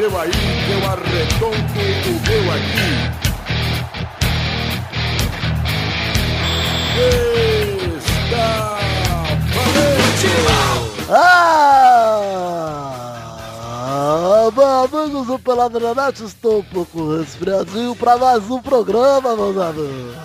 seu 0.00 0.18
aí, 0.18 0.30
que 0.30 0.72
eu 0.72 0.80
arredondo 0.88 1.56
o 1.56 2.12
meu 2.26 2.52
aqui. 2.52 2.90
Está 8.24 8.78
valente! 9.54 10.32
Ah, 11.10 11.36
amigos 14.84 15.26
do 15.26 15.38
Peladronete, 15.38 16.24
estou 16.24 16.60
um 16.60 16.62
pouco 16.64 17.18
resfriadinho 17.18 17.94
para 17.94 18.16
mais 18.16 18.50
um 18.50 18.62
programa, 18.62 19.36
meus 19.36 19.58
amigos. 19.58 20.16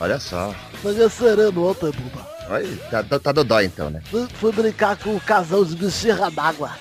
Olha 0.00 0.18
só. 0.18 0.52
Peguei 0.82 1.08
sereno 1.08 1.70
ontem, 1.70 1.92
Buba. 1.92 2.26
Olha, 2.50 2.76
tá, 2.90 3.04
tá, 3.04 3.20
tá 3.20 3.30
dodói 3.30 3.66
então, 3.66 3.88
né? 3.88 4.02
Fui, 4.10 4.26
fui 4.34 4.50
brincar 4.50 4.96
com 4.96 5.14
o 5.14 5.20
casal 5.20 5.64
de 5.64 5.76
bexiga 5.76 6.28
d'água. 6.28 6.72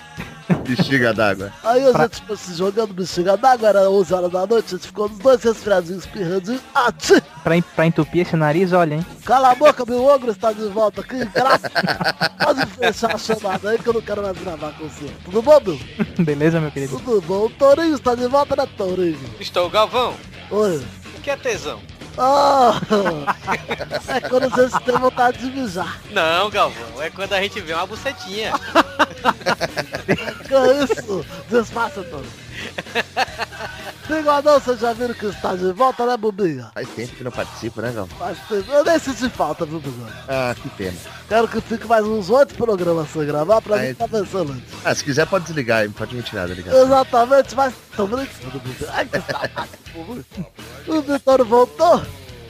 Bexiga 0.76 1.14
d'água. 1.14 1.52
Aí 1.64 1.86
a 1.86 1.92
gente 1.92 2.16
ficou 2.22 2.38
se 2.38 2.54
jogando 2.54 2.94
bexiga 2.94 3.38
d'água, 3.38 3.70
era 3.70 3.90
11 3.90 4.14
horas 4.14 4.32
da 4.32 4.46
noite, 4.46 4.68
a 4.68 4.78
gente 4.78 4.88
ficou 4.88 5.10
nos 5.10 5.20
dois 5.20 5.44
resfriadinhos, 5.44 6.06
espirradinhos. 6.06 6.62
Ah, 6.74 6.92
tchê! 6.92 7.22
Pra, 7.44 7.62
pra 7.76 7.86
entupir 7.86 8.22
esse 8.26 8.36
nariz, 8.36 8.72
olha, 8.74 8.96
hein? 8.96 9.06
Cala 9.26 9.52
a 9.52 9.56
boca, 9.56 9.86
meu 9.86 10.04
ogro 10.06 10.32
está 10.32 10.52
de 10.52 10.66
volta 10.68 11.02
aqui, 11.02 11.26
graças. 11.26 11.72
Pode 12.44 12.66
fechar 12.68 13.16
a 13.16 13.18
chamada 13.18 13.70
aí 13.70 13.78
que 13.78 13.88
eu 13.88 13.94
não 13.94 14.02
quero 14.02 14.22
mais 14.22 14.38
gravar 14.38 14.72
com 14.74 14.88
você. 14.88 15.12
Tudo 15.26 15.42
bom, 15.42 15.60
meu? 15.66 15.80
Beleza, 16.26 16.60
meu 16.60 16.72
querido? 16.72 17.00
Tudo 17.00 17.22
bom. 17.22 17.46
O 17.46 17.50
Tourinho 17.50 17.96
está 17.96 18.16
de 18.16 18.28
volta, 18.28 18.56
né, 18.56 18.68
Tourinho? 18.78 19.20
Estou, 19.40 19.70
Galvão. 19.70 20.16
Oi. 20.50 20.84
O 21.18 21.22
que 21.22 21.30
é 21.30 21.36
tesão? 21.36 21.80
Ah, 22.18 22.80
é 24.08 24.22
quando 24.22 24.50
você 24.50 24.80
tem 24.82 24.98
vontade 24.98 25.38
de 25.40 25.46
mijar. 25.46 26.00
Não, 26.12 26.50
Galvão, 26.50 27.02
é 27.02 27.10
quando 27.10 27.34
a 27.34 27.42
gente 27.42 27.60
vê 27.62 27.74
uma 27.74 27.86
bucetinha. 27.88 28.54
Que 30.48 30.54
é 30.56 30.84
isso? 30.84 31.26
Desfaça. 31.50 32.06
Bigodão, 34.08 34.60
vocês 34.60 34.80
já 34.80 34.92
viram 34.92 35.14
que 35.14 35.26
está 35.28 35.56
de 35.56 35.72
volta, 35.72 36.06
né, 36.06 36.18
Bubinha? 36.18 36.70
Faz 36.74 36.90
tempo 36.90 37.16
que 37.16 37.24
não 37.24 37.32
participa, 37.32 37.82
né, 37.82 37.92
Gal? 37.94 38.08
Faz 38.08 38.38
tempo. 38.50 38.70
Eu 38.72 38.84
nem 38.84 39.00
senti 39.00 39.30
falta, 39.30 39.66
viu, 39.66 39.80
Bigode? 39.80 40.12
Ah, 40.28 40.54
que 40.62 40.70
pena. 40.70 40.98
Quero 41.30 41.48
que 41.48 41.62
fique 41.62 41.88
mais 41.88 42.06
uns 42.06 42.30
oito 42.30 42.54
programas 42.56 43.10
sem 43.10 43.26
gravar 43.26 43.62
pra 43.62 43.78
Aí. 43.78 43.90
mim 43.90 43.94
tá 43.96 44.08
pensando 44.08 44.52
antes. 44.52 44.66
Ah, 44.84 44.94
se 44.94 45.04
quiser 45.04 45.26
pode 45.28 45.46
desligar, 45.46 45.86
não 45.86 45.94
pode 45.94 46.14
me 46.14 46.22
tirar 46.24 46.48
da 46.48 46.54
ligação. 46.54 46.84
Exatamente, 46.84 47.56
mas 47.56 47.74
tô 47.96 48.06
brincando, 48.06 48.60
Bubinha. 48.60 48.90
Ai, 48.92 49.06
que 49.06 49.22
saudade. 49.32 49.70
O 50.88 51.02
Vitório 51.02 51.46
voltou? 51.46 52.02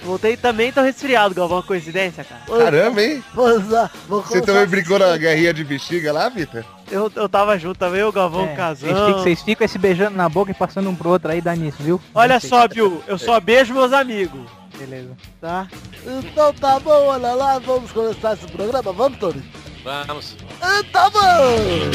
Voltei 0.03 0.35
também, 0.35 0.71
tô 0.71 0.81
resfriado, 0.81 1.35
Galvão. 1.35 1.57
Uma 1.57 1.63
coincidência, 1.63 2.23
cara. 2.23 2.41
Caramba, 2.63 3.01
hein? 3.03 3.23
É, 3.29 3.89
vou 4.07 4.21
Você 4.21 4.41
também 4.41 4.63
a 4.63 4.65
brincou 4.65 4.97
na 4.97 5.15
guerrinha 5.15 5.53
de 5.53 5.63
bexiga 5.63 6.11
lá, 6.11 6.27
Vitor? 6.29 6.63
Eu, 6.89 7.11
eu 7.15 7.29
tava 7.29 7.57
junto 7.57 7.77
também, 7.77 8.03
o 8.03 8.11
Galvão 8.11 8.45
É, 8.45 8.55
casou. 8.55 8.89
Vocês 9.13 9.41
ficam, 9.41 9.67
se 9.67 9.77
beijando 9.77 10.17
na 10.17 10.27
boca 10.27 10.51
e 10.51 10.53
passando 10.53 10.89
um 10.89 10.95
pro 10.95 11.09
outro 11.09 11.31
aí, 11.31 11.39
dá 11.39 11.55
nisso, 11.55 11.77
viu? 11.79 12.01
Olha 12.13 12.39
só, 12.39 12.67
Bill, 12.67 13.01
eu 13.07 13.17
só 13.17 13.39
beijo 13.39 13.73
meus 13.73 13.93
amigos, 13.93 14.41
Beleza. 14.77 15.15
tá? 15.39 15.67
Então 16.05 16.53
tá 16.53 16.79
bom, 16.79 17.05
olha 17.07 17.33
lá, 17.33 17.59
vamos 17.59 17.91
começar 17.91 18.33
esse 18.33 18.47
programa, 18.47 18.91
vamos, 18.91 19.17
Tony? 19.19 19.43
Vamos. 19.83 20.35
Então 20.79 21.09
vamos! 21.11 21.91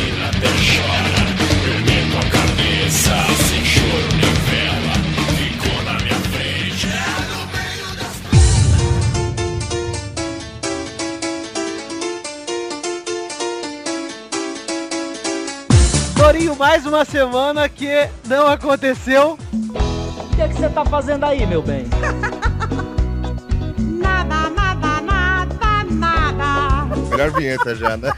Torinho, 16.36 16.54
mais 16.54 16.84
uma 16.84 17.02
semana 17.02 17.66
que 17.66 17.88
não 18.26 18.46
aconteceu. 18.46 19.38
O 19.54 20.36
que, 20.36 20.42
é 20.42 20.48
que 20.48 20.54
você 20.54 20.69
tá 20.69 20.84
fazendo 20.84 21.24
aí, 21.24 21.47
meu 21.47 21.62
bem? 21.62 21.86
Nada, 23.78 24.50
nada, 24.50 25.00
nada, 25.00 25.84
nada. 25.91 26.96
Melhor 27.08 27.30
vinheta 27.30 27.75
já, 27.75 27.96
né? 27.96 28.12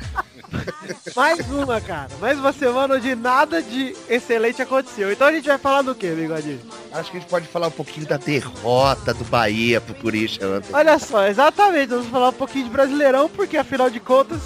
Mais 1.15 1.49
uma, 1.51 1.81
cara. 1.81 2.09
Mais 2.21 2.39
uma 2.39 2.53
semana 2.53 2.97
onde 2.97 3.15
nada 3.15 3.63
de 3.63 3.95
excelente 4.09 4.61
aconteceu. 4.61 5.13
Então 5.13 5.29
a 5.29 5.33
gente 5.33 5.47
vai 5.47 5.59
falar 5.59 5.83
do 5.83 5.95
que, 5.95 6.11
bigodinho? 6.11 6.61
Acho 6.93 7.11
que 7.11 7.19
a 7.19 7.21
gente 7.21 7.29
pode 7.31 7.47
falar 7.47 7.69
um 7.69 7.73
pouquinho 7.73 8.07
da 8.07 8.17
derrota 8.17 9.15
do 9.15 9.25
Bahia 9.25 9.81
pro 9.81 9.95
ontem. 9.95 10.73
Olha 10.73 10.99
só, 10.99 11.27
exatamente, 11.27 11.91
vamos 11.91 12.09
falar 12.09 12.31
um 12.31 12.35
pouquinho 12.35 12.65
de 12.65 12.71
Brasileirão, 12.71 13.29
porque 13.29 13.57
afinal 13.57 13.89
de 13.89 14.01
contas, 14.01 14.41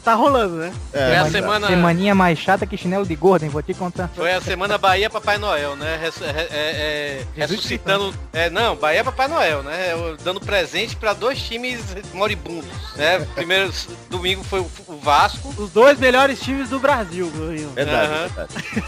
tá 0.00 0.14
rolando, 0.14 0.56
né? 0.56 0.72
Foi 0.90 1.00
É, 1.00 1.18
a 1.18 1.22
mas- 1.22 1.32
semana. 1.32 1.66
Semaninha 1.66 2.14
mais 2.14 2.38
chata 2.38 2.66
que 2.66 2.76
chinelo 2.76 3.06
de 3.06 3.14
gordo, 3.14 3.44
hein? 3.44 3.48
Vou 3.50 3.62
te 3.62 3.74
contar. 3.74 4.10
Foi 4.14 4.32
a 4.32 4.40
semana 4.40 4.76
Bahia 4.78 5.08
Papai 5.10 5.38
Noel, 5.38 5.76
né? 5.76 5.98
Res- 6.00 6.20
é- 6.22 6.48
é- 6.50 6.50
é- 6.50 7.26
ressuscitando. 7.36 8.14
É, 8.32 8.48
não, 8.50 8.76
Bahia 8.76 9.04
Papai 9.04 9.28
Noel, 9.28 9.62
né? 9.62 9.92
Eu 9.92 10.16
Dando 10.22 10.40
presente 10.40 10.96
pra 10.96 11.12
dois 11.12 11.40
times 11.40 11.80
moribundos, 12.12 12.68
né? 12.96 13.26
Primeiro 13.34 13.72
domingo 14.10 14.42
foi 14.44 14.60
o 14.60 14.98
Vasco 15.02 15.54
Os 15.56 15.70
dois 15.70 15.98
melhores 15.98 16.40
times 16.40 16.68
do 16.68 16.78
Brasil, 16.78 17.30
Torinho. 17.34 17.70
verdade, 17.70 18.12
Aham. 18.12 18.28
verdade. 18.28 18.84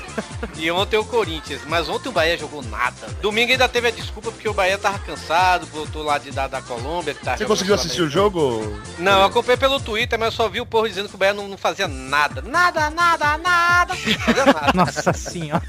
e 0.56 0.70
ontem 0.70 0.96
o 0.96 1.04
Corinthians. 1.04 1.62
Mas 1.66 1.88
ontem 1.88 2.08
o 2.08 2.12
Bahia 2.12 2.36
jogou 2.36 2.62
nada. 2.62 3.06
Domingo 3.20 3.52
ainda 3.52 3.68
teve 3.68 3.88
a 3.88 3.90
desculpa 3.90 4.30
porque 4.30 4.48
o 4.48 4.52
Bahia 4.52 4.76
tava 4.78 4.98
cansado, 4.98 5.66
voltou 5.66 6.02
lá 6.02 6.18
de, 6.18 6.30
da, 6.30 6.46
da 6.48 6.60
Colômbia. 6.60 7.14
Que 7.14 7.24
tava 7.24 7.36
Você 7.38 7.44
conseguiu 7.46 7.74
assistir 7.74 8.02
o 8.02 8.08
jogo? 8.10 8.76
Não, 8.98 9.20
eu 9.20 9.24
acompanhei 9.24 9.56
pelo 9.56 9.80
Twitter, 9.80 10.18
mas 10.18 10.26
eu 10.26 10.32
só 10.32 10.48
vi 10.48 10.60
o 10.60 10.66
povo 10.66 10.88
dizendo 10.88 11.01
que 11.08 11.14
o 11.14 11.18
Bahia 11.18 11.34
não, 11.34 11.48
não 11.48 11.56
fazia 11.58 11.86
nada. 11.88 12.42
Nada, 12.42 12.90
nada, 12.90 13.38
nada. 13.38 13.94
Não 13.94 14.18
fazia 14.18 14.46
nada. 14.46 14.72
Nossa 14.74 15.12
senhora. 15.12 15.62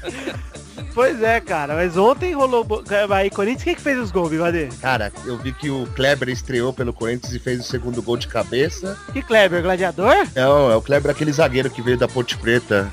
Pois 0.92 1.20
é, 1.22 1.40
cara, 1.40 1.74
mas 1.74 1.96
ontem 1.96 2.32
rolou 2.34 2.62
Bahia 2.64 3.26
e 3.26 3.30
Corinthians. 3.30 3.64
Quem 3.64 3.74
que 3.74 3.80
fez 3.80 3.98
os 3.98 4.12
gols, 4.12 4.30
Bigode? 4.30 4.68
Cara, 4.80 5.12
eu 5.24 5.36
vi 5.36 5.52
que 5.52 5.68
o 5.68 5.86
Kleber 5.96 6.28
estreou 6.28 6.72
pelo 6.72 6.92
Corinthians 6.92 7.32
e 7.32 7.38
fez 7.40 7.58
o 7.58 7.64
segundo 7.64 8.00
gol 8.00 8.16
de 8.16 8.28
cabeça. 8.28 8.96
Que 9.12 9.20
Kleber, 9.20 9.60
gladiador? 9.60 10.14
Não, 10.36 10.70
é 10.70 10.76
o 10.76 10.82
Kleber 10.82 11.10
aquele 11.10 11.32
zagueiro 11.32 11.68
que 11.68 11.82
veio 11.82 11.98
da 11.98 12.06
Ponte 12.06 12.36
Preta. 12.38 12.88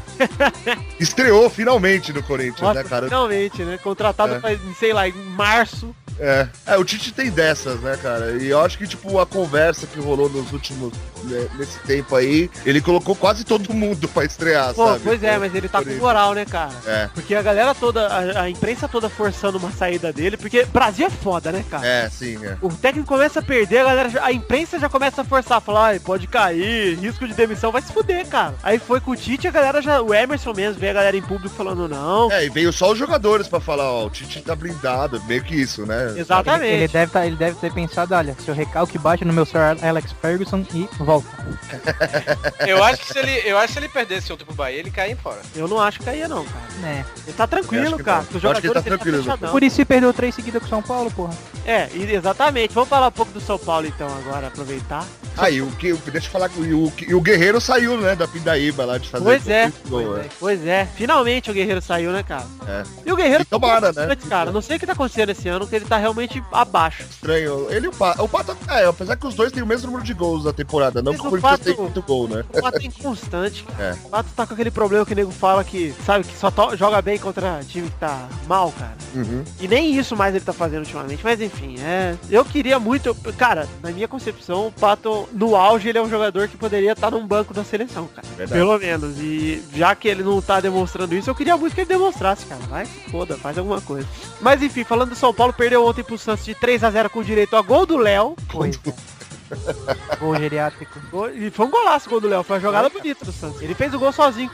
Estreou 0.99 1.49
finalmente 1.49 2.11
no 2.11 2.23
Corinthians, 2.23 2.61
Nossa, 2.61 2.81
né, 2.83 2.89
cara? 2.89 3.05
finalmente, 3.05 3.61
né? 3.63 3.77
Contratado, 3.77 4.33
É. 4.35 4.39
pra, 4.39 4.49
sei 4.79 4.93
lá, 4.93 5.07
em 5.07 5.13
março. 5.13 5.95
É. 6.21 6.47
é, 6.67 6.77
o 6.77 6.85
Tite 6.85 7.11
tem 7.11 7.31
dessas, 7.31 7.79
né, 7.81 7.97
cara? 8.01 8.31
E 8.41 8.47
eu 8.47 8.61
acho 8.61 8.77
que, 8.77 8.87
tipo, 8.87 9.19
a 9.19 9.25
conversa 9.25 9.87
que 9.87 9.99
rolou 9.99 10.29
nos 10.29 10.53
últimos, 10.53 10.93
né, 11.23 11.47
nesse 11.57 11.79
tempo 11.79 12.15
aí, 12.15 12.49
ele 12.63 12.79
colocou 12.79 13.15
quase 13.15 13.43
todo 13.43 13.73
mundo 13.73 14.07
pra 14.07 14.23
estrear, 14.23 14.73
Pô, 14.75 14.85
sabe? 14.87 15.01
pois 15.03 15.23
é, 15.23 15.37
mas 15.39 15.55
ele 15.55 15.67
tá 15.67 15.83
com 15.83 15.89
moral, 15.95 16.35
né, 16.35 16.45
cara? 16.45 16.71
É. 16.85 17.09
Porque 17.13 17.33
a 17.33 17.41
galera 17.41 17.73
toda, 17.73 18.07
a, 18.07 18.43
a 18.43 18.49
imprensa 18.49 18.87
toda 18.87 19.09
forçando 19.09 19.57
uma 19.57 19.71
saída 19.71 20.13
dele, 20.13 20.37
porque 20.37 20.63
Brasil 20.65 21.07
é 21.07 21.09
foda, 21.09 21.51
né, 21.51 21.65
cara? 21.69 21.85
É, 21.85 22.09
sim, 22.09 22.37
é. 22.45 22.55
O 22.61 22.69
técnico 22.69 23.07
começa 23.07 23.39
a 23.39 23.43
perder, 23.43 23.79
a, 23.79 23.83
galera, 23.85 24.23
a 24.23 24.31
imprensa 24.31 24.77
já 24.77 24.87
começa 24.87 25.21
a 25.21 25.25
forçar, 25.25 25.59
falar, 25.59 25.87
ai, 25.87 25.99
pode 25.99 26.27
cair, 26.27 26.99
risco 26.99 27.27
de 27.27 27.33
demissão, 27.33 27.71
vai 27.71 27.81
se 27.81 27.91
fuder, 27.91 28.27
cara. 28.27 28.53
Aí 28.61 28.77
foi 28.77 29.01
com 29.01 29.11
o 29.11 29.15
Tite, 29.15 29.47
a 29.47 29.51
galera 29.51 29.81
já, 29.81 29.99
o 30.01 30.13
Emerson 30.13 30.53
mesmo, 30.53 30.79
veio 30.79 30.91
a 30.91 30.95
galera 30.95 31.17
em 31.17 31.21
público 31.21 31.55
falando, 31.55 31.87
não. 31.87 32.31
É, 32.31 32.45
e 32.45 32.49
veio 32.49 32.71
só 32.71 32.91
os 32.91 32.97
jogadores 32.97 33.47
pra 33.47 33.59
falar, 33.59 33.91
ó, 33.91 34.05
o 34.05 34.09
Tite 34.09 34.41
tá 34.41 34.55
blindado, 34.55 35.21
meio 35.23 35.43
que 35.43 35.55
isso, 35.55 35.85
né? 35.85 36.10
Exatamente. 36.17 36.65
Ele, 36.65 36.83
ele 36.83 36.87
deve 36.87 37.11
tá, 37.11 37.25
ele 37.25 37.35
deve 37.35 37.55
ter 37.57 37.73
pensado, 37.73 38.13
olha, 38.15 38.35
seu 38.43 38.53
recalque 38.53 38.97
bate 38.97 39.25
no 39.25 39.33
meu 39.33 39.45
Sir 39.45 39.59
Alex 39.81 40.11
Ferguson 40.21 40.65
e 40.73 40.87
volta. 40.99 41.27
Eu 42.67 42.83
acho 42.83 43.01
que 43.01 43.13
se 43.13 43.19
ele, 43.19 43.41
eu 43.45 43.57
acho 43.57 43.67
que 43.67 43.73
se 43.73 43.79
ele 43.79 43.89
perdesse 43.89 44.31
ontem 44.31 44.45
pro 44.45 44.53
Bahia, 44.53 44.79
ele 44.79 44.91
caía 44.91 45.15
fora. 45.15 45.39
Eu 45.55 45.67
não 45.67 45.79
acho 45.79 45.99
que 45.99 46.05
caía 46.05 46.27
não, 46.27 46.43
cara. 46.45 46.65
É. 46.83 47.05
Ele 47.27 47.37
tá 47.37 47.43
Eu 47.43 47.47
tranquilo, 47.47 47.99
cara. 48.03 48.25
Os 48.33 48.43
Eu 48.43 48.51
acho 48.51 48.61
que 48.61 48.67
ele 48.67 48.73
tá 48.73 48.79
jogadores 48.79 48.83
tranquilo, 48.83 49.23
fechadão. 49.23 49.51
Por 49.51 49.63
isso 49.63 49.75
se 49.75 49.85
perdeu 49.85 50.13
três 50.13 50.35
seguidas 50.35 50.61
com 50.61 50.67
São 50.67 50.81
Paulo, 50.81 51.11
porra. 51.11 51.33
É, 51.65 51.89
exatamente. 51.95 52.73
Vamos 52.73 52.89
falar 52.89 53.07
um 53.07 53.11
pouco 53.11 53.31
do 53.31 53.41
São 53.41 53.57
Paulo 53.57 53.87
então 53.87 54.07
agora, 54.07 54.47
aproveitar. 54.47 55.05
Aí, 55.37 55.61
o 55.61 55.71
que, 55.71 55.93
deixa 55.93 56.27
eu 56.27 56.31
falar 56.31 56.49
que 56.49 56.59
o, 56.59 56.87
o, 56.87 56.93
e 57.07 57.15
o 57.15 57.21
Guerreiro 57.21 57.61
saiu, 57.61 57.97
né, 57.99 58.15
da 58.15 58.27
Pindaíba 58.27 58.83
lá 58.83 58.97
de 58.97 59.07
fazer 59.07 59.23
Pois 59.23 59.47
é, 59.47 59.71
pois 59.89 60.07
né? 60.09 60.19
é, 60.19 60.29
pois 60.39 60.67
é. 60.67 60.87
Finalmente 60.93 61.49
o 61.49 61.53
Guerreiro 61.53 61.81
saiu, 61.81 62.11
né, 62.11 62.21
cara? 62.21 62.45
É. 62.67 62.83
E 63.05 63.11
o 63.11 63.15
Guerreiro 63.15 63.43
E 63.43 63.45
tomara, 63.45 63.93
tá 63.93 64.07
né? 64.07 64.17
cara. 64.27 64.51
Não 64.51 64.61
sei 64.61 64.75
o 64.75 64.79
que 64.79 64.85
tá 64.85 64.91
acontecendo 64.91 65.29
esse 65.29 65.47
ano, 65.47 65.65
que 65.65 65.75
ele 65.75 65.85
tá 65.91 65.97
realmente 65.97 66.41
abaixo. 66.53 67.03
Estranho. 67.03 67.67
Ele 67.69 67.87
e 67.87 67.89
o 67.89 67.91
Pato. 67.91 68.23
O 68.23 68.29
Pato, 68.29 68.57
é, 68.69 68.85
apesar 68.85 69.17
que 69.17 69.27
os 69.27 69.35
dois 69.35 69.51
têm 69.51 69.61
o 69.61 69.65
mesmo 69.65 69.87
número 69.87 70.05
de 70.05 70.13
gols 70.13 70.45
na 70.45 70.53
temporada, 70.53 71.01
não 71.01 71.11
Mas 71.11 71.19
que 71.21 71.27
o 71.27 71.29
Corinthians 71.29 71.51
Pato- 71.59 71.63
tem 71.65 71.75
muito 71.75 72.01
gol, 72.01 72.29
né? 72.29 72.45
O 72.53 72.61
Pato 72.61 72.77
é 72.77 72.85
inconstante. 72.85 73.65
É. 73.77 73.95
O 74.05 74.09
Pato 74.09 74.29
tá 74.33 74.47
com 74.47 74.53
aquele 74.53 74.71
problema 74.71 75.05
que 75.05 75.11
o 75.11 75.15
nego 75.15 75.31
fala 75.31 75.63
que, 75.65 75.93
sabe, 76.05 76.23
que 76.25 76.37
só 76.37 76.49
to- 76.49 76.77
joga 76.77 77.01
bem 77.01 77.17
contra 77.19 77.59
time 77.67 77.89
que 77.89 77.97
tá 77.97 78.29
mal, 78.47 78.71
cara. 78.71 78.95
Uhum. 79.13 79.43
E 79.59 79.67
nem 79.67 79.93
isso 79.97 80.15
mais 80.15 80.33
ele 80.33 80.45
tá 80.45 80.53
fazendo 80.53 80.79
ultimamente. 80.83 81.21
Mas 81.23 81.41
enfim, 81.41 81.75
é. 81.81 82.15
Eu 82.29 82.45
queria 82.45 82.79
muito. 82.79 83.13
Cara, 83.37 83.67
na 83.83 83.91
minha 83.91 84.07
concepção, 84.07 84.67
o 84.67 84.71
Pato, 84.71 85.27
no 85.33 85.57
auge, 85.57 85.89
ele 85.89 85.97
é 85.97 86.01
um 86.01 86.09
jogador 86.09 86.47
que 86.47 86.55
poderia 86.55 86.93
estar 86.93 87.11
num 87.11 87.27
banco 87.27 87.53
da 87.53 87.65
seleção, 87.65 88.07
cara. 88.15 88.25
Verdade. 88.37 88.57
Pelo 88.57 88.79
menos. 88.79 89.17
E 89.19 89.61
já 89.75 89.93
que 89.93 90.07
ele 90.07 90.23
não 90.23 90.41
tá 90.41 90.61
demonstrando 90.61 91.13
isso, 91.15 91.29
eu 91.29 91.35
queria 91.35 91.57
muito 91.57 91.73
que 91.75 91.81
ele 91.81 91.89
demonstrasse, 91.89 92.45
cara. 92.45 92.61
Vai, 92.69 92.85
foda, 92.85 93.35
faz 93.35 93.57
alguma 93.57 93.81
coisa. 93.81 94.07
Mas 94.39 94.61
enfim, 94.63 94.83
falando 94.85 95.09
do 95.09 95.15
São 95.15 95.33
Paulo, 95.33 95.51
perdeu 95.51 95.80
ontem 95.85 96.03
pro 96.03 96.17
Santos 96.17 96.45
de 96.45 96.55
3 96.55 96.83
a 96.83 96.91
0 96.91 97.09
com 97.09 97.23
direito 97.23 97.55
a 97.55 97.61
gol 97.61 97.85
do 97.85 97.97
Léo. 97.97 98.35
Pois 98.49 98.79
é. 98.85 99.11
Gol 100.17 100.35
geriátrico. 100.37 100.97
Gol- 101.11 101.29
E 101.31 101.51
foi 101.51 101.65
um 101.65 101.69
golaço 101.69 102.07
o 102.07 102.09
gol 102.11 102.21
do 102.21 102.27
Léo, 102.29 102.41
foi 102.43 102.55
uma 102.55 102.61
jogada 102.61 102.89
bonita 102.89 103.25
do 103.25 103.31
Santos. 103.33 103.61
Ele 103.61 103.73
fez 103.75 103.93
o 103.93 103.99
gol 103.99 104.11
sozinho, 104.13 104.49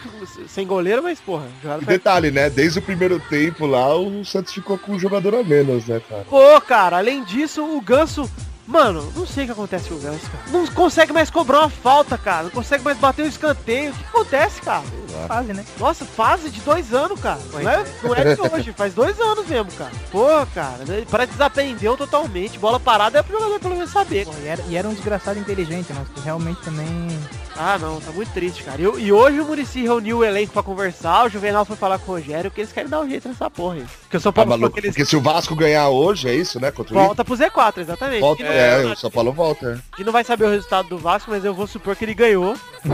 sem 0.47 0.65
goleiro, 0.65 1.03
mas 1.03 1.19
porra, 1.19 1.45
E 1.63 1.67
foi... 1.67 1.93
detalhe, 1.93 2.31
né? 2.31 2.49
Desde 2.49 2.79
o 2.79 2.81
primeiro 2.81 3.19
tempo 3.29 3.67
lá, 3.67 3.95
o 3.95 4.25
Santos 4.25 4.53
ficou 4.53 4.77
com 4.77 4.93
um 4.93 4.99
jogador 4.99 5.35
a 5.35 5.43
menos, 5.43 5.85
né, 5.87 6.01
cara? 6.09 6.25
Pô, 6.27 6.59
cara, 6.61 6.97
além 6.97 7.23
disso, 7.23 7.63
o 7.63 7.79
Ganso... 7.79 8.29
Mano, 8.67 9.11
não 9.15 9.25
sei 9.25 9.43
o 9.43 9.47
que 9.47 9.53
acontece 9.53 9.87
com 9.87 9.95
o 9.95 9.99
Ganso, 9.99 10.29
cara. 10.29 10.43
Não 10.49 10.67
consegue 10.67 11.13
mais 11.13 11.29
cobrar 11.29 11.59
uma 11.59 11.69
falta, 11.69 12.17
cara. 12.17 12.43
Não 12.43 12.51
consegue 12.51 12.83
mais 12.83 12.97
bater 12.97 13.23
um 13.23 13.27
escanteio. 13.27 13.91
O 13.91 13.93
que 13.93 14.03
acontece, 14.03 14.61
cara? 14.61 14.83
Fase, 15.25 15.53
né? 15.53 15.65
Nossa, 15.79 16.03
fase 16.05 16.49
de 16.49 16.59
dois 16.61 16.93
anos, 16.93 17.19
cara. 17.19 17.39
Não 17.53 17.59
é, 17.61 17.85
não 18.03 18.13
é 18.13 18.35
de 18.35 18.41
hoje, 18.41 18.73
faz 18.73 18.93
dois 18.93 19.19
anos 19.19 19.47
mesmo, 19.47 19.71
cara. 19.71 19.91
Pô, 20.11 20.27
cara, 20.53 20.83
né, 20.85 21.05
parece 21.09 21.31
que 21.31 21.37
desaprendeu 21.37 21.95
totalmente. 21.95 22.59
Bola 22.59 22.79
parada 22.79 23.19
é 23.19 23.23
pro 23.23 23.37
jogador 23.37 23.59
pelo 23.59 23.75
menos 23.75 23.89
saber. 23.91 24.25
Pô, 24.25 24.33
e, 24.43 24.47
era, 24.47 24.61
e 24.67 24.75
era 24.75 24.87
um 24.87 24.93
desgraçado 24.93 25.39
inteligente, 25.39 25.93
mas 25.93 26.07
que 26.09 26.19
realmente 26.19 26.61
também. 26.61 27.07
Ah, 27.57 27.77
não, 27.79 27.99
tá 27.99 28.11
muito 28.11 28.31
triste, 28.31 28.63
cara. 28.63 28.79
E, 28.81 28.83
e 28.85 29.11
hoje 29.11 29.39
o 29.39 29.45
Murici 29.45 29.81
reuniu 29.81 30.19
o 30.19 30.23
elenco 30.23 30.53
pra 30.53 30.61
conversar, 30.63 31.25
o 31.25 31.29
Juvenal 31.29 31.65
foi 31.65 31.75
falar 31.75 31.97
com 31.99 32.11
o 32.11 32.15
Rogério 32.15 32.51
que 32.51 32.61
eles 32.61 32.71
querem 32.71 32.89
dar 32.89 32.99
um 33.01 33.09
jeito 33.09 33.27
nessa 33.27 33.49
porra 33.49 33.75
aí. 33.75 33.85
Porque 34.01 34.17
o 34.17 34.19
São 34.19 34.31
Tá 34.31 34.35
Paulo 34.37 34.51
falou 34.51 34.59
maluco? 34.61 34.73
que 34.75 34.79
eles 34.87 34.91
Porque 34.95 35.05
se 35.05 35.15
o 35.15 35.21
Vasco 35.21 35.55
ganhar 35.55 35.89
hoje, 35.89 36.29
é 36.29 36.35
isso, 36.35 36.59
né? 36.59 36.71
Contra 36.71 36.93
volta 36.93 37.25
pro 37.25 37.35
Z4, 37.35 37.77
exatamente. 37.79 38.19
Volta, 38.21 38.43
E 38.43 38.45
é, 38.45 38.85
o 38.85 38.95
São 38.95 39.09
Paulo 39.11 39.31
volta. 39.31 39.65
é. 39.65 39.71
A 39.71 39.75
gente 39.97 40.05
não 40.05 40.13
vai 40.13 40.23
saber 40.23 40.45
o 40.45 40.49
resultado 40.51 40.87
do 40.89 40.97
Vasco, 40.97 41.31
mas 41.31 41.43
eu 41.43 41.53
vou 41.53 41.65
supor 41.67 41.95
que 41.95 42.05
ele 42.05 42.13
ganhou. 42.13 42.55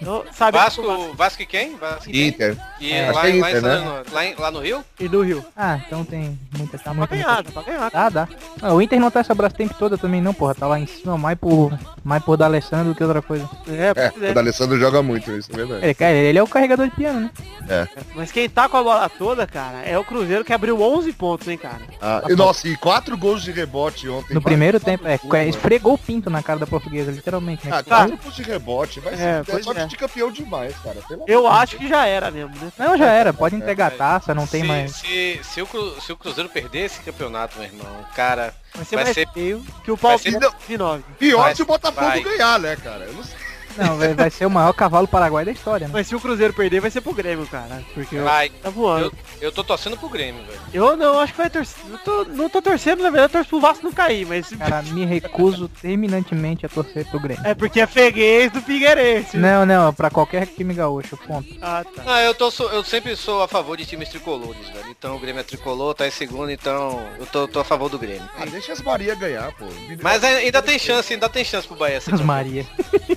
Então, 0.00 0.24
sabe 0.32 0.56
Vasco, 0.58 1.12
Vasco 1.14 1.42
e 1.42 1.46
quem? 1.46 1.76
Vasco 1.76 2.10
e? 2.10 2.28
Inter. 2.28 2.56
E 2.80 2.92
É, 2.92 3.10
lá, 3.10 3.20
acho 3.22 3.30
que 3.32 3.38
é 3.38 3.40
lá, 3.40 3.48
em 3.50 3.50
Inter, 3.50 3.62
né? 3.62 4.02
Lá, 4.12 4.24
em- 4.26 4.34
lá 4.36 4.50
no 4.50 4.60
Rio? 4.60 4.84
e 4.98 5.08
no 5.08 5.22
Rio. 5.22 5.44
Ah, 5.56 5.78
então 5.86 6.04
tem 6.04 6.38
muita. 6.56 6.78
Tá 6.78 6.84
Dá 6.84 6.90
pra 6.90 6.94
muito. 6.94 7.10
ganhar, 7.10 7.42
dá 7.42 7.50
pra 7.50 7.62
ganhar. 7.62 7.90
Dá, 7.90 8.08
dá. 8.08 8.28
Ah, 8.62 8.72
o 8.74 8.80
Inter 8.82 8.98
não 9.00 9.10
tá 9.10 9.20
essa 9.20 9.34
braço 9.34 9.54
o 9.54 9.58
tempo 9.58 9.74
todo 9.78 9.96
também, 9.98 10.20
não, 10.20 10.32
porra. 10.34 10.54
Tá 10.54 10.66
lá 10.66 10.78
em 10.78 10.86
cima 10.86 11.16
mais 11.18 11.38
por, 11.38 11.72
mais 12.02 12.22
por 12.24 12.36
D'Alessandro 12.36 12.92
do 12.92 12.96
que 12.96 13.04
outra 13.04 13.20
coisa. 13.22 13.48
É, 13.68 13.92
É, 14.04 14.26
é. 14.28 14.30
o 14.30 14.34
D'Alessandro 14.34 14.78
joga 14.78 15.02
muito, 15.02 15.30
isso 15.32 15.50
é 15.52 15.56
verdade. 15.56 15.84
Ele, 15.84 15.94
cara, 15.94 16.12
ele 16.12 16.38
é 16.38 16.42
o 16.42 16.46
carregador 16.46 16.88
de 16.88 16.94
piano, 16.94 17.20
né? 17.20 17.88
Mas 18.14 18.30
quem 18.32 18.48
tá 18.48 18.68
com 18.68 18.76
a 18.76 18.82
bola 18.82 19.08
toda, 19.08 19.46
cara, 19.46 19.82
é 19.84 19.98
o 19.98 20.04
Cruzeiro 20.04 20.44
que 20.44 20.52
abriu 20.52 20.80
11 20.80 21.12
pontos, 21.12 21.48
hein, 21.48 21.56
cara. 21.58 21.80
Ah, 22.00 22.22
e, 22.28 22.34
nossa, 22.34 22.68
e 22.68 22.76
quatro 22.76 23.16
gols 23.16 23.42
de 23.42 23.50
rebote 23.52 24.08
ontem. 24.08 24.34
No 24.34 24.42
primeiro 24.42 24.78
tomar 24.78 24.92
tempo, 24.98 25.08
é, 25.08 25.18
mano. 25.22 25.48
esfregou 25.50 25.94
o 25.94 25.98
pinto 25.98 26.28
na 26.30 26.42
cara 26.42 26.58
da 26.58 26.66
portuguesa, 26.66 27.10
literalmente, 27.10 27.66
né? 27.66 27.76
Ah, 27.78 27.82
quatro 27.82 28.16
gols 28.16 28.34
de 28.36 28.42
rebote. 28.42 29.00
Vai 29.00 29.14
É, 29.14 29.16
ser 29.44 29.56
é, 29.58 29.62
sorte 29.62 29.80
é. 29.80 29.86
de 29.86 29.96
campeão 29.96 30.30
demais, 30.30 30.74
cara. 30.82 30.96
Pelo 31.08 31.24
Eu 31.26 31.46
acho 31.46 31.76
que 31.76 31.88
já 31.88 32.06
era 32.06 32.30
mesmo, 32.30 32.54
né? 32.60 32.70
Não, 32.78 32.96
já 32.96 33.06
era, 33.10 33.32
pode 33.32 33.56
entregar 33.56 33.88
a 33.88 33.90
taça, 33.90 34.34
não 34.34 34.46
tem 34.46 34.62
se, 34.62 34.66
mais. 34.68 34.96
Se, 34.96 35.40
se, 35.42 35.62
o 35.62 35.66
Cru- 35.66 36.00
se 36.00 36.12
o 36.12 36.16
Cruzeiro 36.16 36.48
perder 36.48 36.80
esse 36.86 37.00
campeonato, 37.00 37.58
meu 37.58 37.66
irmão, 37.66 37.86
cara, 38.14 38.54
Vai 38.74 38.84
ser 38.84 38.96
Vai 38.96 39.04
mais 39.04 39.14
ser- 39.14 39.28
feio 39.32 39.64
que 39.84 39.90
o 39.92 39.96
Palmeiras 39.96 40.32
ser- 40.42 40.66
de 40.68 40.76
9. 40.78 41.04
Pior 41.16 41.42
Vai, 41.44 41.54
se 41.54 41.62
o 41.62 41.64
Botafogo 41.66 42.06
vai. 42.06 42.20
ganhar, 42.20 42.58
né, 42.58 42.74
cara? 42.74 43.04
Eu 43.04 43.12
não 43.12 43.22
sei. 43.22 43.36
Não, 43.76 43.96
vai, 43.96 44.14
vai 44.14 44.30
ser 44.30 44.46
o 44.46 44.50
maior 44.50 44.72
cavalo 44.72 45.08
paraguai 45.08 45.44
da 45.44 45.52
história, 45.52 45.86
né? 45.86 45.92
Mas 45.92 46.06
se 46.06 46.14
o 46.14 46.20
Cruzeiro 46.20 46.52
perder, 46.52 46.80
vai 46.80 46.90
ser 46.90 47.00
pro 47.00 47.12
Grêmio, 47.12 47.46
cara. 47.46 47.82
Porque 47.92 48.18
vai. 48.18 48.48
tá 48.48 48.70
voando. 48.70 49.12
Eu 49.40 49.52
tô 49.52 49.64
torcendo 49.64 49.96
pro 49.96 50.08
Grêmio, 50.08 50.42
velho. 50.44 50.60
Eu 50.72 50.96
não, 50.96 51.18
acho 51.20 51.32
que 51.32 51.38
vai 51.38 51.50
torcer. 51.50 51.76
Eu 51.90 51.98
tô, 51.98 52.24
não 52.24 52.48
tô 52.48 52.62
torcendo, 52.62 53.02
na 53.02 53.10
verdade, 53.10 53.26
eu 53.26 53.38
torço 53.38 53.50
pro 53.50 53.60
Vasco 53.60 53.84
não 53.84 53.92
cair, 53.92 54.26
mas. 54.26 54.48
Cara, 54.50 54.82
me 54.82 55.04
recuso 55.04 55.68
terminantemente 55.68 56.66
a 56.66 56.68
torcer 56.68 57.06
pro 57.06 57.20
Grêmio. 57.20 57.44
É 57.46 57.54
porque 57.54 57.80
é 57.80 57.86
freguês 57.86 58.52
do 58.52 58.60
Figueirense. 58.60 59.36
Não, 59.36 59.66
não, 59.66 59.92
pra 59.92 60.10
qualquer 60.10 60.46
time 60.46 60.74
gaúcho, 60.74 61.16
ponto. 61.16 61.48
Ah, 61.60 61.84
tá. 61.84 62.02
Ah, 62.06 62.22
eu, 62.22 62.34
tô, 62.34 62.50
eu 62.72 62.84
sempre 62.84 63.16
sou 63.16 63.42
a 63.42 63.48
favor 63.48 63.76
de 63.76 63.84
times 63.84 64.08
tricolores, 64.08 64.68
velho. 64.68 64.84
Então 64.90 65.16
o 65.16 65.18
Grêmio 65.18 65.40
é 65.40 65.44
tricolor, 65.44 65.94
tá 65.94 66.06
em 66.06 66.10
segundo, 66.10 66.50
então 66.50 67.04
eu 67.18 67.26
tô, 67.26 67.48
tô 67.48 67.60
a 67.60 67.64
favor 67.64 67.88
do 67.88 67.98
Grêmio. 67.98 68.28
Ah, 68.38 68.46
deixa 68.46 68.72
as 68.72 68.80
Maria 68.80 69.14
ganhar, 69.14 69.52
pô. 69.52 69.66
Mas 70.02 70.22
ainda 70.22 70.62
tem 70.62 70.78
chance, 70.78 71.12
ainda 71.12 71.28
tem 71.28 71.44
chance 71.44 71.66
pro 71.66 71.76
Bahia. 71.76 71.98
As. 71.98 72.20
Maria. 72.20 72.66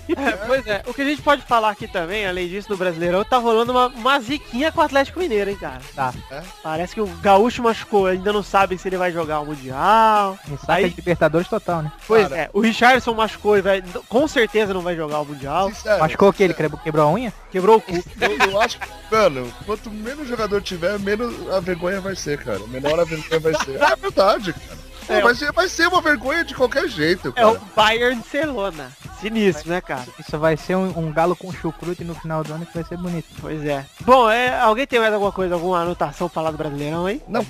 É, 0.09 0.46
pois 0.47 0.65
é. 0.67 0.81
O 0.87 0.93
que 0.93 1.01
a 1.01 1.05
gente 1.05 1.21
pode 1.21 1.41
falar 1.43 1.69
aqui 1.69 1.87
também, 1.87 2.25
além 2.25 2.47
disso, 2.47 2.69
no 2.69 2.77
Brasileirão, 2.77 3.23
tá 3.23 3.37
rolando 3.37 3.71
uma, 3.71 3.87
uma 3.87 4.19
ziquinha 4.19 4.71
com 4.71 4.81
o 4.81 4.83
Atlético 4.83 5.19
Mineiro, 5.19 5.49
hein, 5.49 5.57
cara. 5.57 5.79
Tá. 5.95 6.13
Parece 6.63 6.93
que 6.93 7.01
o 7.01 7.07
Gaúcho 7.21 7.61
machucou, 7.61 8.07
ainda 8.07 8.31
não 8.33 8.41
sabem 8.41 8.77
se 8.77 8.87
ele 8.87 8.97
vai 8.97 9.11
jogar 9.11 9.39
o 9.41 9.45
Mundial. 9.45 10.37
Ressaca 10.49 10.73
Aí- 10.73 10.89
de 10.89 10.95
Libertadores 10.95 11.47
total, 11.47 11.81
né? 11.83 11.91
Pois 12.07 12.27
Cara. 12.27 12.41
é, 12.41 12.49
o 12.53 12.61
Richardson 12.61 13.13
machucou 13.13 13.57
e 13.57 13.61
vai, 13.61 13.83
com 14.07 14.27
certeza 14.27 14.73
não 14.73 14.81
vai 14.81 14.95
jogar 14.95 15.19
o 15.21 15.25
Mundial. 15.25 15.69
Sincero, 15.69 15.99
Machucou 15.99 16.29
o 16.29 16.33
que? 16.33 16.43
Ele 16.43 16.53
quebrou, 16.53 16.79
quebrou 16.81 17.07
a 17.07 17.11
unha? 17.11 17.33
Quebrou 17.51 17.77
o 17.77 17.81
cu. 17.81 17.91
Eu, 18.19 18.51
eu 18.51 18.61
acho 18.61 18.79
que, 18.79 18.87
mano, 19.11 19.51
quanto 19.65 19.89
menos 19.91 20.27
jogador 20.27 20.61
tiver, 20.61 20.97
menos 20.99 21.33
a 21.51 21.59
vergonha 21.59 22.01
vai 22.01 22.15
ser, 22.15 22.43
cara. 22.43 22.59
Menor 22.67 22.99
a 22.99 23.03
vergonha 23.03 23.39
vai 23.39 23.53
ser. 23.63 23.81
É 23.81 23.95
verdade, 23.95 24.53
cara. 24.53 24.86
Pô, 25.07 25.13
É, 25.13 25.21
vai, 25.21 25.33
ser, 25.35 25.51
vai 25.53 25.67
ser 25.69 25.87
uma 25.87 26.01
vergonha 26.01 26.43
de 26.43 26.53
qualquer 26.53 26.87
jeito, 26.89 27.33
É 27.35 27.45
o 27.45 27.53
cara. 27.55 27.65
Bayern 27.75 28.21
de 28.21 28.27
Celona. 28.27 28.91
Sinistro, 29.21 29.69
né, 29.69 29.81
cara? 29.81 30.05
Isso 30.19 30.37
vai 30.37 30.55
ser 30.55 30.75
um, 30.75 30.93
um 30.95 31.11
galo 31.11 31.35
com 31.35 31.51
chucrute 31.51 32.03
no 32.03 32.13
final 32.13 32.43
do 32.43 32.53
ano 32.53 32.65
que 32.65 32.73
vai 32.73 32.83
ser 32.83 32.97
bonito. 32.97 33.25
Pois 33.41 33.65
é. 33.65 33.83
Bom, 34.01 34.29
é, 34.29 34.59
alguém 34.59 34.85
tem 34.85 34.99
mais 34.99 35.11
alguma 35.13 35.31
coisa, 35.31 35.55
alguma 35.55 35.81
anotação 35.81 36.27
pra 36.29 36.35
falar 36.35 36.51
do 36.51 36.57
Brasileirão 36.57 37.07
aí? 37.07 37.19
Hum, 37.27 37.43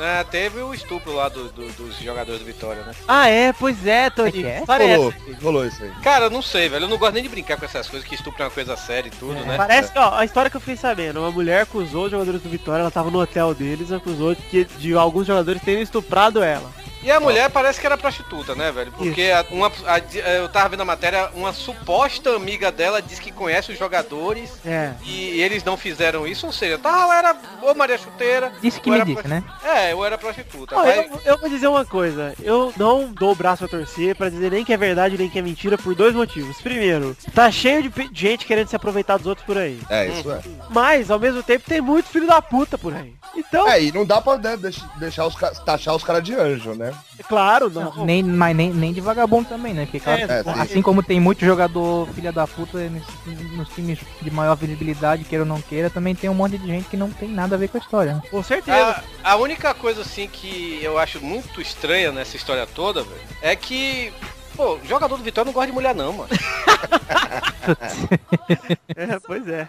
é, 0.00 0.24
teve 0.24 0.60
o 0.60 0.74
estupro 0.74 1.12
lá 1.14 1.28
do- 1.28 1.50
do- 1.50 1.68
dos 1.72 1.98
jogadores 2.00 2.40
do 2.40 2.46
Vitória, 2.46 2.82
né? 2.82 2.92
Ah, 3.06 3.28
é, 3.28 3.52
pois 3.52 3.86
é, 3.86 4.10
Tony. 4.10 4.32
que 4.32 4.44
é? 4.46 4.62
Parece, 4.66 4.96
Rolou, 4.96 5.14
rolou 5.42 5.66
isso 5.66 5.82
aí. 5.84 5.90
Cara, 6.02 6.24
eu 6.26 6.30
não 6.30 6.42
sei, 6.42 6.68
velho. 6.68 6.86
Eu 6.86 6.88
não 6.88 6.98
gosto 6.98 7.14
nem 7.14 7.22
de 7.22 7.28
brincar 7.28 7.56
com 7.58 7.64
essas 7.64 7.88
coisas 7.88 8.08
que 8.08 8.14
estupro 8.16 8.42
é 8.42 8.46
uma 8.46 8.50
coisa 8.50 8.76
séria 8.76 9.08
e 9.08 9.12
tudo, 9.12 9.34
né? 9.34 9.56
parece 9.56 9.92
que, 9.92 9.98
ó, 10.00 10.14
a 10.14 10.24
história 10.24 10.50
que 10.50 10.56
eu 10.56 10.60
fiquei 10.60 10.76
sabendo, 10.76 11.20
uma 11.20 11.30
mulher 11.30 11.62
acusou 11.62 12.06
os 12.06 12.10
jogadores 12.10 12.40
do 12.42 12.48
Vitória, 12.48 12.80
ela 12.80 12.90
tava 12.90 13.08
no 13.10 13.20
hotel 13.20 13.54
deles, 13.54 13.92
acusou 13.92 14.34
de, 14.34 14.42
que, 14.42 14.64
de 14.64 14.94
alguns 14.94 15.26
jogadores 15.28 15.62
terem 15.62 15.82
estuprado 15.82 16.42
ela. 16.42 16.68
E 17.02 17.10
a 17.10 17.20
mulher 17.20 17.48
parece 17.50 17.80
que 17.80 17.86
era 17.86 17.96
prostituta, 17.96 18.54
né, 18.54 18.72
velho? 18.72 18.90
Porque 18.92 19.22
a- 19.30 19.44
uma, 19.50 19.68
a- 19.86 20.30
eu 20.38 20.48
tava 20.48 20.70
vendo 20.70 20.80
a 20.82 20.84
matéria, 20.84 21.30
uma 21.34 21.52
suposta 21.52 22.34
amiga 22.34 22.72
dela 22.72 23.00
diz 23.00 23.18
que 23.18 23.30
conhece 23.30 23.72
os 23.72 23.78
jogadores 23.78 24.50
É. 24.66 24.92
e 25.04 25.40
eles 25.40 25.62
não 25.64 25.76
fizeram 25.76 26.26
isso, 26.26 26.46
ou 26.46 26.52
seja, 26.52 26.76
tá, 26.78 26.90
ela 26.90 27.18
era 27.18 27.36
ou 27.62 27.74
Maria 27.74 27.96
Chuteira. 27.98 28.52
Disse 28.60 28.80
que 28.80 28.90
me 28.90 29.04
disse, 29.04 29.26
né? 29.28 29.42
É, 29.64 29.92
eu 29.92 30.04
era 30.04 30.18
prostituta. 30.18 30.76
Ó, 30.76 30.82
Vai- 30.82 30.98
eu, 30.98 31.20
eu 31.24 31.38
vou 31.38 31.48
dizer 31.48 31.68
uma 31.68 31.84
coisa, 31.84 32.34
eu 32.42 32.72
não 32.76 33.12
dou 33.12 33.32
o 33.32 33.36
braço 33.36 33.64
a 33.64 33.68
torcer 33.68 34.16
pra 34.16 34.28
dizer 34.28 34.50
nem 34.50 34.64
que 34.64 34.72
é 34.72 34.76
verdade 34.76 35.16
nem 35.16 35.28
que 35.30 35.38
é 35.38 35.42
mentira 35.42 35.78
por 35.78 35.94
dois 35.94 36.14
motivos. 36.14 36.60
Primeiro, 36.60 37.16
tá 37.34 37.50
cheio 37.50 37.82
de 37.90 38.10
gente 38.12 38.44
querendo 38.44 38.68
se 38.68 38.76
aproveitar 38.76 39.16
dos 39.18 39.26
outros 39.26 39.46
por 39.46 39.56
aí. 39.56 39.80
É, 39.88 40.06
isso 40.08 40.30
é. 40.30 40.40
Mas, 40.70 41.10
ao 41.10 41.18
mesmo 41.18 41.42
tempo, 41.42 41.64
tem 41.68 41.80
muito 41.80 42.08
filho 42.08 42.26
da 42.26 42.42
puta 42.42 42.76
por 42.76 42.92
aí. 42.94 43.14
Então, 43.38 43.68
É, 43.68 43.82
e 43.82 43.92
não 43.92 44.04
dá 44.04 44.20
pra 44.20 44.36
né, 44.36 44.56
deix- 44.56 44.82
deixar 44.96 45.26
os 45.26 45.34
taxar 45.64 45.94
os 45.94 46.02
caras 46.02 46.22
de 46.24 46.34
anjo, 46.34 46.74
né? 46.74 46.92
claro, 47.28 47.70
não. 47.70 48.04
Nem, 48.04 48.22
mas 48.22 48.56
nem, 48.56 48.72
nem 48.72 48.92
de 48.92 49.00
vagabundo 49.00 49.48
também, 49.48 49.72
né? 49.74 49.84
Porque, 49.84 50.00
claro, 50.00 50.22
É, 50.22 50.42
sim. 50.42 50.50
assim 50.60 50.82
como 50.82 51.02
tem 51.02 51.20
muito 51.20 51.44
jogador 51.44 52.08
filha 52.14 52.32
da 52.32 52.46
puta 52.46 52.78
nesse- 52.78 53.44
nos 53.56 53.68
times 53.70 53.98
de 54.20 54.30
maior 54.30 54.56
visibilidade, 54.56 55.24
queira 55.24 55.44
ou 55.44 55.48
não 55.48 55.60
queira, 55.60 55.88
também 55.90 56.14
tem 56.14 56.28
um 56.28 56.34
monte 56.34 56.58
de 56.58 56.66
gente 56.66 56.88
que 56.88 56.96
não 56.96 57.10
tem 57.10 57.28
nada 57.28 57.54
a 57.54 57.58
ver 57.58 57.68
com 57.68 57.76
a 57.78 57.80
história. 57.80 58.14
Né? 58.14 58.22
Com 58.30 58.42
certeza. 58.42 59.02
A, 59.22 59.32
a 59.32 59.36
única 59.36 59.72
coisa 59.74 60.02
assim 60.02 60.26
que 60.28 60.78
eu 60.82 60.98
acho 60.98 61.20
muito 61.20 61.60
estranha 61.60 62.10
nessa 62.12 62.36
história 62.36 62.66
toda, 62.66 63.02
velho, 63.02 63.20
é 63.42 63.54
que. 63.54 64.12
Pô, 64.58 64.76
jogador 64.82 65.16
do 65.16 65.22
Vitória 65.22 65.46
não 65.46 65.52
gosta 65.52 65.68
de 65.68 65.72
mulher 65.72 65.94
não, 65.94 66.12
mano. 66.12 66.28
É, 68.96 69.18
pois 69.20 69.46
é. 69.46 69.68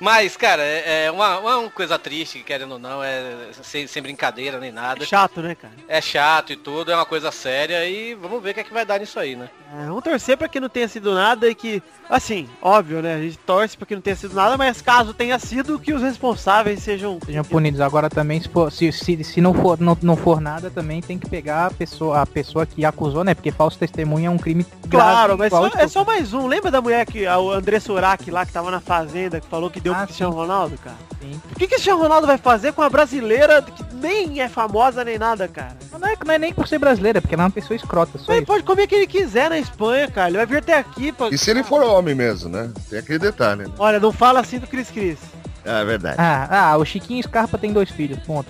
Mas, 0.00 0.36
cara, 0.36 0.62
é, 0.62 1.04
é 1.04 1.10
uma, 1.10 1.38
uma 1.38 1.70
coisa 1.70 1.98
triste, 1.98 2.42
querendo 2.42 2.72
ou 2.72 2.78
não, 2.78 3.04
é 3.04 3.50
sem, 3.62 3.86
sem 3.86 4.02
brincadeira 4.02 4.58
nem 4.58 4.72
nada. 4.72 5.04
Chato, 5.04 5.42
né, 5.42 5.54
cara? 5.54 5.74
É 5.86 6.00
chato 6.00 6.52
e 6.52 6.56
tudo, 6.56 6.90
é 6.90 6.94
uma 6.94 7.04
coisa 7.04 7.30
séria 7.30 7.86
e 7.86 8.14
vamos 8.14 8.42
ver 8.42 8.50
o 8.50 8.54
que 8.54 8.60
é 8.60 8.64
que 8.64 8.72
vai 8.72 8.86
dar 8.86 8.98
nisso 8.98 9.18
aí, 9.20 9.36
né? 9.36 9.50
É, 9.74 9.84
vamos 9.84 10.02
torcer 10.02 10.36
pra 10.36 10.48
que 10.48 10.58
não 10.58 10.68
tenha 10.68 10.88
sido 10.88 11.14
nada 11.14 11.48
e 11.48 11.54
que, 11.54 11.82
assim, 12.08 12.48
óbvio, 12.62 13.02
né? 13.02 13.16
A 13.16 13.20
gente 13.20 13.38
torce 13.38 13.76
pra 13.76 13.86
que 13.86 13.94
não 13.94 14.02
tenha 14.02 14.16
sido 14.16 14.34
nada, 14.34 14.56
mas 14.56 14.80
caso 14.80 15.12
tenha 15.12 15.38
sido, 15.38 15.78
que 15.78 15.92
os 15.92 16.02
responsáveis 16.02 16.82
sejam. 16.82 17.18
Sejam 17.24 17.44
punidos. 17.44 17.80
Agora 17.80 18.08
também, 18.08 18.40
se, 18.40 18.48
for, 18.48 18.72
se, 18.72 18.90
se, 18.90 19.22
se 19.22 19.40
não, 19.40 19.52
for, 19.52 19.78
não, 19.78 19.96
não 20.00 20.16
for 20.16 20.40
nada, 20.40 20.70
também 20.70 21.02
tem 21.02 21.18
que 21.18 21.28
pegar 21.28 21.66
a 21.66 21.70
pessoa, 21.70 22.22
a 22.22 22.26
pessoa 22.26 22.64
que 22.64 22.84
acusou, 22.84 23.22
né? 23.22 23.34
Porque 23.34 23.52
falso 23.52 23.78
testemunho 23.78 24.07
é 24.16 24.30
um 24.30 24.38
crime 24.38 24.64
Claro, 24.88 25.36
grave. 25.36 25.50
mas 25.56 25.72
só- 25.72 25.78
é 25.80 25.88
só 25.88 26.04
mais 26.04 26.32
um. 26.32 26.46
Lembra 26.46 26.70
da 26.70 26.80
mulher 26.80 27.04
que, 27.04 27.26
o 27.26 27.50
André 27.50 27.80
Surak 27.80 28.30
lá, 28.30 28.46
que 28.46 28.52
tava 28.52 28.70
na 28.70 28.78
fazenda, 28.80 29.40
que 29.40 29.46
falou 29.48 29.68
que 29.68 29.80
deu 29.80 29.92
Ah, 29.92 29.96
pro 29.96 30.06
Cristiano 30.06 30.32
Ronaldo, 30.32 30.78
cara? 30.78 30.96
Sim. 31.20 31.40
O 31.44 31.48
que 31.50 31.54
que 31.58 31.64
o 31.64 31.68
Cristiano 31.70 32.00
Ronaldo 32.00 32.26
vai 32.28 32.38
fazer 32.38 32.72
com 32.72 32.80
a 32.82 32.88
brasileira 32.88 33.60
que 33.60 33.84
nem 33.96 34.40
é 34.40 34.48
famosa 34.48 35.02
nem 35.04 35.18
nada, 35.18 35.48
cara? 35.48 35.76
Não 36.00 36.06
é, 36.08 36.14
não 36.24 36.34
é 36.34 36.38
nem 36.38 36.52
por 36.54 36.68
ser 36.68 36.78
brasileira, 36.78 37.20
porque 37.20 37.34
ela 37.34 37.42
é 37.42 37.46
uma 37.46 37.50
pessoa 37.50 37.74
escrota. 37.76 38.16
Só 38.18 38.32
Ele 38.32 38.46
pode 38.46 38.62
comer 38.62 38.84
o 38.84 38.88
que 38.88 38.94
ele 38.94 39.06
quiser 39.08 39.50
na 39.50 39.58
Espanha, 39.58 40.08
cara. 40.08 40.28
Ele 40.28 40.36
vai 40.36 40.46
vir 40.46 40.58
até 40.58 40.78
aqui 40.78 41.10
pra... 41.10 41.28
E 41.28 41.36
se 41.36 41.50
ele 41.50 41.64
for 41.64 41.82
homem 41.82 42.14
mesmo, 42.14 42.48
né? 42.48 42.70
Tem 42.88 43.00
aquele 43.00 43.18
detalhe, 43.18 43.64
né? 43.64 43.72
Olha, 43.78 43.98
não 43.98 44.12
fala 44.12 44.38
assim 44.40 44.58
do 44.60 44.66
Cris 44.68 44.88
Cris. 44.90 45.18
É 45.64 45.84
verdade. 45.84 46.16
Ah, 46.18 46.70
ah, 46.70 46.76
o 46.78 46.84
Chiquinho 46.84 47.22
Scarpa 47.22 47.58
tem 47.58 47.72
dois 47.72 47.90
filhos, 47.90 48.18
ponto. 48.20 48.48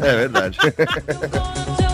É 0.00 0.16
verdade. 0.16 0.56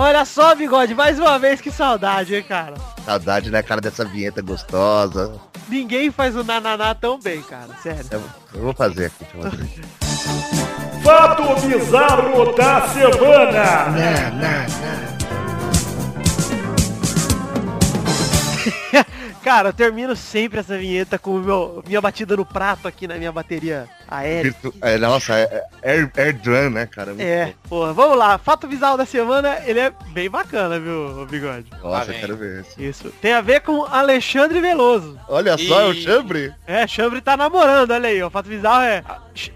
Olha 0.00 0.24
só, 0.24 0.54
bigode, 0.54 0.94
mais 0.94 1.18
uma 1.18 1.38
vez 1.38 1.60
que 1.60 1.70
saudade, 1.70 2.34
hein, 2.34 2.42
cara. 2.42 2.72
Saudade, 3.04 3.50
né, 3.50 3.62
cara, 3.62 3.82
dessa 3.82 4.02
vinheta 4.02 4.40
gostosa. 4.40 5.38
Ninguém 5.68 6.10
faz 6.10 6.34
o 6.34 6.42
nananá 6.42 6.94
tão 6.94 7.20
bem, 7.20 7.42
cara, 7.42 7.68
sério. 7.82 8.06
Eu, 8.10 8.22
eu 8.54 8.60
vou 8.62 8.72
fazer 8.72 9.08
aqui. 9.08 9.26
deixa 9.30 9.36
eu 9.36 9.50
fazer. 9.50 11.02
Fato 11.04 11.66
bizarro 11.66 12.54
da 12.54 12.88
semana. 12.88 13.90
Cara, 19.50 19.70
eu 19.70 19.72
termino 19.72 20.14
sempre 20.14 20.60
essa 20.60 20.78
vinheta 20.78 21.18
com 21.18 21.32
meu, 21.38 21.82
minha 21.84 22.00
batida 22.00 22.36
no 22.36 22.46
prato 22.46 22.86
aqui 22.86 23.08
na 23.08 23.16
minha 23.16 23.32
bateria 23.32 23.88
aérea. 24.08 24.44
Virtu- 24.52 24.72
é, 24.80 24.96
nossa, 24.96 25.34
é, 25.36 25.64
é 25.82 25.90
Air, 25.90 26.08
Air 26.16 26.38
Drum, 26.38 26.70
né, 26.70 26.86
cara? 26.86 27.08
Muito 27.08 27.20
É, 27.20 27.52
porra, 27.68 27.92
vamos 27.92 28.16
lá. 28.16 28.38
Fato 28.38 28.68
bizarro 28.68 28.96
da 28.96 29.04
semana, 29.04 29.58
ele 29.66 29.80
é 29.80 29.92
bem 30.12 30.30
bacana, 30.30 30.78
viu, 30.78 31.26
bigode? 31.28 31.66
bom. 31.82 31.90
Nossa, 31.90 32.12
eu 32.12 32.20
quero 32.20 32.36
ver 32.36 32.60
esse. 32.60 32.80
Isso. 32.80 33.10
Tem 33.20 33.32
a 33.32 33.40
ver 33.40 33.62
com 33.62 33.84
Alexandre 33.86 34.60
Veloso. 34.60 35.18
Olha 35.28 35.58
só, 35.58 35.80
é 35.80 35.86
o 35.86 35.92
E- 35.94 36.00
chambre. 36.00 36.54
É, 36.64 36.86
Chambre 36.86 37.20
tá 37.20 37.36
namorando, 37.36 37.90
olha 37.90 38.08
aí, 38.08 38.22
ó. 38.22 38.28
O 38.28 38.30
fato 38.30 38.48
bizarro 38.48 38.84
é. 38.84 39.02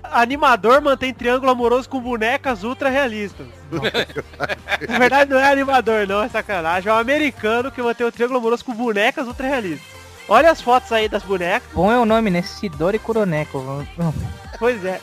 Animador 0.03 0.81
mantém 0.81 1.15
triângulo 1.15 1.53
amoroso 1.53 1.89
com 1.89 2.01
bonecas 2.01 2.65
ultra 2.65 2.89
realistas. 2.89 3.47
Na 4.89 4.99
verdade 4.99 5.31
não 5.31 5.39
é 5.41 5.51
animador, 5.53 6.07
não, 6.07 6.23
é 6.23 6.29
sacanagem. 6.29 6.91
É 6.91 6.95
um 6.95 6.99
americano 6.99 7.71
que 7.71 7.83
mantém 7.83 8.07
o 8.07 8.13
triângulo 8.13 8.39
amoroso 8.39 8.65
com 8.65 8.75
bonecas 8.75 9.27
ultra 9.27 9.47
realistas. 9.47 9.95
Olha 10.29 10.51
as 10.51 10.61
fotos 10.61 10.91
aí 10.91 11.09
das 11.09 11.23
bonecas. 11.23 11.69
Bom 11.75 11.93
é 11.93 11.99
o 11.99 12.07
nome, 12.07 12.31
né? 12.31 12.41
Sidori 12.43 12.99
Kuroneko. 12.99 13.85
Pois 14.59 14.83
é. 14.85 14.99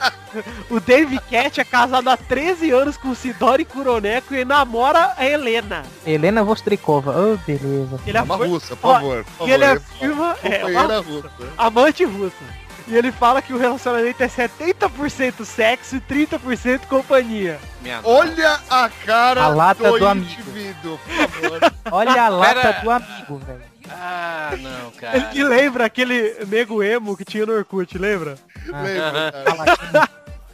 O 0.70 0.80
Dave 0.80 1.20
Cat 1.30 1.60
é 1.60 1.64
casado 1.64 2.08
há 2.10 2.16
13 2.18 2.72
anos 2.72 2.98
com 2.98 3.14
Sidori 3.14 3.64
Kuroneko 3.66 4.34
e 4.34 4.44
namora 4.46 5.14
a 5.18 5.26
Helena. 5.26 5.84
Helena 6.08 6.44
Vostrikova. 6.44 7.12
Oh, 7.16 7.38
beleza. 7.46 8.00
Ele 8.08 8.18
É 8.18 8.22
uma 8.22 8.36
afir- 8.36 8.48
russa, 8.48 8.76
por 8.76 8.94
favor. 8.94 9.26
por 9.38 9.48
E 9.48 9.52
ele 9.52 9.66
favor. 9.66 9.78
afirma... 9.94 10.36
É, 10.44 10.66
uma 10.66 10.82
Companheira 10.82 11.00
russa. 11.02 11.30
amante 11.58 12.04
russa. 12.06 12.61
E 12.92 12.96
ele 12.98 13.10
fala 13.12 13.42
que 13.42 13.54
o 13.54 13.58
relacionamento 13.58 14.22
é 14.22 14.28
70% 14.28 15.46
sexo 15.46 15.96
e 15.96 16.02
30% 16.02 16.82
companhia. 16.88 17.58
Minha 17.82 18.02
Olha 18.04 18.60
a 18.70 18.90
cara 19.06 19.44
A 19.44 19.48
lata 19.48 19.90
do 19.98 20.06
amigo. 20.06 20.30
indivíduo, 20.30 21.00
por 21.00 21.30
favor. 21.30 21.74
Olha 21.90 22.24
a 22.24 22.28
lata 22.30 22.54
Pera. 22.62 22.82
do 22.82 22.92
amigo, 22.92 23.38
velho. 23.38 23.62
Ah, 23.90 24.52
não, 24.60 24.88
Ele 24.90 24.98
cara. 25.00 25.22
que 25.22 25.44
lembra 25.44 25.86
aquele 25.86 26.46
nego 26.48 26.84
emo 26.84 27.16
que 27.16 27.24
tinha 27.26 27.46
no 27.46 27.54
Orkut, 27.54 27.98
lembra? 27.98 28.36
Ah, 28.74 28.82
Lembra, 28.84 29.12
cara? 29.12 29.44
Palatina. 29.56 30.10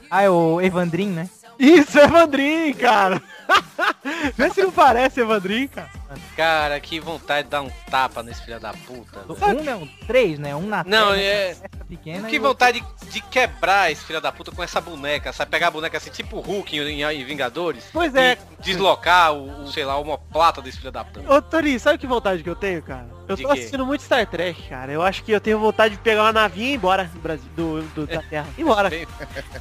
Ah, 0.09 0.21
é 0.23 0.29
o 0.29 0.61
Evandrin, 0.61 1.09
né? 1.09 1.29
Isso, 1.59 1.99
Evandrin, 1.99 2.71
cara. 2.73 3.21
Vê 4.37 4.49
se 4.51 4.61
não 4.63 4.71
parece 4.71 5.19
Evandrin, 5.19 5.67
cara. 5.67 5.89
Cara, 6.35 6.79
que 6.79 6.99
vontade 7.01 7.43
de 7.43 7.49
dar 7.49 7.61
um 7.63 7.69
tapa 7.91 8.23
nesse 8.23 8.43
filho 8.45 8.59
da 8.59 8.71
puta. 8.73 9.25
Um 9.27 9.63
não, 9.63 9.87
três, 10.07 10.39
né? 10.39 10.55
Um 10.55 10.67
na 10.67 10.83
Não, 10.85 11.09
terra, 11.09 11.21
é- 11.21 11.49
essa 11.49 11.69
pequena 11.87 12.27
Que 12.27 12.39
vontade 12.39 12.83
de, 13.01 13.09
de 13.09 13.21
quebrar 13.21 13.91
esse 13.91 14.03
filho 14.03 14.21
da 14.21 14.31
puta 14.31 14.51
com 14.51 14.61
essa 14.61 14.81
boneca, 14.81 15.31
sabe? 15.31 15.51
Pegar 15.51 15.67
a 15.67 15.71
boneca 15.71 15.97
assim, 15.97 16.09
tipo 16.09 16.37
o 16.37 16.41
Hulk 16.41 16.77
em, 16.77 17.03
em 17.03 17.25
Vingadores. 17.25 17.85
Pois 17.91 18.13
é. 18.15 18.37
E 18.59 18.61
deslocar 18.61 19.33
o, 19.33 19.63
o, 19.63 19.71
sei 19.71 19.85
lá, 19.85 19.97
uma 19.97 20.17
plata 20.17 20.61
desse 20.61 20.77
filho 20.77 20.91
da 20.91 21.03
puta. 21.03 21.31
Ô, 21.31 21.41
Tori, 21.41 21.79
sabe 21.79 21.97
que 21.97 22.07
vontade 22.07 22.43
que 22.43 22.49
eu 22.49 22.55
tenho, 22.55 22.81
cara? 22.83 23.16
Eu 23.27 23.35
tô 23.37 23.51
assistindo 23.51 23.85
muito 23.85 24.01
Star 24.03 24.25
Trek, 24.25 24.61
cara. 24.69 24.91
Eu 24.91 25.01
acho 25.01 25.23
que 25.23 25.31
eu 25.31 25.41
tenho 25.41 25.59
vontade 25.59 25.95
de 25.95 26.01
pegar 26.01 26.23
uma 26.23 26.33
navinha 26.33 26.67
e 26.69 26.71
ir 26.71 26.75
embora 26.75 27.03
do 27.05 27.19
Brasil, 27.19 27.45
do, 27.55 27.81
do- 27.93 28.07
da 28.07 28.21
Terra. 28.21 28.47
Embora. 28.57 28.89
Bem, 28.97 29.07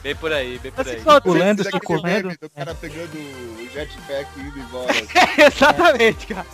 bem 0.02 0.14
por 0.16 0.32
aí, 0.32 0.58
bem 0.58 0.70
por 0.72 0.80
Assim, 0.86 0.96
aí. 0.96 1.20
Pulando, 1.20 1.64
Daquele 1.64 1.82
socorrendo. 1.82 2.28
meme 2.28 2.38
do 2.40 2.50
cara 2.50 2.74
pegando 2.74 3.16
o 3.16 3.68
jetpack 3.72 4.28
e 4.36 4.40
indo 4.40 4.58
embora. 4.58 4.92
Exatamente, 5.46 6.26
cara. 6.28 6.46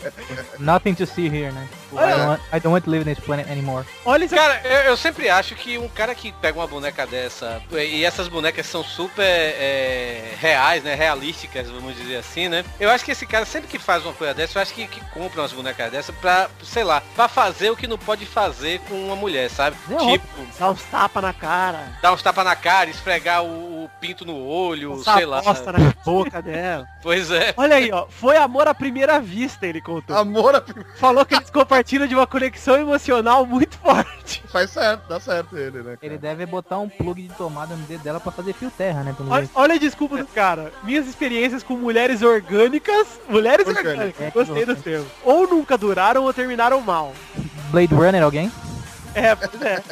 Nothing 0.59 0.95
to 0.95 1.07
see 1.07 1.27
here, 1.27 1.53
né? 1.53 1.69
I 1.93 1.95
Olha- 1.97 2.17
don't, 2.17 2.27
want, 2.29 2.41
I 2.55 2.61
don't 2.61 2.69
want 2.73 2.85
to 2.85 2.91
live 2.91 3.03
in 3.11 3.15
this 3.15 3.23
planet 3.25 3.51
anymore. 3.51 3.85
Olha 4.07 4.25
isso 4.25 4.35
Cara, 4.35 4.61
eu, 4.65 4.81
eu 4.91 4.97
sempre 4.97 5.29
acho 5.29 5.55
que 5.55 5.77
um 5.77 5.89
cara 5.89 6.15
que 6.15 6.33
pega 6.33 6.59
uma 6.59 6.67
boneca 6.67 7.07
dessa, 7.07 7.61
e 7.71 8.05
essas 8.05 8.29
bonecas 8.29 8.67
são 8.67 8.83
super 8.83 9.23
é, 9.27 10.35
reais, 10.41 10.83
né? 10.83 10.95
Realísticas, 10.95 11.69
vamos 11.69 11.95
dizer 11.97 12.17
assim, 12.17 12.49
né? 12.49 12.65
Eu 12.81 12.89
acho 12.91 13.05
que 13.05 13.11
esse 13.13 13.27
cara, 13.27 13.45
sempre 13.45 13.69
que 13.69 13.79
faz 13.79 14.03
uma 14.05 14.15
coisa 14.15 14.33
dessa, 14.33 14.57
eu 14.59 14.63
acho 14.63 14.73
que, 14.73 14.87
que 14.87 15.01
compra 15.11 15.43
umas 15.43 15.53
bonecas 15.53 15.91
dessa 15.93 16.13
pra, 16.15 16.49
sei 16.63 16.85
lá, 16.85 17.02
pra 17.15 17.29
fazer 17.29 17.71
o 17.71 17.77
que 17.77 17.87
não 17.87 17.99
pode 17.99 18.25
fazer 18.27 18.81
com 18.89 18.95
uma 19.07 19.17
mulher, 19.17 19.51
sabe? 19.51 19.77
É 19.91 19.97
tipo, 20.13 20.27
Dá 20.59 20.71
uns 20.71 20.83
tapas 20.85 21.23
na 21.23 21.33
cara. 21.33 21.99
dar 22.01 22.13
uns 22.13 22.23
tapas 22.23 22.45
na 22.45 22.57
cara, 22.57 22.89
esfregar 22.91 23.43
o, 23.45 23.85
o 23.85 23.91
pinto 24.01 24.25
no 24.25 24.37
olho, 24.47 24.97
Passar 24.99 25.17
sei 25.17 25.27
lá. 25.27 25.43
bosta 25.43 25.73
na 25.73 25.79
boca 26.05 26.41
dela. 26.43 26.87
Pois 27.03 27.31
é. 27.31 27.53
Olha 27.57 27.77
aí, 27.77 27.91
ó. 27.93 28.07
Foi 28.09 28.37
amor 28.37 28.67
à 28.69 28.75
primeira 28.75 29.21
vista, 29.21 29.67
ele 29.67 29.81
contou. 29.81 30.17
Amor 30.17 30.55
a- 30.55 30.63
Falou 30.99 31.25
que 31.27 31.35
eles 31.35 31.51
compartilham 31.51 32.07
de 32.07 32.15
uma 32.15 32.27
conexão 32.27 32.77
emocional 32.77 33.45
muito 33.45 33.77
forte. 33.79 34.43
faz 34.51 34.71
certo, 34.71 35.09
dá 35.09 35.19
certo 35.21 35.57
ele, 35.57 35.79
né? 35.79 35.97
cara? 35.97 35.99
Ele 36.03 36.19
deve 36.19 36.47
botar 36.47 36.79
um 36.79 36.89
plug 36.89 37.23
de 37.23 37.35
tomada 37.35 37.75
no 37.75 37.85
dedo 37.87 38.03
dela 38.03 38.21
pra 38.21 38.33
fazer 38.33 38.53
fio 38.55 38.71
terra, 38.71 39.03
né? 39.03 39.15
Pelo 39.17 39.31
Olha, 39.31 39.51
olha 39.55 39.75
a 39.75 39.79
desculpa 39.79 40.17
do 40.17 40.27
cara. 40.27 40.73
Minhas 40.83 41.07
experiências 41.07 41.63
com 41.63 41.75
mulheres 41.75 42.23
orgânicas. 42.23 43.07
Mulheres 43.29 43.67
Orgânicas. 43.67 43.93
orgânicas. 43.93 44.21
É, 44.27 44.31
Gostei 44.31 44.65
do 44.67 44.77
termo. 44.77 45.07
Ou 45.25 45.47
nunca 45.49 45.77
duraram 45.77 46.23
ou 46.25 46.33
terminaram 46.33 46.81
mal. 46.81 46.92
Blade 47.71 47.95
Runner, 47.95 48.23
alguém? 48.23 48.51
É, 49.15 49.35
pois 49.35 49.63
é. 49.63 49.83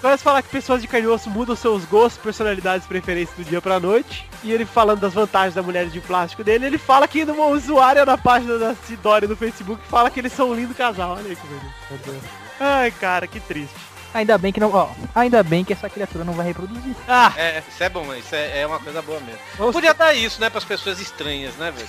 Começa 0.00 0.20
a 0.20 0.24
falar 0.24 0.42
que 0.42 0.48
pessoas 0.48 0.82
de 0.82 0.88
carne 0.88 1.06
e 1.06 1.10
osso 1.10 1.30
mudam 1.30 1.54
seus 1.54 1.84
gostos, 1.84 2.20
personalidades 2.20 2.84
e 2.84 2.88
preferências 2.88 3.36
do 3.36 3.44
dia 3.44 3.62
pra 3.62 3.78
noite. 3.78 4.28
E 4.42 4.50
ele 4.50 4.64
falando 4.66 4.98
das 4.98 5.14
vantagens 5.14 5.54
da 5.54 5.62
mulher 5.62 5.86
de 5.86 6.00
plástico 6.00 6.42
dele, 6.42 6.66
ele 6.66 6.76
fala 6.78 7.06
que 7.06 7.22
uma 7.22 7.46
usuária 7.46 8.04
na 8.04 8.18
página 8.18 8.58
da 8.58 8.74
Sidori 8.74 9.28
no 9.28 9.36
Facebook 9.36 9.80
fala 9.88 10.10
que 10.10 10.18
eles 10.18 10.32
são 10.32 10.50
um 10.50 10.54
lindo 10.54 10.74
casal. 10.74 11.12
Olha 11.12 11.28
aí 11.28 11.36
que 11.36 11.46
bonito. 11.46 11.74
Meu 11.88 11.98
Deus. 12.00 12.24
Ai, 12.58 12.90
cara, 12.90 13.28
que 13.28 13.38
triste. 13.38 13.74
Ainda 14.12 14.36
bem 14.36 14.52
que 14.52 14.58
não. 14.60 14.72
Ó, 14.72 14.88
ainda 15.14 15.42
bem 15.42 15.64
que 15.64 15.72
essa 15.72 15.88
criatura 15.88 16.24
não 16.24 16.34
vai 16.34 16.46
reproduzir. 16.46 16.94
Ah, 17.08 17.32
É, 17.36 17.62
isso 17.66 17.82
é 17.82 17.88
bom, 17.88 18.12
isso 18.14 18.34
é, 18.34 18.60
é 18.60 18.66
uma 18.66 18.80
coisa 18.80 19.00
boa 19.00 19.20
mesmo. 19.20 19.40
Ou 19.58 19.72
Podia 19.72 19.94
dar 19.94 20.12
isso, 20.14 20.40
né, 20.40 20.50
pras 20.50 20.64
pessoas 20.64 21.00
estranhas, 21.00 21.54
né, 21.56 21.70
velho? 21.70 21.88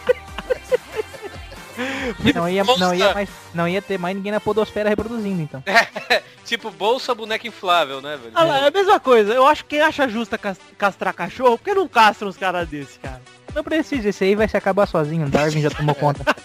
Não 2.35 2.49
ia, 2.49 2.63
não, 2.63 2.93
ia 2.93 3.13
mais, 3.13 3.29
não 3.53 3.67
ia 3.67 3.81
ter 3.81 3.97
mais 3.97 4.15
ninguém 4.15 4.31
na 4.31 4.39
podosfera 4.39 4.89
reproduzindo, 4.89 5.41
então. 5.41 5.63
tipo 6.45 6.71
bolsa, 6.71 7.13
boneca 7.13 7.47
inflável, 7.47 8.01
né, 8.01 8.17
velho? 8.17 8.31
Ah 8.35 8.43
lá, 8.43 8.59
é 8.59 8.67
a 8.67 8.71
mesma 8.71 8.99
coisa. 8.99 9.33
Eu 9.33 9.45
acho 9.45 9.63
que 9.63 9.75
quem 9.75 9.81
acha 9.81 10.07
justa 10.07 10.37
cas- 10.37 10.59
castrar 10.77 11.13
cachorro, 11.13 11.57
por 11.57 11.63
que 11.63 11.73
não 11.73 11.87
castram 11.87 12.29
uns 12.29 12.37
caras 12.37 12.67
desses, 12.67 12.97
cara? 13.01 13.21
Não 13.53 13.63
precisa, 13.63 14.09
esse 14.09 14.23
aí 14.23 14.35
vai 14.35 14.47
se 14.47 14.55
acabar 14.55 14.85
sozinho. 14.85 15.27
Darwin 15.27 15.61
já 15.61 15.69
tomou 15.69 15.95
conta. 15.95 16.23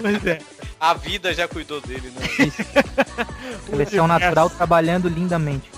Pois 0.00 0.24
é. 0.26 0.38
A 0.78 0.94
vida 0.94 1.34
já 1.34 1.48
cuidou 1.48 1.80
dele, 1.80 2.12
né? 2.14 2.52
Seleção 3.68 4.06
natural 4.06 4.48
trabalhando 4.50 5.08
lindamente. 5.08 5.68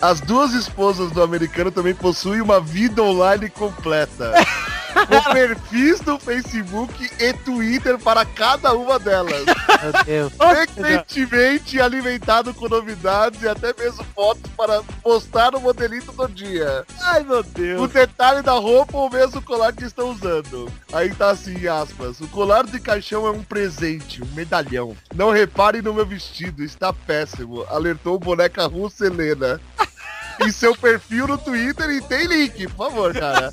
As 0.00 0.20
duas 0.20 0.52
esposas 0.54 1.10
do 1.10 1.22
americano 1.22 1.70
também 1.70 1.94
possuem 1.94 2.40
uma 2.40 2.60
vida 2.60 3.02
online 3.02 3.50
completa. 3.50 4.32
Com 5.06 5.32
perfis 5.32 6.00
no 6.02 6.18
Facebook 6.18 7.10
e 7.20 7.32
Twitter 7.32 7.98
para 7.98 8.24
cada 8.24 8.72
uma 8.74 8.98
delas. 8.98 9.44
Meu 9.44 10.04
Deus. 10.04 10.32
Frequentemente 10.32 11.80
alimentado 11.80 12.54
com 12.54 12.68
novidades 12.68 13.42
e 13.42 13.48
até 13.48 13.74
mesmo 13.78 14.04
fotos 14.14 14.50
para 14.56 14.82
postar 15.02 15.52
no 15.52 15.60
modelito 15.60 16.12
do 16.12 16.28
dia. 16.28 16.84
Ai, 17.02 17.22
meu 17.22 17.40
O 17.40 17.42
Deus. 17.42 17.92
detalhe 17.92 18.42
da 18.42 18.52
roupa 18.52 18.96
ou 18.96 19.10
mesmo 19.10 19.38
o 19.38 19.42
colar 19.42 19.72
que 19.72 19.84
estão 19.84 20.10
usando. 20.10 20.70
Aí 20.92 21.12
tá 21.14 21.30
assim, 21.30 21.66
aspas. 21.66 22.20
O 22.20 22.28
colar 22.28 22.64
de 22.64 22.80
caixão 22.80 23.26
é 23.26 23.30
um 23.30 23.42
presente, 23.42 24.22
um 24.22 24.26
medalhão. 24.34 24.96
Não 25.14 25.30
reparem 25.30 25.82
no 25.82 25.92
meu 25.94 26.06
vestido, 26.06 26.62
está 26.62 26.92
péssimo. 26.92 27.64
Alertou 27.68 28.18
boneca 28.18 28.66
russa 28.66 29.06
Helena. 29.06 29.60
Em 30.42 30.50
seu 30.50 30.74
perfil 30.76 31.26
no 31.26 31.38
Twitter 31.38 31.88
e 31.90 32.00
tem 32.02 32.26
link, 32.26 32.66
por 32.68 32.86
favor, 32.90 33.12
cara. 33.14 33.50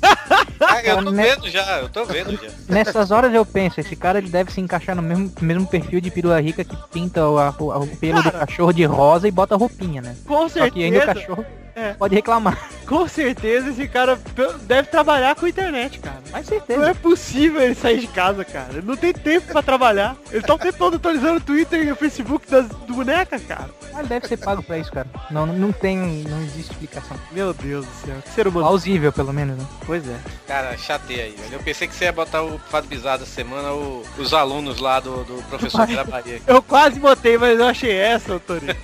Ah, 0.60 0.82
eu 0.82 1.02
tô 1.04 1.10
né? 1.10 1.22
vendo 1.34 1.48
já, 1.50 1.78
eu 1.80 1.88
tô 1.88 2.04
vendo 2.04 2.32
já. 2.32 2.48
Nessas 2.68 3.10
horas 3.10 3.32
eu 3.34 3.44
penso, 3.44 3.80
esse 3.80 3.96
cara 3.96 4.18
ele 4.18 4.28
deve 4.28 4.52
se 4.52 4.60
encaixar 4.60 4.94
no 4.94 5.02
mesmo, 5.02 5.32
mesmo 5.40 5.66
perfil 5.66 6.00
de 6.00 6.10
perua 6.10 6.40
rica 6.40 6.62
que 6.64 6.76
pinta 6.92 7.26
o, 7.28 7.38
a- 7.38 7.50
o 7.58 7.86
pelo 7.96 8.22
do 8.22 8.30
cachorro 8.30 8.72
de 8.72 8.84
rosa 8.84 9.26
e 9.26 9.30
bota 9.30 9.56
roupinha, 9.56 10.00
né? 10.02 10.14
Com 10.26 10.48
Só 10.48 10.68
que 10.70 10.84
ainda 10.84 10.98
o 10.98 11.00
certeza, 11.02 11.20
cachorro 11.26 11.46
É. 11.74 11.92
pode 11.94 12.14
reclamar. 12.14 12.58
com 12.86 13.08
certeza 13.08 13.70
esse 13.70 13.88
cara 13.88 14.18
deve 14.62 14.88
trabalhar 14.88 15.34
com 15.34 15.46
internet, 15.46 15.98
cara. 15.98 16.20
Mas 16.30 16.48
Não 16.48 16.58
certeza. 16.58 16.90
é 16.90 16.94
possível 16.94 17.60
ele 17.62 17.74
sair 17.74 17.98
de 18.00 18.06
casa, 18.06 18.44
cara. 18.44 18.68
Ele 18.74 18.86
não 18.86 18.96
tem 18.96 19.12
tempo 19.12 19.52
pra 19.52 19.62
trabalhar. 19.62 20.16
Ele 20.30 20.42
tá 20.42 20.54
o 20.54 20.58
tempo 20.58 20.78
todo 20.78 20.96
atualizando 20.96 21.38
o 21.38 21.40
Twitter 21.40 21.82
e 21.86 21.92
o 21.92 21.96
Facebook 21.96 22.48
das 22.50 22.68
do 22.68 22.94
boneca, 22.94 23.38
cara. 23.40 23.70
Mas 23.90 24.00
ele 24.00 24.08
deve 24.08 24.28
ser 24.28 24.36
pago 24.38 24.62
pra 24.62 24.78
isso, 24.78 24.90
cara. 24.92 25.06
Não, 25.30 25.46
não 25.46 25.72
tem, 25.72 25.98
não 26.28 26.40
existe 26.42 26.73
explicação. 26.74 27.16
Meu 27.32 27.52
Deus 27.54 27.86
do 27.86 27.92
céu. 28.06 28.16
Que 28.22 28.30
ser 28.30 28.46
humano. 28.48 28.66
Plausível, 28.66 29.12
pelo 29.12 29.32
menos, 29.32 29.56
né? 29.58 29.66
Pois 29.86 30.06
é. 30.08 30.16
Cara, 30.46 30.76
chatei 30.76 31.20
aí, 31.20 31.30
velho. 31.32 31.54
Eu 31.54 31.60
pensei 31.60 31.88
que 31.88 31.94
você 31.94 32.04
ia 32.04 32.12
botar 32.12 32.42
o 32.42 32.58
fato 32.70 32.86
bizarro 32.86 33.18
da 33.20 33.26
semana, 33.26 33.72
o- 33.72 34.04
os 34.18 34.34
alunos 34.34 34.78
lá 34.80 35.00
do, 35.00 35.24
do 35.24 35.42
professor 35.48 35.86
da 35.86 36.04
Bahia. 36.04 36.40
Eu 36.46 36.62
quase 36.62 36.98
botei, 37.00 37.38
mas 37.38 37.58
eu 37.58 37.66
achei 37.66 37.92
essa, 37.96 38.38
Torinho. 38.40 38.74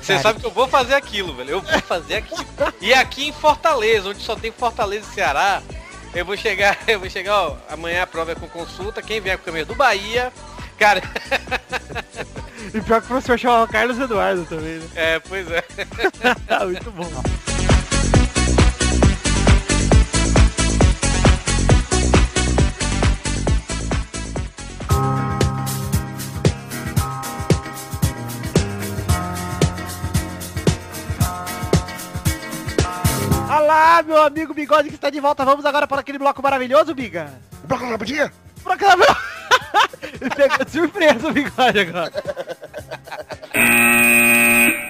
Você 0.00 0.18
sabe 0.18 0.40
que 0.40 0.46
eu 0.46 0.50
vou 0.50 0.66
fazer 0.68 0.94
aquilo, 0.94 1.34
velho. 1.34 1.50
Eu 1.50 1.60
vou 1.60 1.80
fazer 1.82 2.16
aquilo. 2.16 2.44
E 2.80 2.92
aqui 2.92 3.28
em 3.28 3.32
Fortaleza, 3.32 4.08
onde 4.08 4.20
só 4.22 4.34
tem 4.34 4.50
Fortaleza 4.52 5.06
e 5.10 5.14
Ceará, 5.14 5.62
Eu 6.14 6.26
vou 6.26 6.36
chegar, 6.36 6.76
eu 6.86 7.00
vou 7.00 7.08
chegar, 7.08 7.34
ó, 7.40 7.56
amanhã 7.70 8.02
a 8.02 8.06
prova 8.06 8.32
é 8.32 8.34
com 8.34 8.46
consulta, 8.46 9.00
quem 9.00 9.18
vier 9.20 9.36
com 9.38 9.42
o 9.42 9.46
caminho 9.46 9.64
do 9.64 9.74
Bahia, 9.74 10.30
cara, 10.82 11.00
E 12.74 12.80
pior 12.80 13.00
que 13.00 13.06
o 13.06 13.08
professor 13.08 13.38
chama 13.38 13.68
Carlos 13.68 14.00
Eduardo 14.00 14.44
também, 14.46 14.78
né? 14.78 14.88
é, 14.96 15.18
pois 15.20 15.46
é. 15.48 15.62
Muito 16.66 16.90
bom. 16.90 17.08
Olá, 33.48 34.02
meu 34.02 34.20
amigo 34.20 34.52
Bigode 34.52 34.88
que 34.88 34.96
está 34.96 35.10
de 35.10 35.20
volta. 35.20 35.44
Vamos 35.44 35.64
agora 35.64 35.86
para 35.86 36.00
aquele 36.00 36.18
bloco 36.18 36.42
maravilhoso, 36.42 36.92
Biga. 36.92 37.32
Bloco 37.68 37.84
da 37.84 37.90
rapidinha? 37.92 38.32
Bloco 38.64 38.80
da... 38.84 38.96
Pegou 40.36 40.64
de 40.64 40.70
surpresa 40.70 41.28
o 41.28 41.32
Bigode 41.32 41.80
agora. 41.80 42.12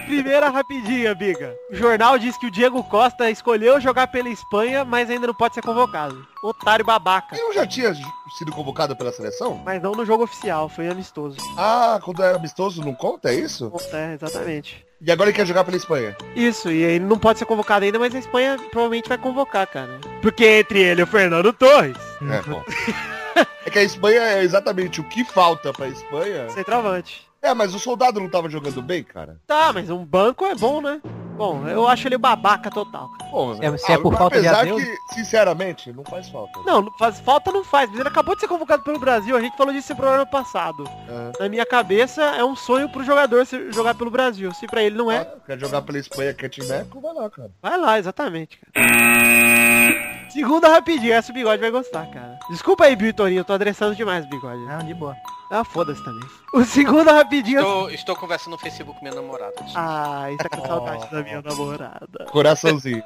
Primeira 0.07 0.51
rapidinha, 0.51 1.15
Biga. 1.15 1.55
O 1.71 1.75
jornal 1.75 2.19
diz 2.19 2.37
que 2.37 2.47
o 2.47 2.51
Diego 2.51 2.83
Costa 2.85 3.31
escolheu 3.31 3.81
jogar 3.81 4.09
pela 4.09 4.29
Espanha, 4.29 4.85
mas 4.85 5.09
ainda 5.09 5.27
não 5.27 5.35
pode 5.35 5.55
ser 5.55 5.63
convocado. 5.63 6.27
Otário 6.43 6.85
babaca. 6.85 7.37
Eu 7.37 7.53
já 7.55 7.67
tinha 7.67 7.95
sido 8.37 8.53
convocado 8.53 8.95
pela 8.97 9.13
seleção? 9.13 9.61
Mas 9.65 9.81
não 9.83 9.93
no 9.93 10.05
jogo 10.05 10.25
oficial, 10.25 10.69
foi 10.69 10.89
amistoso. 10.89 11.37
Ah, 11.57 11.99
quando 12.05 12.23
é 12.23 12.35
amistoso 12.35 12.85
não 12.85 12.95
conta, 12.95 13.31
é 13.31 13.35
isso? 13.35 13.73
É, 13.93 14.15
exatamente. 14.15 14.85
E 15.01 15.11
agora 15.11 15.31
ele 15.31 15.37
quer 15.37 15.47
jogar 15.47 15.65
pela 15.65 15.77
Espanha? 15.77 16.17
Isso, 16.37 16.71
e 16.71 16.83
ele 16.83 17.05
não 17.05 17.19
pode 17.19 17.39
ser 17.39 17.45
convocado 17.45 17.85
ainda, 17.85 17.99
mas 17.99 18.15
a 18.15 18.19
Espanha 18.19 18.57
provavelmente 18.71 19.09
vai 19.09 19.19
convocar, 19.19 19.67
cara. 19.67 19.99
Porque 20.21 20.45
entre 20.45 20.81
ele 20.81 21.01
e 21.01 21.05
o 21.05 21.07
Fernando 21.07 21.53
Torres, 21.53 21.97
É, 22.21 22.43
bom. 22.43 22.63
é 23.67 23.71
que 23.71 23.79
a 23.79 23.83
Espanha 23.83 24.21
é 24.21 24.43
exatamente 24.43 25.01
o 25.01 25.05
que 25.05 25.25
falta 25.25 25.73
pra 25.73 25.89
Espanha. 25.89 26.49
centroavante. 26.51 27.27
É, 27.41 27.53
mas 27.53 27.75
o 27.75 27.79
soldado 27.81 28.21
não 28.21 28.29
tava 28.31 28.49
jogando 28.49 28.81
bem, 28.81 29.03
cara. 29.03 29.41
Tá, 29.49 29.73
mas 29.73 29.91
um 29.91 30.05
banco 30.05 30.47
é 30.47 30.55
bom, 30.55 30.81
né? 30.81 31.01
Bom, 31.37 31.67
eu 31.67 31.89
acho 31.89 32.07
ele 32.07 32.17
babaca 32.17 32.71
total. 32.71 33.09
Bom, 33.33 33.59
É, 33.61 33.77
se 33.77 33.91
é 33.91 33.99
por 33.99 34.15
falta 34.17 34.41
de 34.41 34.47
apesar 34.47 34.61
adeus? 34.61 34.81
que, 34.81 35.15
sinceramente, 35.15 35.93
não 35.93 36.05
faz 36.05 36.29
falta. 36.29 36.61
Não, 36.65 36.83
não 36.83 36.93
faz, 36.97 37.19
falta 37.19 37.51
não 37.51 37.65
faz, 37.65 37.91
mas 37.91 37.99
ele 37.99 38.09
acabou 38.09 38.37
de 38.37 38.43
ser 38.43 38.47
convocado 38.47 38.85
pelo 38.85 38.99
Brasil, 39.01 39.37
a 39.37 39.41
gente 39.41 39.57
falou 39.57 39.73
disso 39.73 39.91
no 39.93 39.97
programa 39.97 40.25
passado. 40.27 40.85
É. 41.09 41.43
Na 41.43 41.49
minha 41.49 41.67
cabeça, 41.67 42.23
é 42.23 42.45
um 42.45 42.55
sonho 42.55 42.89
pro 42.89 43.03
jogador 43.03 43.45
se- 43.45 43.73
jogar 43.73 43.95
pelo 43.97 44.11
Brasil. 44.11 44.53
Se 44.55 44.67
pra 44.69 44.85
ele 44.85 44.97
não 44.97 45.11
é, 45.11 45.19
Ah, 45.23 45.37
quer 45.45 45.59
jogar 45.59 45.83
pela 45.83 45.99
Espanha, 45.99 46.33
quer 46.35 46.49
timeco, 46.49 47.01
vai 47.01 47.13
lá, 47.13 47.29
cara. 47.29 47.51
vai 47.61 47.77
lá, 47.77 47.99
exatamente, 47.99 48.61
cara. 48.73 50.12
Segunda 50.33 50.69
rapidinho, 50.69 51.13
essa 51.13 51.31
o 51.31 51.35
Bigode 51.35 51.61
vai 51.61 51.71
gostar, 51.71 52.07
cara. 52.07 52.39
Desculpa 52.49 52.85
aí, 52.85 52.97
Bitorinho, 52.97 53.41
eu 53.41 53.45
tô 53.45 53.53
adressando 53.53 53.95
demais 53.95 54.25
o 54.25 54.29
Bigode. 54.29 54.65
Não, 54.65 54.79
de 54.79 54.95
boa. 54.95 55.15
Ah, 55.51 55.63
foda-se 55.65 56.03
também. 56.03 56.27
O 56.55 56.65
segunda 56.65 57.13
rapidinho... 57.13 57.61
Estou, 57.61 57.91
estou 57.91 58.17
conversando 58.17 58.53
no 58.53 58.59
Facebook 58.59 58.99
com 58.99 59.05
minha 59.05 59.15
namorada. 59.15 59.55
Ai, 59.75 60.35
tá 60.37 60.49
com 60.49 60.65
saudade 60.67 61.11
da 61.11 61.23
minha 61.23 61.43
namorada. 61.43 62.25
Coraçãozinho. 62.31 63.05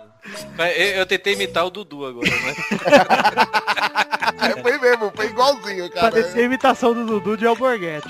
Eu, 0.56 0.98
eu 0.98 1.06
tentei 1.06 1.32
imitar 1.32 1.66
o 1.66 1.70
Dudu 1.70 2.06
agora, 2.06 2.30
né? 2.30 2.54
é, 4.40 4.62
foi 4.62 4.78
mesmo, 4.78 5.12
foi 5.14 5.26
igualzinho, 5.26 5.90
cara. 5.90 6.10
Parecia 6.10 6.42
a 6.42 6.44
imitação 6.44 6.94
do 6.94 7.04
Dudu 7.06 7.36
de 7.36 7.46
Alborguete. 7.46 8.08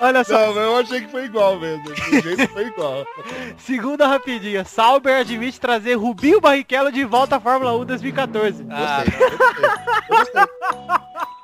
Olha 0.00 0.22
só, 0.22 0.38
Não, 0.54 0.60
eu 0.62 0.76
achei 0.76 1.00
que 1.00 1.08
foi 1.08 1.24
igual 1.24 1.58
mesmo. 1.58 1.82
Do 1.84 2.20
jeito 2.20 2.48
foi 2.52 2.66
igual. 2.66 3.04
segunda 3.58 4.06
rapidinha. 4.06 4.64
Sauber 4.64 5.20
admite 5.20 5.58
trazer 5.60 5.94
Rubinho 5.96 6.40
Barrichello 6.40 6.92
de 6.92 7.04
volta 7.04 7.36
à 7.36 7.40
Fórmula 7.40 7.76
1 7.78 7.84
2014. 7.84 8.66
Ah, 8.70 9.02
Gostei, 9.04 9.26
eu 9.26 9.38
gostei. 9.38 9.64
Eu 10.10 10.16
gostei. 10.18 10.42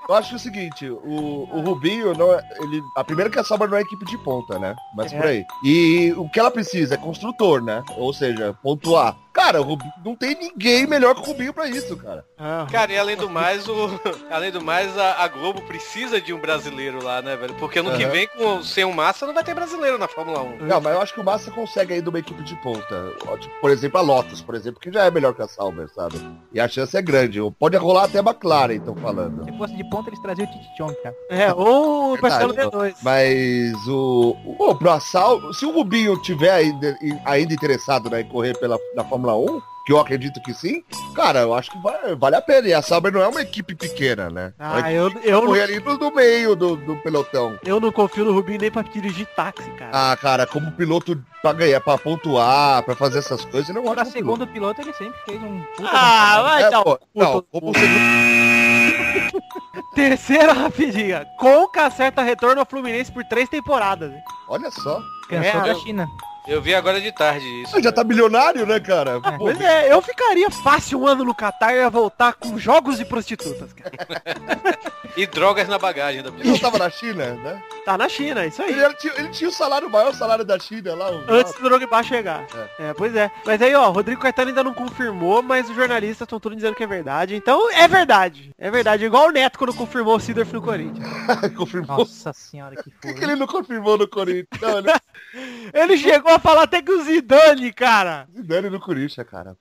Eu 0.06 0.14
acho 0.14 0.36
o 0.36 0.38
seguinte, 0.38 0.86
o, 0.90 1.48
o 1.50 1.60
Rubinho, 1.62 2.12
não 2.12 2.30
é- 2.34 2.42
ele, 2.60 2.82
a 2.94 3.02
primeira 3.02 3.30
que 3.30 3.38
a 3.38 3.42
Sauber 3.44 3.68
não 3.70 3.78
é 3.78 3.80
equipe 3.80 4.04
de 4.04 4.18
ponta, 4.18 4.58
né? 4.58 4.76
Mas 4.94 5.10
É. 5.12 5.16
por 5.16 5.26
aí. 5.26 5.44
E 5.64 6.12
o 6.18 6.28
que 6.28 6.38
ela 6.38 6.50
precisa 6.50 6.94
é 6.94 6.98
construtor, 6.98 7.62
né? 7.62 7.82
Ou 7.96 8.12
seja, 8.12 8.54
pontuar. 8.62 9.16
Cara, 9.34 9.60
o 9.60 9.64
Rubinho, 9.64 9.92
não 10.04 10.14
tem 10.14 10.36
ninguém 10.36 10.86
melhor 10.86 11.12
que 11.12 11.20
o 11.20 11.24
Rubinho 11.24 11.52
pra 11.52 11.66
isso, 11.66 11.96
cara. 11.96 12.24
Ah, 12.38 12.66
Cara, 12.70 12.92
e 12.92 12.96
além 12.96 13.16
do 13.16 13.28
mais, 13.28 13.68
o. 13.68 13.74
Além 14.30 14.50
do 14.50 14.62
mais, 14.62 14.96
a, 14.96 15.24
a 15.24 15.28
Globo 15.28 15.60
precisa 15.62 16.20
de 16.20 16.32
um 16.32 16.38
brasileiro 16.40 17.02
lá, 17.02 17.20
né, 17.20 17.36
velho? 17.36 17.54
Porque 17.54 17.80
ano 17.80 17.92
que 17.96 18.04
Aham. 18.04 18.12
vem, 18.12 18.28
com, 18.28 18.62
sem 18.62 18.84
o 18.84 18.92
Massa, 18.92 19.26
não 19.26 19.34
vai 19.34 19.42
ter 19.42 19.54
brasileiro 19.54 19.98
na 19.98 20.06
Fórmula 20.06 20.40
1. 20.42 20.58
Não, 20.66 20.80
mas 20.80 20.94
eu 20.94 21.00
acho 21.00 21.14
que 21.14 21.20
o 21.20 21.24
Massa 21.24 21.50
consegue 21.50 21.94
aí 21.94 22.02
de 22.02 22.08
uma 22.08 22.18
equipe 22.18 22.42
de 22.42 22.54
ponta. 22.56 23.12
Tipo, 23.40 23.60
Por 23.60 23.70
exemplo, 23.70 23.98
a 23.98 24.02
Lotus, 24.02 24.40
por 24.40 24.54
exemplo, 24.54 24.80
que 24.80 24.92
já 24.92 25.04
é 25.04 25.10
melhor 25.10 25.34
que 25.34 25.42
a 25.42 25.48
Sauber, 25.48 25.88
sabe? 25.94 26.16
E 26.52 26.60
a 26.60 26.68
chance 26.68 26.96
é 26.96 27.02
grande. 27.02 27.40
Pode 27.58 27.76
rolar 27.76 28.04
até 28.04 28.18
a 28.18 28.22
McLaren, 28.22 28.74
estão 28.74 28.94
falando. 28.96 29.44
Se 29.44 29.56
fosse 29.58 29.76
de 29.76 29.88
ponta, 29.90 30.10
eles 30.10 30.20
traziam 30.20 30.46
o 30.46 30.50
Titi 30.50 30.76
Chong, 30.76 30.94
cara. 31.02 31.16
É, 31.28 31.52
ou 31.52 32.14
o. 32.14 32.22
Marcelo 32.22 32.54
D2. 32.54 32.94
Mas 33.02 33.88
o. 33.88 34.36
o 34.58 34.74
pro 34.74 35.00
Sal, 35.00 35.52
se 35.52 35.66
o 35.66 35.72
Rubinho 35.72 36.20
tiver 36.22 36.50
ainda, 36.50 36.96
ainda 37.24 37.52
interessado 37.52 38.08
né, 38.10 38.20
em 38.20 38.28
correr 38.28 38.56
pela, 38.58 38.78
na 38.94 39.04
Fórmula 39.04 39.23
1, 39.32 39.60
que 39.86 39.92
eu 39.92 39.98
acredito 40.00 40.40
que 40.42 40.52
sim, 40.54 40.82
cara, 41.14 41.40
eu 41.40 41.54
acho 41.54 41.70
que 41.70 41.78
vai- 41.82 42.14
vale 42.14 42.36
a 42.36 42.42
pena. 42.42 42.68
E 42.68 42.74
a 42.74 42.82
Sauber 42.82 43.12
não 43.12 43.22
é 43.22 43.28
uma 43.28 43.42
equipe 43.42 43.74
pequena, 43.74 44.28
né? 44.30 44.52
É 44.58 44.64
Ah, 44.64 44.80
equipe 44.80 44.94
eu, 44.94 45.10
eu, 45.22 45.44
não, 45.44 45.52
ali 45.54 45.78
no, 45.80 45.96
no 45.98 46.10
meio 46.14 46.56
do, 46.56 46.76
do 46.76 46.96
pelotão. 46.96 47.58
eu 47.64 47.78
não 47.80 47.92
confio 47.92 48.24
no 48.24 48.32
Rubinho 48.32 48.60
nem 48.60 48.70
pra 48.70 48.82
dirigir 48.82 49.26
táxi, 49.36 49.68
cara. 49.72 49.90
Ah, 49.92 50.16
cara, 50.16 50.46
como 50.46 50.72
piloto 50.72 51.22
pra 51.42 51.52
ganhar, 51.52 51.80
pra 51.80 51.96
pontuar, 51.98 52.82
pra 52.82 52.94
fazer 52.96 53.18
essas 53.18 53.44
coisas, 53.44 53.68
ele 53.68 53.78
não 53.78 53.84
Pra 53.92 54.02
ótimo 54.02 54.12
piloto. 54.12 54.38
segundo 54.40 54.46
piloto, 54.52 54.80
ele 54.80 54.92
sempre 54.94 55.18
fez 55.24 55.42
um 55.42 55.60
puta 55.76 55.90
Ah, 55.92 56.42
vai 56.42 56.62
É, 56.64 56.70
dar 56.70 56.82
pô, 56.82 56.98
um 57.14 57.20
não, 57.20 57.32
puto- 57.32 57.48
como 57.52 57.72
segundo. 57.78 59.34
Terceira 59.94 60.52
rapidinha. 60.52 61.24
Conca 61.38 61.86
acerta 61.86 62.22
retorno 62.22 62.60
ao 62.60 62.66
Fluminense 62.66 63.12
por 63.12 63.22
três 63.24 63.48
temporadas. 63.48 64.12
Olha 64.48 64.70
só. 64.70 65.00
Cansou 65.28 65.60
É, 65.60 65.62
da 65.62 65.68
eu- 65.68 65.80
China. 65.80 66.06
Eu 66.46 66.60
vi 66.60 66.74
agora 66.74 67.00
de 67.00 67.10
tarde 67.10 67.46
isso. 67.62 67.82
Já 67.82 67.90
tá 67.90 68.04
milionário, 68.04 68.66
né, 68.66 68.78
cara? 68.78 69.12
É. 69.12 69.20
Pô, 69.20 69.38
Pois 69.38 69.60
é, 69.60 69.92
eu 69.92 70.02
ficaria 70.02 70.50
fácil 70.50 71.00
um 71.00 71.06
ano 71.06 71.24
no 71.24 71.34
Catar 71.34 71.72
e 71.74 71.78
ia 71.78 71.88
voltar 71.88 72.34
com 72.34 72.58
jogos 72.58 73.00
e 73.00 73.04
prostitutas, 73.04 73.72
cara. 73.72 73.92
E 75.16 75.26
drogas 75.26 75.68
na 75.68 75.78
bagagem 75.78 76.22
da 76.22 76.28
ele 76.28 76.38
pessoa. 76.38 76.52
não 76.54 76.60
tava 76.60 76.78
na 76.78 76.90
China, 76.90 77.34
né? 77.34 77.62
Tá 77.84 77.96
na 77.98 78.08
China, 78.08 78.42
é 78.42 78.48
isso 78.48 78.62
aí. 78.62 78.72
Ele, 78.72 78.94
tinha, 78.94 79.12
ele 79.16 79.28
tinha 79.28 79.48
o 79.48 79.52
salário, 79.52 79.86
o 79.86 79.90
maior 79.90 80.12
salário 80.14 80.44
da 80.44 80.58
China 80.58 80.94
lá. 80.94 81.10
o- 81.10 81.24
Antes 81.28 81.52
do 81.54 81.62
Drogba 81.62 82.02
chegar. 82.02 82.44
É. 82.78 82.92
pois 82.94 83.14
é. 83.14 83.30
Mas 83.44 83.60
aí, 83.62 83.74
ó, 83.74 83.90
Rodrigo 83.90 84.20
Caetano 84.20 84.48
ainda 84.48 84.64
não 84.64 84.74
confirmou, 84.74 85.42
mas 85.42 85.68
os 85.70 85.76
jornalistas 85.76 86.26
estão 86.26 86.40
tudo 86.40 86.56
dizendo 86.56 86.74
que 86.74 86.82
é 86.82 86.86
verdade. 86.86 87.34
Então, 87.36 87.70
é 87.72 87.86
verdade. 87.86 88.50
É 88.58 88.70
verdade. 88.70 89.04
Igual 89.04 89.28
o 89.28 89.32
Neto 89.32 89.58
quando 89.58 89.74
confirmou 89.74 90.16
o 90.16 90.20
Sidorf 90.20 90.52
no 90.52 90.62
Corinthians. 90.62 91.06
confirmou. 91.56 91.98
Nossa 91.98 92.32
senhora, 92.32 92.74
que 92.74 92.90
Por 92.90 93.00
que, 93.00 93.08
furo. 93.08 93.14
que 93.18 93.24
ele 93.24 93.36
não 93.36 93.46
confirmou 93.46 93.96
no 93.98 94.08
Corinthians? 94.08 94.60
Não, 94.60 94.78
ele... 94.78 94.88
Ele 95.74 95.96
chegou 95.98 96.30
a 96.32 96.38
falar 96.38 96.62
até 96.62 96.80
que 96.80 96.92
o 96.92 97.02
Zidane, 97.02 97.72
cara. 97.72 98.28
Zidane 98.36 98.70
no 98.70 98.78
Corinthians, 98.78 99.26
cara. 99.28 99.56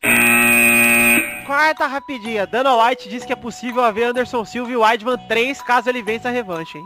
Quarta 1.45 1.85
rapidinha. 1.87 2.47
Dana 2.47 2.75
White 2.75 3.09
diz 3.09 3.25
que 3.25 3.33
é 3.33 3.35
possível 3.35 3.83
haver 3.83 4.05
Anderson 4.05 4.45
Silva 4.45 4.71
e 4.71 4.77
Weidman 4.77 5.17
3 5.27 5.61
caso 5.61 5.89
ele 5.89 6.01
vença 6.01 6.29
a 6.29 6.31
revanche, 6.31 6.77
hein? 6.77 6.85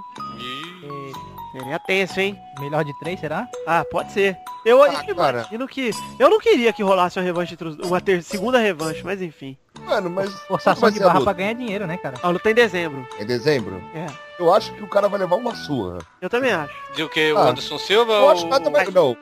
Seria 1.52 1.80
tenso, 1.80 2.20
hein? 2.20 2.38
Melhor 2.60 2.84
de 2.84 2.94
três, 3.00 3.20
será? 3.20 3.48
Ah, 3.66 3.84
pode 3.90 4.12
ser. 4.12 4.38
Eu 4.64 4.84
Ah, 4.84 5.04
imagino 5.08 5.68
que... 5.68 5.90
Eu 6.20 6.30
não 6.30 6.40
queria 6.40 6.72
que 6.72 6.84
rolasse 6.84 7.18
uma 7.18 7.26
revanche, 7.26 7.54
entre 7.54 7.68
os- 7.70 7.78
uma 7.78 8.00
ter... 8.00 8.22
segunda 8.22 8.60
revanche, 8.60 9.02
mas 9.04 9.22
enfim. 9.24 9.58
Mano, 9.80 10.08
mas... 10.10 10.32
Forçação 10.42 10.82
vai 10.82 10.92
de 10.92 11.00
barra 11.00 11.22
pra 11.22 11.34
ganhar 11.34 11.54
dinheiro, 11.54 11.88
né, 11.88 11.98
cara? 11.98 12.16
A 12.22 12.30
luta 12.30 12.52
em 12.52 12.54
dezembro. 12.54 13.08
Em 13.20 13.26
dezembro? 13.26 13.82
É, 13.96 14.06
Eu 14.38 14.54
acho 14.54 14.72
que 14.74 14.84
o 14.84 14.88
cara 14.88 15.08
vai 15.10 15.20
levar 15.20 15.38
uma 15.38 15.56
surra. 15.56 15.98
eu 16.22 16.30
também 16.30 16.52
acho. 16.52 16.74
De 16.96 17.02
o 17.04 17.10
que? 17.10 17.32
O 17.32 17.38
Ah, 17.38 17.50
Anderson 17.50 17.80
Silva 17.80 18.14
Eu 18.14 18.22
ou... 18.24 18.30
acho 18.30 18.44
que 18.44 18.50
vai 18.52 18.60
também... 18.60 18.92
Não, 18.92 19.18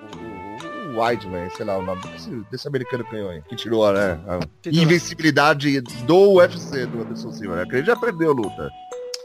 Weidman, 0.95 1.49
sei 1.51 1.65
lá, 1.65 1.77
o 1.77 1.81
nome 1.81 2.01
desse, 2.03 2.29
desse 2.51 2.67
americano 2.67 3.03
que 3.03 3.11
ganhou 3.11 3.29
aí. 3.29 3.41
Que 3.43 3.55
tirou 3.55 3.91
né, 3.91 4.19
a 4.27 4.39
invencibilidade 4.69 5.81
do 5.81 6.33
UFC 6.33 6.85
do 6.85 7.01
Anderson 7.01 7.31
Silva, 7.31 7.55
né? 7.57 7.63
Porque 7.63 7.77
ele 7.77 7.85
já 7.85 7.95
perdeu 7.95 8.31
a 8.31 8.33
luta. 8.33 8.71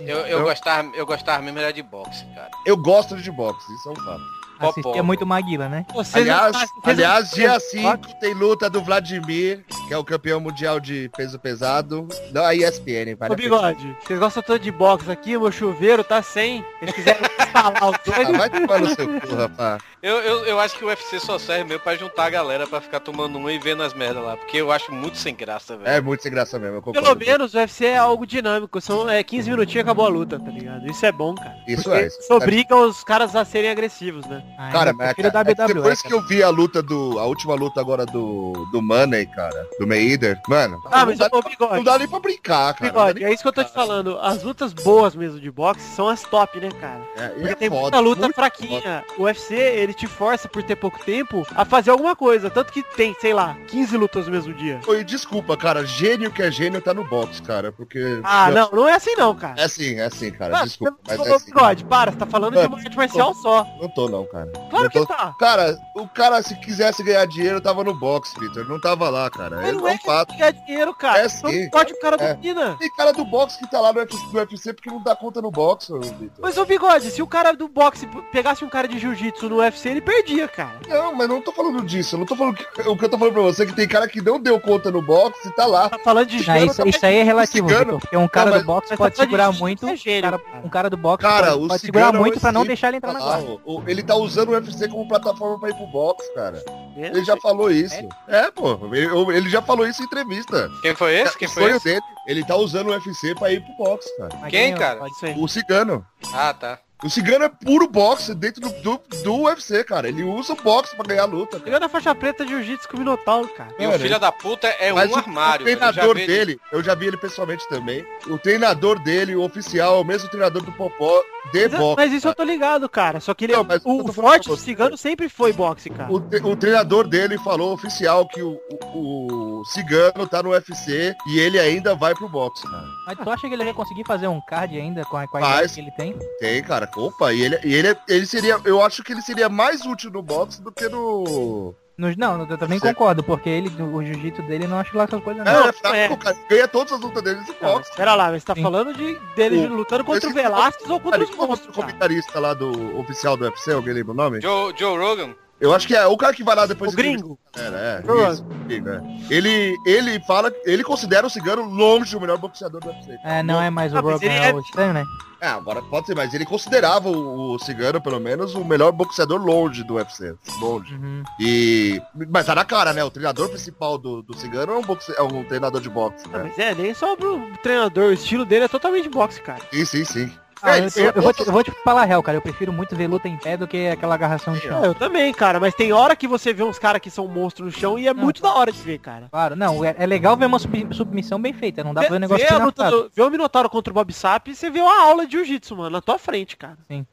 Eu, 0.00 0.18
eu, 0.20 0.42
gostava, 0.42 0.90
eu 0.94 1.04
gostava 1.04 1.42
mesmo 1.42 1.58
era 1.58 1.72
de 1.72 1.82
boxe, 1.82 2.24
cara. 2.34 2.50
Eu 2.64 2.76
gosto 2.76 3.16
de 3.16 3.30
boxe, 3.30 3.72
isso 3.74 3.88
é 3.88 3.92
um 3.92 3.96
fato. 3.96 4.39
Assistia 4.60 4.82
Popó. 4.82 5.02
muito 5.02 5.26
Maguila, 5.26 5.68
né? 5.68 5.86
Vocês 5.94 6.22
Aliás, 6.28 6.52
não- 6.52 6.66
aliás, 6.84 7.30
dia 7.30 7.58
5 7.58 8.14
tem 8.20 8.34
luta 8.34 8.68
do 8.68 8.82
Vladimir, 8.82 9.64
que 9.88 9.94
é 9.94 9.98
o 9.98 10.04
campeão 10.04 10.38
mundial 10.40 10.78
de 10.78 11.10
peso 11.16 11.38
pesado, 11.38 12.06
da 12.32 12.54
ESPN. 12.54 13.14
Vale 13.18 13.30
Ô 13.30 13.34
a 13.34 13.36
bigode, 13.36 13.96
vocês 14.04 14.18
gostam 14.18 14.42
tanto 14.42 14.62
de 14.62 14.70
boxe 14.70 15.10
aqui, 15.10 15.38
meu 15.38 15.50
chuveiro 15.50 16.04
tá 16.04 16.22
sem. 16.22 16.64
Eles 16.82 16.94
quiserem 16.94 17.20
instalar 17.38 17.72
os 17.90 17.98
dois. 18.04 18.28
Ah, 18.28 18.32
vai 18.38 18.50
tomar 18.50 18.80
no 18.80 18.94
seu 18.94 19.20
cu, 19.20 19.34
rapaz. 19.34 19.82
Eu, 20.02 20.16
eu, 20.16 20.46
eu 20.46 20.60
acho 20.60 20.78
que 20.78 20.84
o 20.84 20.88
UFC 20.88 21.20
só 21.20 21.38
serve 21.38 21.64
mesmo 21.64 21.80
pra 21.82 21.94
juntar 21.94 22.24
a 22.24 22.30
galera 22.30 22.66
pra 22.66 22.80
ficar 22.80 23.00
tomando 23.00 23.38
um 23.38 23.50
e 23.50 23.58
vendo 23.58 23.82
as 23.82 23.92
merdas 23.92 24.24
lá. 24.24 24.34
Porque 24.36 24.56
eu 24.56 24.72
acho 24.72 24.90
muito 24.92 25.18
sem 25.18 25.34
graça, 25.34 25.76
velho. 25.76 25.88
É 25.90 26.00
muito 26.00 26.22
sem 26.22 26.32
graça 26.32 26.58
mesmo, 26.58 26.76
eu 26.76 26.82
concordo. 26.82 27.16
Pelo 27.18 27.18
menos 27.32 27.52
o 27.52 27.58
UFC 27.58 27.84
é 27.84 27.98
algo 27.98 28.26
dinâmico. 28.26 28.80
São 28.80 29.08
é, 29.10 29.22
15 29.22 29.50
minutinhos 29.50 29.76
e 29.76 29.80
acabou 29.80 30.06
a 30.06 30.08
luta, 30.08 30.38
tá 30.40 30.50
ligado? 30.50 30.90
Isso 30.90 31.04
é 31.04 31.12
bom, 31.12 31.34
cara. 31.34 31.54
Isso 31.68 31.82
Porque 31.82 31.98
é. 31.98 32.06
Isso 32.06 32.32
obriga 32.32 32.74
os 32.76 33.04
caras 33.04 33.36
a 33.36 33.44
serem 33.44 33.70
agressivos, 33.70 34.24
né? 34.26 34.42
Ah, 34.58 34.70
Cara, 34.70 34.90
eu 34.90 34.94
mas 34.96 35.14
cara, 35.14 35.28
é 35.28 35.52
WWE, 35.52 35.74
depois 35.74 36.02
cara. 36.02 36.08
que 36.08 36.20
eu 36.20 36.26
vi 36.26 36.42
a 36.42 36.48
luta 36.48 36.82
do. 36.82 37.18
A 37.18 37.24
última 37.26 37.54
luta 37.54 37.80
agora 37.80 38.04
do. 38.06 38.52
Do 38.72 38.82
Money, 38.82 39.26
cara. 39.26 39.66
Do 39.78 39.86
Mayweather, 39.86 40.40
mano. 40.48 40.80
Ah, 40.86 41.00
não, 41.00 41.06
mas 41.06 41.18
dá, 41.18 41.28
não 41.32 41.40
Bigode, 41.40 41.84
dá 41.84 41.98
nem 41.98 42.08
pra 42.08 42.20
brincar, 42.20 42.74
cara. 42.74 42.92
não 42.92 43.00
Bigode, 43.06 43.24
é 43.24 43.32
isso 43.32 43.42
que 43.42 43.48
eu 43.48 43.52
tô 43.52 43.64
te 43.64 43.72
falando. 43.72 44.18
As 44.20 44.42
lutas 44.42 44.72
boas 44.72 45.14
mesmo 45.14 45.40
de 45.40 45.50
boxe 45.50 45.80
são 45.94 46.08
as 46.08 46.22
top, 46.22 46.58
né, 46.60 46.68
cara? 46.80 47.00
é, 47.16 47.28
Porque 47.28 47.48
é 47.48 47.54
tem 47.54 47.68
foda, 47.68 47.80
muita 47.80 48.00
luta 48.00 48.30
fraquinha. 48.34 49.04
O 49.18 49.22
UFC, 49.24 49.54
ele 49.54 49.94
te 49.94 50.06
força 50.06 50.48
por 50.48 50.62
ter 50.62 50.76
pouco 50.76 50.98
tempo 51.04 51.46
a 51.54 51.64
fazer 51.64 51.90
alguma 51.90 52.14
coisa. 52.16 52.50
Tanto 52.50 52.72
que 52.72 52.82
tem, 52.82 53.14
sei 53.20 53.32
lá, 53.32 53.56
15 53.68 53.96
lutas 53.96 54.26
no 54.26 54.32
mesmo 54.32 54.52
dia. 54.54 54.80
foda. 54.84 54.98
E 55.00 55.04
desculpa, 55.04 55.56
cara. 55.56 55.84
Gênio 55.84 56.30
que 56.30 56.42
é 56.42 56.50
gênio 56.50 56.80
tá 56.80 56.92
no 56.94 57.04
boxe, 57.04 57.40
cara. 57.42 57.72
Porque. 57.72 58.20
Ah, 58.22 58.50
não, 58.50 58.70
não 58.70 58.88
é 58.88 58.94
assim 58.94 59.14
não, 59.16 59.34
cara. 59.34 59.60
É 59.60 59.68
sim, 59.68 59.98
é 59.98 60.08
sim, 60.10 60.30
cara. 60.30 60.58
Ah, 60.58 60.64
Desculpa, 60.64 60.96
mas 61.06 61.18
ô, 61.18 61.24
é 61.26 61.32
assim. 61.34 61.46
Bigode, 61.46 61.84
para, 61.84 62.12
você 62.12 62.18
tá 62.18 62.26
falando 62.26 62.52
de 62.52 62.58
Mano, 62.58 62.74
uma 62.76 62.78
arte 62.78 62.96
marcial 62.96 63.34
só. 63.34 63.66
Não 63.80 63.88
tô 63.88 64.08
não, 64.08 64.24
cara. 64.26 64.39
Claro 64.46 64.84
Não 64.84 64.88
que 64.90 64.98
tô- 65.00 65.06
tá. 65.06 65.34
Cara, 65.38 65.78
o 65.94 66.06
cara, 66.08 66.42
se 66.42 66.54
quisesse 66.56 67.02
ganhar 67.02 67.26
dinheiro, 67.26 67.60
tava 67.60 67.82
no 67.84 67.94
boxe, 67.94 68.34
Peter. 68.38 68.66
Não 68.68 68.80
tava 68.80 69.08
lá, 69.10 69.28
cara. 69.30 69.56
Mas 69.56 69.68
É, 69.68 69.72
não 69.72 69.86
é 69.88 69.92
é 69.92 69.94
um 69.94 69.98
que 69.98 70.04
fato. 70.06 70.36
ganhar 70.36 70.50
dinheiro, 70.52 70.94
cara. 70.94 71.18
É 71.20 71.28
sim. 71.28 71.62
não 71.64 71.70
pode 71.70 71.92
o 71.92 72.00
cara 72.00 72.16
É. 72.20 72.34
domina. 72.34 72.76
Tem 72.78 72.90
cara 72.94 73.12
do 73.12 73.24
boxe 73.24 73.58
que 73.58 73.70
tá 73.70 73.80
lá 73.80 73.92
no 73.92 73.98
UFC, 74.00 74.18
no 74.32 74.38
UFC 74.40 74.72
porque 74.72 74.90
não 74.90 75.02
dá 75.02 75.14
conta 75.16 75.40
no 75.42 75.50
boxe, 75.50 75.92
Vitor. 75.92 76.30
Mas 76.40 76.56
ô 76.56 76.64
Bigode, 76.64 77.10
se 77.10 77.22
o 77.22 77.26
cara 77.26 77.52
do 77.52 77.68
boxe 77.68 78.06
pegasse 78.32 78.64
um 78.64 78.68
cara 78.68 78.86
de 78.88 78.98
jiu-jitsu 78.98 79.48
no 79.48 79.56
UFC, 79.58 79.88
ele 79.88 80.00
perdia, 80.00 80.48
cara. 80.48 80.78
Não, 80.88 81.14
mas 81.14 81.28
não 81.28 81.40
tô 81.40 81.52
falando 81.52 81.82
disso. 81.82 82.14
Eu 82.14 82.20
não 82.20 82.26
tô 82.26 82.36
falando 82.36 82.54
que, 82.56 82.64
o 82.88 82.96
que 82.96 83.04
eu 83.04 83.08
tô 83.08 83.18
falando 83.18 83.34
pra 83.34 83.42
você 83.42 83.62
é 83.62 83.66
que 83.66 83.72
tem 83.74 83.88
cara 83.88 84.06
que 84.08 84.20
não 84.20 84.40
deu 84.40 84.58
conta 84.60 84.90
no 84.90 85.02
boxe 85.02 85.48
e 85.48 85.50
tá 85.52 85.66
lá. 85.66 85.88
Tá 85.88 85.98
falando 85.98 86.26
de 86.28 86.36
Ah, 86.36 86.42
gênero, 86.42 86.66
isso, 86.72 86.88
isso 86.88 87.06
aí 87.06 87.16
é 87.16 87.22
relativo, 87.22 87.68
Vitor, 87.68 87.98
porque 88.00 88.16
um 88.16 88.28
cara 88.28 88.46
Não, 88.50 88.52
mas- 88.56 88.62
do 88.62 88.66
boxe 88.66 88.96
pode 88.96 89.16
tá 89.16 89.22
de 89.24 89.28
segurar 89.30 89.52
muito, 89.52 89.88
é 89.88 89.96
gênio, 89.96 90.22
cara- 90.22 90.38
cara. 90.38 90.62
um 90.64 90.68
cara 90.68 90.90
do 90.90 90.96
boxe 90.96 91.22
Cara, 91.22 91.46
pode, 91.52 91.64
o 91.64 91.68
pode 91.68 91.80
segurar 91.80 92.14
é 92.14 92.18
muito 92.18 92.40
pra 92.40 92.52
não 92.52 92.64
deixar 92.64 92.88
ele 92.88 92.96
entrar 92.98 93.12
na 93.12 93.18
tá 93.18 93.24
guarda. 93.24 93.58
o- 93.64 93.82
Ele 93.86 94.02
tá 94.02 94.14
usando 94.14 94.29
o 94.48 94.52
UFC 94.52 94.88
como 94.88 95.06
plataforma 95.08 95.58
pra 95.58 95.70
ir 95.70 95.74
pro 95.74 95.86
boxe, 95.86 96.34
cara. 96.34 96.62
É, 96.96 97.06
Ele 97.08 97.24
já 97.24 97.36
falou 97.36 97.70
isso. 97.70 97.94
É, 98.28 98.50
pô. 98.50 98.78
Ele, 98.94 99.36
ele 99.36 99.48
já 99.48 99.60
falou 99.62 99.86
isso 99.86 100.02
em 100.02 100.06
entrevista. 100.06 100.70
Quem 100.82 100.94
foi 100.94 101.14
esse? 101.14 101.38
Quem 101.38 101.48
o 101.48 101.50
foi 101.50 101.70
esse? 101.72 102.00
ele 102.26 102.44
tá 102.44 102.56
usando 102.56 102.88
o 102.88 102.90
UFC 102.90 103.34
pra 103.34 103.52
ir 103.52 103.60
pro 103.62 103.84
boxe, 103.84 104.08
cara. 104.16 104.48
Quem, 104.48 104.74
cara? 104.74 105.00
O 105.36 105.48
cigano. 105.48 106.06
Ah, 106.32 106.54
tá. 106.54 106.78
O 107.02 107.08
cigano 107.08 107.44
é 107.44 107.48
puro 107.48 107.88
boxe 107.88 108.34
dentro 108.34 108.60
do, 108.60 108.68
do, 108.82 109.00
do 109.24 109.34
UFC, 109.44 109.82
cara. 109.84 110.06
Ele 110.08 110.22
usa 110.22 110.52
o 110.52 110.56
boxe 110.56 110.94
pra 110.94 111.06
ganhar 111.06 111.22
a 111.22 111.26
luta. 111.26 111.52
cara. 111.52 111.62
Pegando 111.64 111.84
a 111.86 111.88
faixa 111.88 112.14
preta 112.14 112.44
de 112.44 112.50
jiu-jitsu 112.50 112.86
com 112.88 112.96
o 112.96 113.00
Minotauro, 113.00 113.48
cara. 113.48 113.70
E 113.78 113.86
o 113.86 113.90
Cara, 113.90 113.98
filho 113.98 114.20
da 114.20 114.30
puta 114.30 114.66
é 114.68 114.92
Mas 114.92 115.10
um 115.10 115.14
o- 115.14 115.16
armário. 115.18 115.64
o 115.64 115.68
eu 115.68 115.78
já 115.78 115.86
treinador 115.92 116.18
ele- 116.18 116.26
dele, 116.26 116.60
eu 116.70 116.82
já 116.82 116.94
vi 116.94 117.06
ele 117.06 117.16
pessoalmente 117.16 117.66
também. 117.68 118.04
O 118.28 118.36
treinador 118.38 118.98
dele, 119.02 119.34
o 119.34 119.42
oficial, 119.42 119.96
é 119.96 120.00
o 120.00 120.04
mesmo 120.04 120.28
treinador 120.28 120.62
do 120.62 120.72
Popó 120.72 121.22
de 121.54 121.68
Mas, 121.68 121.78
boxe. 121.80 121.96
mas 121.96 122.12
isso 122.12 122.28
eu 122.28 122.34
tô 122.34 122.42
ligado, 122.42 122.86
cara. 122.86 123.18
Só 123.18 123.32
que 123.32 123.46
ele, 123.46 123.54
Não, 123.54 123.64
mas 123.64 123.82
eu 123.82 123.90
o, 123.90 124.04
o 124.08 124.12
forte 124.12 124.48
do 124.50 124.56
cigano 124.58 124.96
sempre 124.98 125.28
foi 125.30 125.54
boxe, 125.54 125.88
cara. 125.88 126.12
O, 126.12 126.20
tre- 126.20 126.40
o 126.44 126.54
treinador 126.54 127.08
dele 127.08 127.38
falou 127.38 127.72
oficial 127.72 128.28
que 128.28 128.42
o, 128.42 128.60
o, 128.94 129.60
o 129.60 129.64
cigano 129.64 130.26
tá 130.26 130.42
no 130.42 130.50
UFC 130.50 131.14
e 131.28 131.38
ele 131.38 131.58
ainda 131.58 131.94
vai 131.94 132.14
pro 132.14 132.28
boxe, 132.28 132.62
cara. 132.70 132.84
Mas 133.06 133.18
tu 133.18 133.30
acha 133.30 133.48
que 133.48 133.54
ele 133.54 133.64
vai 133.64 133.72
conseguir 133.72 134.04
fazer 134.06 134.28
um 134.28 134.40
card 134.46 134.78
ainda 134.78 135.02
com 135.06 135.16
a, 135.16 135.26
com 135.26 135.38
a 135.38 135.66
que 135.66 135.80
ele 135.80 135.90
tem? 135.92 136.14
Tem, 136.38 136.62
cara. 136.62 136.86
Opa, 136.96 137.32
e 137.32 137.42
ele, 137.42 137.58
e 137.64 137.74
ele, 137.74 137.96
ele 138.08 138.26
seria. 138.26 138.60
Eu 138.64 138.82
acho 138.82 139.02
que 139.02 139.12
ele 139.12 139.22
seria 139.22 139.48
mais 139.48 139.84
útil 139.86 140.10
no 140.10 140.22
boxe 140.22 140.60
do 140.62 140.70
que 140.72 140.88
no. 140.88 141.74
Nos- 141.98 142.16
não, 142.16 142.40
eu 142.48 142.56
também 142.56 142.78
Certo. 142.78 142.96
concordo, 142.96 143.22
porque 143.22 143.50
ele, 143.50 143.68
o 143.82 144.02
jiu-jitsu 144.02 144.40
dele 144.44 144.66
não 144.66 144.78
acho 144.78 144.96
lá 144.96 145.04
essas 145.04 145.22
coisas 145.22 145.46
É, 145.46 145.52
não. 145.52 145.68
é 145.68 145.72
fraco, 145.72 145.94
é. 145.96 146.16
cara. 146.16 146.36
Ganha 146.48 146.66
todas 146.68 146.92
as 146.94 147.00
lutas 147.00 147.22
dele 147.22 147.40
mas 147.46 147.56
boxe. 147.74 147.94
pera 147.94 148.14
lá, 148.14 148.30
mas 148.30 148.42
você 148.42 148.46
tá 148.46 148.54
Sim. 148.54 148.62
falando 148.62 148.94
de 148.94 149.20
dele 149.36 149.66
O- 149.66 149.74
lutando 149.74 150.02
contra 150.04 150.30
o 150.30 150.32
Velasquez 150.32 150.88
ou 150.88 150.98
contra 150.98 151.22
os 151.22 151.28
é 151.30 151.34
o 151.34 151.36
monstros, 151.36 151.76
cara. 151.76 151.86
comentarista 151.88 152.40
lá 152.40 152.54
do 152.54 152.98
oficial 152.98 153.36
do 153.36 153.44
UFC? 153.44 153.70
Alguém 153.72 153.92
lembra 153.92 154.12
o 154.12 154.16
nome? 154.16 154.40
Joe, 154.40 154.72
Joe 154.74 154.96
Rogan. 154.98 155.34
Eu 155.60 155.74
acho 155.74 155.86
que 155.86 155.94
é 155.94 156.06
o 156.06 156.16
cara 156.16 156.32
que 156.32 156.42
vai 156.42 156.56
lá 156.56 156.64
depois 156.66 156.92
O 156.92 156.96
gringo. 156.96 157.38
É, 157.56 157.60
é, 158.02 158.30
isso, 158.32 158.42
gringo, 158.66 158.88
é. 158.88 159.02
Ele, 159.28 159.76
ele 159.84 160.18
fala, 160.20 160.50
ele 160.64 160.82
considera 160.82 161.26
o 161.26 161.30
Cigano 161.30 161.62
longe 161.62 162.16
o 162.16 162.20
melhor 162.20 162.38
boxeador 162.38 162.80
do 162.80 162.88
UFC. 162.88 163.18
É, 163.24 163.42
não 163.42 163.60
é 163.60 163.68
mais 163.68 163.92
o 163.92 163.98
Ah, 163.98 164.00
Rogan, 164.00 164.26
é 164.26 164.48
é- 164.48 164.54
o 164.54 164.60
estranho, 164.60 164.92
né? 164.94 165.04
É, 165.42 165.48
agora 165.48 165.80
pode 165.80 166.06
ser, 166.06 166.14
mas 166.14 166.34
ele 166.34 166.44
considerava 166.44 167.08
o, 167.08 167.54
o 167.54 167.58
Cigano, 167.58 167.98
pelo 167.98 168.20
menos, 168.20 168.54
o 168.54 168.62
melhor 168.62 168.92
boxeador 168.92 169.40
longe 169.42 169.82
do 169.82 169.94
UFC. 169.94 170.34
Longe. 170.60 170.94
Uhum. 170.94 171.22
E. 171.40 172.00
Mas 172.28 172.44
tá 172.44 172.54
na 172.54 172.62
cara, 172.64 172.92
né? 172.92 173.02
O 173.02 173.10
treinador 173.10 173.48
principal 173.48 173.96
do, 173.96 174.20
do 174.22 174.36
Cigano 174.36 174.72
é 174.74 174.76
um, 174.76 174.82
boxe, 174.82 175.14
é 175.16 175.22
um 175.22 175.42
treinador 175.44 175.80
de 175.80 175.88
boxe, 175.88 176.24
Ah, 176.30 176.38
né? 176.38 176.44
mas 176.44 176.58
é, 176.58 176.74
nem 176.74 176.92
só 176.92 177.16
pro 177.16 177.40
treinador, 177.62 178.10
o 178.10 178.12
estilo 178.12 178.44
dele 178.44 178.66
é 178.66 178.68
totalmente 178.68 179.08
boxe, 179.08 179.40
cara. 179.40 179.60
Sim, 179.72 179.84
sim, 179.86 180.04
sim. 180.04 180.32
Ah, 180.62 180.76
É, 180.76 180.80
eu, 180.80 180.84
ele- 180.84 180.92
eu- 180.96 181.12
eu 181.16 181.22
vou 181.22 181.32
te, 181.32 181.40
eu 181.46 181.52
vou 181.52 181.62
te 181.64 181.70
falar 181.84 182.02
a 182.02 182.04
real, 182.04 182.22
cara. 182.22 182.36
Eu 182.38 182.42
prefiro 182.42 182.72
muito 182.72 182.94
ver 182.96 183.06
luta 183.08 183.28
em 183.28 183.36
pé 183.36 183.56
do 183.56 183.66
que 183.66 183.88
aquela 183.88 184.14
agarração 184.14 184.54
de 184.54 184.60
chão. 184.60 184.82
É, 184.84 184.86
eu 184.88 184.94
também, 184.94 185.32
cara, 185.32 185.58
mas 185.60 185.74
tem 185.74 185.92
hora 185.92 186.14
que 186.16 186.26
você 186.28 186.52
vê 186.52 186.62
uns 186.62 186.78
caras 186.78 187.00
que 187.00 187.10
são 187.10 187.26
monstros 187.26 187.74
no 187.74 187.80
chão 187.80 187.98
e 187.98 188.06
é 188.06 188.14
Não, 188.14 188.22
muito 188.22 188.42
da 188.42 188.54
hora 188.54 188.70
de 188.72 188.78
ver, 188.80 188.98
cara. 188.98 189.28
Claro, 189.30 189.56
não, 189.56 189.84
é, 189.84 189.94
é 189.98 190.06
legal 190.06 190.36
ver 190.36 190.46
uma 190.46 190.58
sub- 190.58 190.88
submissão 190.94 191.40
bem 191.40 191.52
feita, 191.52 191.82
não 191.84 191.94
dá 191.94 192.02
pra 192.02 192.10
ver 192.10 192.16
um 192.16 192.20
negócio 192.20 192.46
vê 192.46 192.52
a 192.54 192.58
luta 192.64 192.90
do, 192.90 193.10
vê 193.14 193.22
o 193.22 193.30
Minotauro 193.30 193.70
contra 193.70 193.90
o 193.90 193.94
Bob 193.94 194.12
Sapp 194.12 194.50
e 194.50 194.54
você 194.54 194.70
vê 194.70 194.80
uma 194.80 195.02
aula 195.02 195.26
de 195.26 195.32
jiu-jitsu, 195.32 195.76
mano, 195.76 195.90
na 195.90 196.00
tua 196.00 196.18
frente, 196.18 196.56
cara. 196.56 196.76
Sim. 196.88 197.06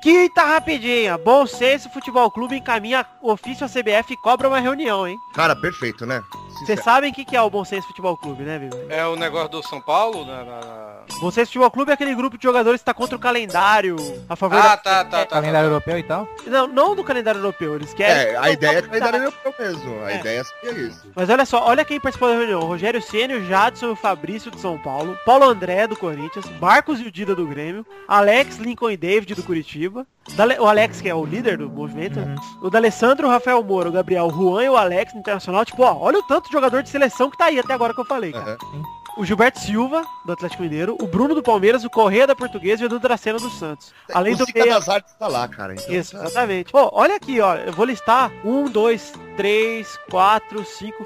Quinta 0.00 0.44
rapidinha. 0.44 1.18
Bom 1.18 1.44
senso 1.46 1.90
Futebol 1.90 2.30
Clube 2.30 2.56
encaminha 2.56 3.04
ofício 3.20 3.66
à 3.66 3.68
CBF 3.68 4.12
e 4.12 4.16
cobra 4.16 4.46
uma 4.48 4.60
reunião, 4.60 5.06
hein? 5.08 5.18
Cara, 5.34 5.56
perfeito, 5.56 6.06
né? 6.06 6.22
Vocês 6.60 6.82
sabem 6.82 7.10
o 7.10 7.14
que 7.14 7.24
que 7.24 7.36
é 7.36 7.42
o 7.42 7.50
Bom 7.50 7.64
Senso 7.64 7.86
Futebol 7.88 8.16
Clube, 8.16 8.42
né, 8.42 8.58
Vigo? 8.58 8.76
É 8.88 9.06
o 9.06 9.14
negócio 9.16 9.48
do 9.48 9.62
São 9.62 9.80
Paulo? 9.80 10.24
Na, 10.24 10.44
na- 10.44 10.60
na- 10.60 10.98
Bom 11.20 11.30
Senso 11.30 11.46
Futebol 11.48 11.70
Clube 11.70 11.90
é 11.90 11.94
aquele 11.94 12.14
grupo 12.14 12.36
de 12.36 12.42
jogadores 12.42 12.80
que 12.80 12.84
tá 12.84 12.92
contra 12.94 13.16
o 13.16 13.18
calendário, 13.18 13.96
a 14.28 14.34
favor 14.36 14.56
Ah, 14.58 14.62
da... 14.62 14.76
tá, 14.76 15.04
tá, 15.04 15.18
tá. 15.20 15.26
calendário 15.26 15.68
europeu 15.68 15.98
e 15.98 16.02
tal. 16.02 16.28
Não, 16.46 16.66
não 16.66 16.94
do 16.96 17.02
calendário 17.04 17.38
europeu, 17.38 17.74
eles 17.76 17.92
querem... 17.94 18.32
É, 18.34 18.36
a 18.36 18.50
ideia 18.50 18.78
é 18.78 18.82
calendário 18.82 19.18
europeu 19.24 19.54
mesmo. 19.58 20.04
A 20.04 20.12
É. 20.12 20.20
ideia 20.20 20.42
é 20.64 20.70
isso. 20.72 21.06
Mas 21.14 21.28
olha 21.30 21.46
só, 21.46 21.64
olha 21.64 21.84
quem 21.84 22.00
participou 22.00 22.28
da 22.28 22.36
reunião. 22.36 22.60
Rogério 22.60 23.00
Ceni, 23.02 23.34
o 23.34 23.46
Jadson 23.46 23.86
e 23.86 23.90
o 23.90 23.96
Fabrício 23.96 24.50
de 24.50 24.60
São 24.60 24.76
Paulo, 24.78 25.16
Paulo 25.24 25.44
André 25.48 25.86
do 25.86 25.96
Corinthians, 25.96 26.44
Marcos 26.60 27.00
e 27.00 27.04
o 27.04 27.10
Dida 27.10 27.34
do 27.34 27.46
Grêmio, 27.46 27.86
Alex, 28.06 28.56
Lincoln 28.58 28.90
e 28.90 28.96
David 28.96 29.34
do 29.34 29.42
Curitiba, 29.44 29.97
Dale- 30.36 30.58
o 30.58 30.66
Alex 30.66 31.00
que 31.00 31.08
é 31.08 31.14
o 31.14 31.24
líder 31.24 31.56
do 31.58 31.68
movimento, 31.70 32.18
Uhum. 32.20 32.36
o 32.62 32.70
D'Alessandro, 32.70 33.26
o 33.26 33.30
Rafael 33.30 33.62
Moura, 33.62 33.88
o 33.88 33.92
Gabriel, 33.92 34.26
o 34.26 34.30
Juan 34.30 34.64
e 34.64 34.68
o 34.68 34.76
Alex 34.76 35.14
no 35.14 35.20
Internacional. 35.20 35.64
Tipo, 35.64 35.82
ó, 35.82 35.96
olha 36.00 36.18
o 36.18 36.22
tanto 36.22 36.46
de 36.46 36.52
jogador 36.52 36.82
de 36.82 36.88
seleção 36.88 37.30
que 37.30 37.38
tá 37.38 37.46
aí 37.46 37.58
até 37.58 37.72
agora 37.72 37.94
que 37.94 38.00
eu 38.00 38.04
falei, 38.04 38.32
cara. 38.32 38.56
Aham. 38.62 38.82
O 39.16 39.24
Gilberto 39.24 39.58
Silva, 39.58 40.04
do 40.24 40.32
Atlético 40.32 40.62
Mineiro, 40.62 40.96
o 41.00 41.06
Bruno 41.08 41.34
do 41.34 41.42
Palmeiras, 41.42 41.82
o 41.82 41.90
Correia 41.90 42.24
da 42.24 42.36
Portuguesa 42.36 42.82
e 42.82 42.84
o 42.84 42.86
Edu 42.86 43.00
Dracena 43.00 43.36
do 43.38 43.50
Santos. 43.50 43.92
Além 44.14 44.34
o 44.34 44.36
do 44.36 44.44
Zica 44.44 44.60
meia... 44.60 44.74
das 44.74 44.88
Artes 44.88 45.12
tá 45.14 45.26
lá, 45.26 45.48
cara. 45.48 45.74
Então, 45.74 45.92
Isso, 45.92 46.16
exatamente. 46.16 46.70
Pô, 46.70 46.88
olha 46.92 47.16
aqui, 47.16 47.40
ó. 47.40 47.56
Eu 47.56 47.72
vou 47.72 47.84
listar 47.84 48.30
um, 48.44 48.66
dois, 48.70 49.12
três, 49.36 49.98
quatro, 50.08 50.64
cinco. 50.64 51.02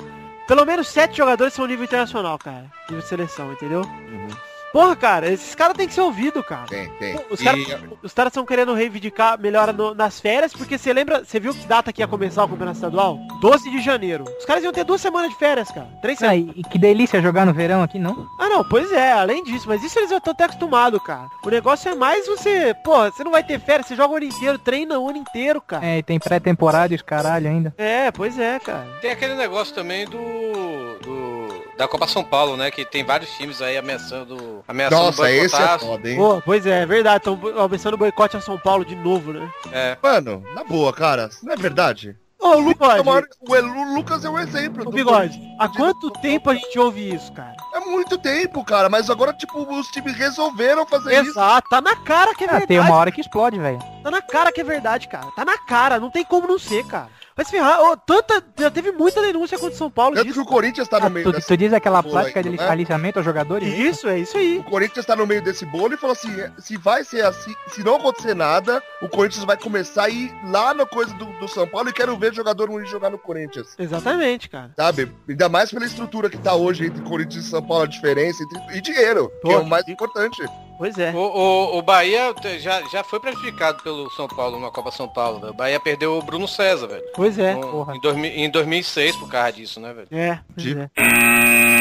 Pelo 0.47 0.67
menos 0.67 0.89
sete 0.89 1.17
jogadores 1.17 1.55
são 1.55 1.67
nível 1.67 1.85
internacional, 1.87 2.37
cara. 2.39 2.67
Nível 2.87 3.01
de 3.03 3.09
seleção, 3.09 3.51
entendeu? 3.53 3.81
Uhum. 3.81 4.29
Porra, 4.73 4.97
cara, 4.97 5.29
esses 5.31 5.55
caras 5.55 5.77
têm 5.77 5.87
que 5.87 5.93
ser 5.95 6.01
ouvidos, 6.01 6.45
cara. 6.47 6.67
Tem, 6.67 6.89
tem. 6.99 7.15
Os 7.31 8.13
caras 8.15 8.31
estão 8.31 8.45
querendo 8.47 8.73
reivindicar 8.73 9.39
melhora 9.39 9.73
no- 9.73 9.95
nas 9.95 10.19
férias, 10.19 10.53
porque 10.53 10.79
você 10.79 10.93
lembra, 10.93 11.25
você 11.25 11.39
viu 11.39 11.53
que 11.55 11.67
data 11.67 11.93
que 11.93 12.01
ia 12.01 12.09
começar 12.09 12.45
o 12.45 12.49
campeonato 12.49 12.77
estadual? 12.79 13.19
12 13.41 13.71
de 13.71 13.81
janeiro. 13.83 14.25
Os 14.39 14.45
caras 14.47 14.65
iam 14.65 14.73
ter 14.73 14.85
duas 14.85 15.01
semanas 15.01 15.31
de 15.31 15.37
férias, 15.37 15.71
cara. 15.71 15.89
Três 16.01 16.23
Ah, 16.23 16.31
semanas. 16.31 16.55
e, 16.57 16.61
e 16.61 16.65
que 16.65 16.79
delícia 16.79 17.21
jogar 17.21 17.45
no 17.45 17.53
verão 17.53 17.83
aqui, 17.83 17.99
não? 17.99 18.27
Ah, 18.39 18.49
não, 18.49 18.65
pois 18.65 18.91
é, 18.93 19.13
além 19.13 19.45
disso, 19.45 19.67
mas 19.69 19.83
isso 19.85 19.99
eles 19.99 20.09
já 20.11 20.17
estão 20.17 20.33
até 20.33 20.45
acostumados, 20.45 21.03
cara. 21.03 21.29
O 21.45 21.51
negócio 21.51 21.91
é 21.91 21.95
mais 21.95 22.27
você, 22.27 22.75
pô, 22.83 23.05
você 23.11 23.23
não 23.23 23.31
vai 23.33 23.43
ter 23.45 23.61
férias, 23.61 23.87
você 23.87 23.95
joga 23.95 24.15
o 24.15 24.17
ano 24.17 24.25
inteiro, 24.27 24.59
treina 24.59 24.99
o 24.99 25.09
ano 25.09 25.19
inteiro, 25.19 25.61
cara. 25.61 25.85
É, 25.85 25.99
e 25.99 26.03
tem 26.03 26.19
pré-temporada 26.19 26.93
e 26.95 26.97
os 26.97 27.03
caralho 27.03 27.49
ainda. 27.49 27.75
É, 27.77 28.11
pois 28.11 28.39
é, 28.39 28.59
cara. 28.59 28.87
Tem 29.03 29.11
aquele 29.11 29.35
negócio 29.35 29.75
também 29.75 30.07
do- 30.07 30.92
da 31.83 31.89
Copa 31.89 32.07
São 32.07 32.23
Paulo, 32.23 32.57
né? 32.57 32.71
Que 32.71 32.85
tem 32.85 33.05
vários 33.05 33.31
times 33.33 33.61
aí 33.61 33.77
ameaçando, 33.77 34.63
ameaçando 34.69 35.03
Nossa, 35.03 35.31
esse 35.31 35.57
é 35.57 35.79
foda, 35.79 36.09
hein? 36.09 36.17
Pô, 36.17 36.41
pois 36.45 36.65
é, 36.65 36.83
é 36.83 36.87
verdade. 36.87 37.17
Estão 37.19 37.37
começando 37.37 37.95
o 37.95 37.99
boicote 37.99 38.37
a 38.37 38.41
São 38.41 38.57
Paulo 38.59 38.85
de 38.85 38.95
novo, 38.95 39.33
né? 39.33 39.51
É. 39.73 39.97
Mano, 40.03 40.45
na 40.55 40.63
boa, 40.63 40.93
cara. 40.93 41.29
Não 41.43 41.53
é 41.53 41.57
verdade? 41.57 42.17
Ô, 42.41 42.55
É 42.55 42.57
o 42.57 42.65
Bigode, 42.65 43.05
maior- 43.05 43.25
o 43.49 43.55
Elu- 43.57 43.95
Lucas 43.95 44.25
é 44.25 44.31
um 44.31 44.39
exemplo. 44.39 44.83
ô, 44.83 44.85
do- 44.87 44.91
Bigode, 44.93 45.41
há 45.61 45.69
quanto 45.69 46.11
tempo 46.11 46.51
a 46.51 46.55
gente 46.55 46.77
ouve 46.79 47.15
isso, 47.15 47.33
cara? 47.33 47.55
É 47.75 47.81
muito 47.81 48.17
tempo, 48.19 48.65
cara. 48.65 48.89
Mas 48.89 49.09
agora, 49.11 49.33
tipo, 49.33 49.59
os 49.73 49.87
times 49.89 50.17
resolveram 50.17 50.85
fazer 50.87 51.21
isso. 51.21 51.31
Exato, 51.31 51.69
tá 51.69 51.81
na 51.81 51.95
cara 51.97 52.35
que 52.35 52.43
é 52.45 52.47
Ah, 52.47 52.51
verdade. 52.51 52.67
tem 52.69 52.79
uma 52.81 52.95
hora 52.97 53.11
que 53.13 53.21
explode, 53.21 53.59
velho. 53.59 53.79
Tá 54.03 54.11
na 54.11 54.21
cara 54.23 54.51
que 54.53 54.61
é 54.61 54.65
verdade, 54.65 55.07
cara. 55.09 55.27
Tá 55.37 55.45
na 55.45 55.57
cara, 55.59 55.99
não 56.01 56.11
tem 56.11 56.25
como 56.25 56.47
não 56.49 56.59
ser, 56.59 56.85
cara. 56.87 57.09
Vai 57.35 57.45
se 57.47 57.51
ferrar. 57.51 57.81
Ô, 57.81 57.97
tanta, 57.97 58.45
já 58.59 58.71
teve 58.71 58.93
muita 58.93 59.23
denúncia 59.23 59.59
contra 59.59 59.75
o 59.75 59.79
São 59.79 59.91
Paulo 59.91 60.15
Tanto 60.15 60.25
que 60.25 60.31
disso. 60.33 60.43
o 60.43 60.47
Corinthians 60.47 60.87
tá 60.87 61.01
no 61.01 61.07
Ah, 61.07 61.11
meio 61.11 61.25
tu, 61.25 61.33
dessa... 61.33 61.47
tu 61.47 61.57
diz 61.57 61.73
aquela 61.73 62.03
prática 62.03 62.41
aí, 62.41 62.43
de 62.45 62.51
né? 62.57 62.69
aliciamento 62.69 63.19
aos 63.19 63.25
jogadores? 63.25 63.67
Isso, 63.73 64.07
é 64.09 64.19
isso 64.19 64.37
aí. 64.37 64.59
O 64.59 64.65
Corinthians 64.65 65.07
tá 65.07 65.17
no 65.17 65.27
meio 65.27 65.43
desse 65.43 65.65
bolo 65.65 65.95
e 65.95 65.97
falou 65.97 66.13
assim, 66.13 66.31
se 66.59 66.77
vai 66.77 67.05
ser 67.05 67.25
assim, 67.25 67.55
se 67.69 67.83
não 67.83 67.97
acontecer 67.97 68.35
nada, 68.35 68.83
o 69.01 69.09
Corinthians 69.09 69.45
vai 69.45 69.57
começar 69.57 70.05
a 70.05 70.09
ir 70.11 70.31
lá 70.51 70.75
na 70.75 70.85
coisa 70.85 71.15
do, 71.15 71.25
do 71.39 71.49
São 71.49 71.67
Paulo 71.67 71.89
e 71.89 71.93
quero 71.93 72.17
ver 72.19 72.35
jogador 72.35 72.69
ruim 72.71 72.85
jogar 72.87 73.09
no 73.11 73.19
Corinthians. 73.19 73.75
Exatamente, 73.79 74.51
cara. 74.51 74.71
Sabe? 74.77 75.11
Ainda 75.29 75.49
mais 75.49 75.71
pela 75.71 75.87
estrutura 75.87 76.29
que 76.29 76.37
tá 76.39 76.55
hoje 76.55 76.87
entre 76.87 77.03
Corinthians 77.03 77.47
e 77.47 77.49
São 77.49 77.63
Paulo, 77.63 77.85
a 77.85 77.87
diferença 77.87 78.43
entre... 78.43 78.77
e 78.77 78.81
dinheiro, 78.81 79.29
que 79.41 79.41
Pô, 79.49 79.53
é 79.53 79.57
o 79.59 79.65
mais 79.67 79.85
que- 79.85 79.93
importante. 79.93 80.43
Pois 80.83 80.99
é. 80.99 81.13
O, 81.13 81.17
o, 81.19 81.79
o 81.79 81.83
Bahia 81.83 82.35
já, 82.59 82.83
já 82.89 83.05
foi 83.05 83.21
prejudicado 83.21 83.81
pelo 83.85 84.11
São 84.11 84.27
Paulo 84.27 84.59
na 84.59 84.69
Copa 84.69 84.91
São 84.91 85.07
Paulo, 85.09 85.39
velho. 85.39 85.53
O 85.53 85.57
Bahia 85.57 85.79
perdeu 85.79 86.19
o 86.19 86.23
Bruno 86.23 86.49
César, 86.49 86.89
velho. 86.89 87.05
Pois 87.15 87.39
é. 87.39 87.55
No- 87.55 87.61
porra. 87.71 87.95
em, 87.95 88.01
2000 88.01 88.31
em 88.33 88.51
2006 88.51 89.15
por 89.15 89.29
causa 89.29 89.53
disso, 89.53 89.79
né, 89.79 89.93
velho? 89.95 90.09
É, 90.11 90.41
pois 90.53 90.67
Tipo. 90.67 90.81
é. 90.81 91.72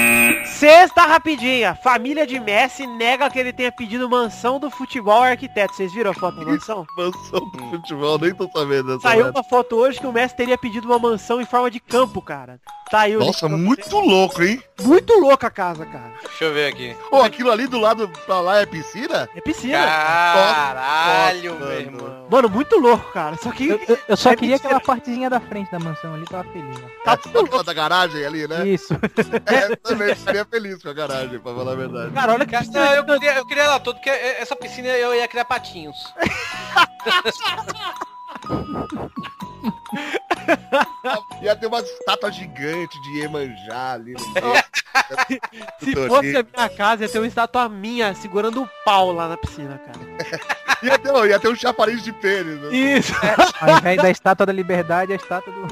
Sexta 0.46 1.02
rapidinha. 1.04 1.76
Família 1.76 2.26
de 2.28 2.40
Messi 2.40 2.86
nega 2.86 3.30
que 3.30 3.40
ele 3.40 3.52
tenha 3.54 3.72
pedido 3.72 4.10
mansão 4.10 4.60
do 4.60 4.70
futebol 4.70 5.22
arquiteto. 5.24 5.74
Vocês 5.74 5.94
viram 5.94 6.12
a 6.12 6.14
foto 6.14 6.40
da 6.40 6.46
mansão? 6.46 6.86
Mansão 6.98 7.40
do 7.52 7.70
futebol, 7.70 8.20
nem 8.20 8.34
tô 8.34 8.50
sabendo 8.54 8.96
dessa 8.96 9.02
Saiu 9.10 9.30
uma 9.30 9.44
foto 9.44 9.76
hoje 9.76 10.00
que 10.00 10.06
o 10.08 10.12
Messi 10.12 10.36
teria 10.36 10.58
pedido 10.58 10.86
uma 10.88 11.00
mansão 11.00 11.42
em 11.42 11.46
forma 11.46 11.70
de 11.72 11.80
campo, 11.80 12.22
cara. 12.22 12.60
Saiu. 12.90 13.20
Nossa, 13.20 13.48
link 13.48 13.56
pra 13.56 13.66
muito 13.66 13.90
você. 13.90 13.96
louco, 13.96 14.44
hein? 14.44 14.62
Muito 14.82 15.14
louca 15.20 15.48
a 15.48 15.52
casa, 15.52 15.86
cara. 15.86 16.12
Deixa 16.24 16.44
eu 16.44 16.54
ver 16.54 16.68
aqui. 16.74 16.96
Ô, 17.10 17.22
aquilo 17.22 17.50
ali 17.50 17.66
do 17.66 17.80
lado 17.80 18.10
pra 18.26 18.42
lá 18.42 18.60
é 18.60 18.66
piscina? 18.66 19.30
É 19.34 19.40
piscina. 19.40 19.78
Caralho, 19.80 21.54
Nossa, 21.54 21.66
meu 21.66 21.70
mano. 21.70 21.80
irmão. 21.82 22.28
Mano, 22.30 22.50
muito 22.50 22.78
louco, 22.78 23.12
cara. 23.14 23.38
Só 23.38 23.52
que 23.52 23.70
Eu, 23.70 23.80
eu- 23.88 23.98
eu 24.10 24.18
só 24.18 24.32
É 24.32 24.36
queria 24.36 24.56
mentira. 24.56 24.76
aquela 24.76 24.82
partezinha 24.82 25.30
da 25.30 25.40
frente 25.40 25.72
da 25.72 25.80
mansão 25.80 26.14
ali, 26.14 26.26
tava 26.26 26.44
feliz. 26.52 26.78
tá 27.06 27.16
tudo 27.16 27.34
louco. 27.36 27.50
causa 27.52 27.64
da 27.66 27.74
garagem 27.74 28.26
ali, 28.26 28.48
né? 28.48 28.68
Isso. 28.68 28.94
É, 29.46 29.76
também 29.78 30.14
ficaria 30.32 30.46
feliz 30.46 30.82
com 30.82 30.90
a 30.90 30.94
garagem, 30.94 31.40
pra 31.40 31.54
falar 31.54 31.74
a 31.74 31.76
verdade. 31.76 32.14
Cara, 32.14 32.34
olha 32.34 32.46
que 32.46 32.72
Não, 32.72 32.94
eu 32.94 33.06
queria, 33.06 33.36
eu 33.36 33.46
queria 33.46 33.68
lá 33.68 33.80
todo, 33.80 33.96
porque 33.96 34.10
essa 34.10 34.56
piscina 34.56 34.88
eu 34.88 35.14
ia 35.14 35.28
criar 35.28 35.46
patinhos. 35.46 35.98
Ia 41.42 41.56
ter 41.56 41.68
uma 41.68 41.80
estátua 41.80 42.32
gigante 42.32 43.02
de 43.02 43.20
Iemanjá 43.20 43.94
ali 43.94 44.14
no 44.14 44.34
meio. 44.34 44.64
Se 45.80 45.96
fosse 46.08 46.38
a 46.38 46.44
minha 46.44 46.70
casa, 46.70 47.04
ia 47.04 47.10
ter 47.10 47.18
uma 47.20 47.28
estátua 47.28 47.68
minha 47.70 48.14
segurando 48.14 48.62
um 48.62 48.68
pau 48.86 49.12
lá 49.12 49.28
na 49.30 49.38
piscina, 49.38 49.80
cara. 49.80 50.52
Ia 50.84 50.98
ter, 50.98 51.14
ia 51.30 51.40
ter 51.40 51.48
um 51.48 51.56
chafariz 51.56 52.04
de 52.04 52.12
pênis. 52.12 52.60
Né? 52.60 52.70
Isso. 52.76 53.14
Ao 53.62 53.78
invés 53.78 54.02
da 54.02 54.10
estátua 54.10 54.48
da 54.48 54.52
liberdade, 54.52 55.14
a 55.14 55.16
estátua 55.16 55.54
do 55.54 55.68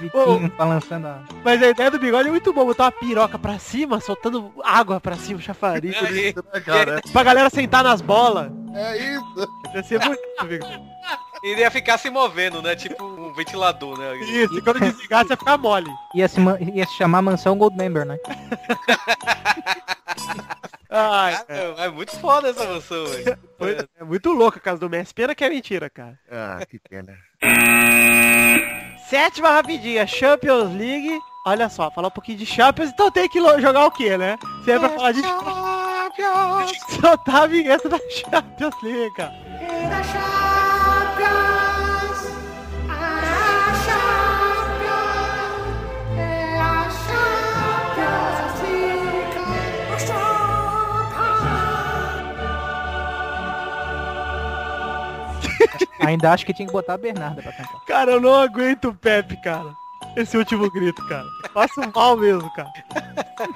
Vitinho 0.00 0.50
balançando 0.58 1.06
a... 1.06 1.22
Mas 1.44 1.62
a 1.62 1.68
ideia 1.68 1.88
do 1.88 2.00
bigode 2.00 2.26
é 2.26 2.32
muito 2.32 2.52
bom. 2.52 2.64
Botar 2.64 2.86
uma 2.86 2.90
piroca 2.92 3.38
pra 3.38 3.60
cima, 3.60 4.00
soltando 4.00 4.52
água 4.64 5.00
pra 5.00 5.14
cima, 5.14 5.40
chafariz. 5.40 5.94
Aí, 6.02 6.34
Né, 6.52 6.60
cara? 6.62 7.00
pra 7.12 7.22
galera 7.22 7.48
sentar 7.48 7.84
nas 7.84 8.00
bolas. 8.00 8.50
É 8.74 8.96
isso. 9.14 9.48
Ia 9.72 9.82
ser 9.84 10.00
bonito, 10.00 10.20
bigode. 10.48 10.80
Iria 11.42 11.70
ficar 11.70 11.98
se 11.98 12.10
movendo, 12.10 12.60
né? 12.62 12.76
Tipo 12.76 13.04
um 13.04 13.32
ventilador, 13.32 13.98
né? 13.98 14.16
Isso, 14.18 14.58
e 14.58 14.62
quando 14.62 14.80
desligar, 14.80 15.24
você 15.24 15.32
ia 15.32 15.36
ficar 15.36 15.58
mole. 15.58 15.90
Ia 16.14 16.28
se, 16.28 16.40
ia 16.74 16.86
se 16.86 16.96
chamar 16.96 17.22
Mansão 17.22 17.56
Goldmember, 17.56 18.04
né? 18.04 18.18
Ai, 20.92 21.44
Cara, 21.46 21.74
é 21.84 21.88
muito 21.88 22.18
foda 22.18 22.48
essa 22.48 22.64
mansão, 22.64 23.06
velho. 23.06 23.38
É, 23.60 23.88
é 24.00 24.04
muito 24.04 24.32
louca 24.32 24.58
a 24.58 24.60
casa 24.60 24.80
do 24.80 24.90
Messi. 24.90 25.14
Pena 25.14 25.36
que 25.36 25.44
é 25.44 25.48
mentira, 25.48 25.88
cara. 25.88 26.18
Ah, 26.28 26.58
que 26.68 26.80
pena. 26.80 27.16
Sétima 29.08 29.50
rapidinha, 29.50 30.04
Champions 30.06 30.74
League. 30.74 31.16
Olha 31.46 31.68
só, 31.68 31.90
falar 31.90 32.08
um 32.08 32.12
pouquinho 32.12 32.38
de 32.38 32.44
Champions, 32.44 32.90
então 32.90 33.10
tem 33.10 33.28
que 33.28 33.40
jogar 33.40 33.86
o 33.86 33.90
quê, 33.90 34.18
né? 34.18 34.36
Se 34.64 34.72
é 34.72 34.78
pra 34.78 34.88
falar 34.90 35.12
de 35.12 35.22
Champions, 35.22 36.72
soltar 37.00 37.42
a 37.42 37.46
vinheta 37.46 37.88
da 37.88 37.98
Champions 38.10 38.74
League, 38.82 39.14
cara. 39.14 39.32
Ainda 56.00 56.32
acho 56.32 56.46
que 56.46 56.54
tinha 56.54 56.66
que 56.66 56.72
botar 56.72 56.94
a 56.94 56.98
Bernarda 56.98 57.42
pra 57.42 57.52
cantar. 57.52 57.84
Cara, 57.86 58.12
eu 58.12 58.20
não 58.20 58.34
aguento 58.34 58.88
o 58.88 58.94
Pepe, 58.94 59.36
cara. 59.42 59.74
Esse 60.16 60.36
último 60.36 60.70
grito, 60.70 61.06
cara. 61.08 61.26
Faço 61.52 61.80
mal 61.94 62.16
mesmo, 62.16 62.50
cara. 62.52 62.70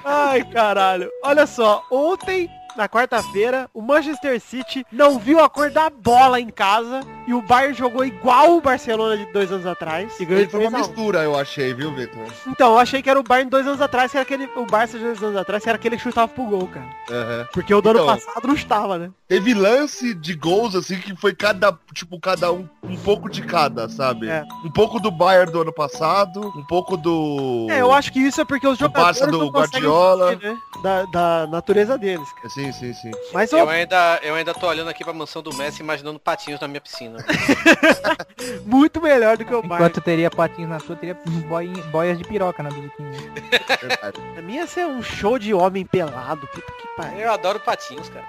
Ai, 0.03 0.43
caralho. 0.43 1.09
Olha 1.23 1.45
só, 1.45 1.83
ontem, 1.91 2.49
na 2.75 2.87
quarta-feira, 2.87 3.69
o 3.73 3.81
Manchester 3.81 4.39
City 4.39 4.85
não 4.91 5.19
viu 5.19 5.43
a 5.43 5.49
cor 5.49 5.69
da 5.69 5.89
bola 5.89 6.39
em 6.39 6.49
casa 6.49 7.01
e 7.27 7.33
o 7.33 7.41
Bayern 7.41 7.73
jogou 7.75 8.05
igual 8.05 8.57
o 8.57 8.61
Barcelona 8.61 9.17
de 9.17 9.25
dois 9.31 9.51
anos 9.51 9.65
atrás. 9.65 10.19
E 10.19 10.25
ganhou 10.25 10.39
Ele 10.41 10.45
de 10.45 10.51
foi 10.51 10.61
uma 10.61 10.69
3 10.71 10.73
a 10.73 10.85
1. 10.85 10.89
mistura, 10.89 11.19
eu 11.23 11.37
achei, 11.37 11.73
viu, 11.73 11.93
Vitor? 11.93 12.25
Então, 12.47 12.73
eu 12.73 12.79
achei 12.79 13.01
que 13.01 13.09
era 13.09 13.19
o 13.19 13.23
Bayern 13.23 13.49
dois 13.49 13.65
anos 13.67 13.81
atrás, 13.81 14.11
que 14.11 14.17
era 14.17 14.23
aquele. 14.23 14.49
O 14.55 14.65
Barça 14.65 14.97
de 14.97 15.03
dois 15.03 15.21
anos 15.23 15.37
atrás, 15.37 15.63
que 15.63 15.69
era 15.69 15.75
aquele 15.77 15.97
que 15.97 16.03
chutava 16.03 16.27
pro 16.27 16.43
gol, 16.45 16.67
cara. 16.67 16.85
Aham. 17.09 17.47
Porque 17.53 17.73
o 17.73 17.81
do 17.81 17.89
ano 17.89 17.99
Então. 18.01 18.15
passado 18.15 18.47
não 18.47 18.55
estava, 18.55 18.97
né? 18.97 19.11
Teve 19.27 19.53
lance 19.53 20.13
de 20.13 20.35
gols, 20.35 20.75
assim, 20.75 20.97
que 20.99 21.15
foi 21.15 21.33
cada, 21.33 21.77
tipo, 21.93 22.19
cada 22.19 22.51
um, 22.51 22.67
um 22.83 22.95
pouco 22.97 23.29
de 23.29 23.41
cada, 23.41 23.89
sabe? 23.89 24.27
É. 24.29 24.43
Um 24.63 24.71
pouco 24.71 24.99
do 24.99 25.09
Bayern 25.09 25.51
do 25.51 25.61
ano 25.61 25.73
passado, 25.73 26.41
um 26.55 26.63
pouco 26.65 26.95
do... 26.95 27.67
É, 27.69 27.81
eu 27.81 27.91
acho 27.91 28.11
que 28.13 28.19
isso 28.19 28.39
é 28.41 28.45
porque 28.45 28.67
os 28.67 28.79
O 28.79 28.87
Barça 28.89 29.25
jogadores 29.25 29.47
do 29.47 29.51
Guardiola. 29.51 30.33
entender, 30.33 30.51
né? 30.53 30.59
Da, 30.83 31.03
da 31.05 31.47
natureza 31.47 31.97
deles, 31.97 32.31
cara. 32.33 32.49
Sim, 32.49 32.71
sim, 32.71 32.93
sim. 32.93 33.11
Mas 33.33 33.51
Eu 33.51 33.65
ó, 33.65 33.69
ainda, 33.69 34.19
eu 34.21 34.35
ainda 34.35 34.53
tô 34.53 34.67
olhando 34.67 34.89
aqui 34.89 35.03
pra 35.03 35.13
mansão 35.13 35.41
do 35.41 35.53
Messi 35.55 35.81
imaginando 35.81 36.19
patinhos 36.19 36.59
na 36.59 36.67
minha 36.67 36.81
piscina. 36.81 37.14
muito 38.65 39.01
melhor 39.01 39.37
do 39.37 39.45
que 39.45 39.53
o 39.53 39.61
Bayern. 39.61 39.75
Enquanto 39.75 40.01
teria 40.03 40.29
patinhos 40.29 40.69
na 40.69 40.79
sua, 40.79 40.95
teria 40.95 41.17
boin- 41.47 41.73
boias 41.91 42.17
de 42.17 42.23
piroca 42.23 42.61
na. 42.63 42.69
Verdade. 42.69 44.17
A 44.37 44.41
minha 44.41 44.61
ia 44.61 44.67
ser 44.67 44.85
um 44.85 45.01
show 45.01 45.37
de 45.39 45.53
homem 45.53 45.85
pelado. 45.85 46.47
Puta 46.47 46.71
que 46.71 46.87
pariu. 46.97 47.19
Eu 47.19 47.31
adoro 47.31 47.59
patinhos, 47.59 48.09
cara. 48.09 48.25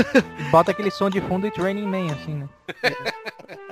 Bota 0.50 0.70
aquele 0.70 0.90
som 0.90 1.08
de 1.10 1.20
fundo 1.20 1.46
e 1.46 1.50
Training 1.50 1.86
Man, 1.86 2.12
assim, 2.12 2.34
né? 2.34 2.48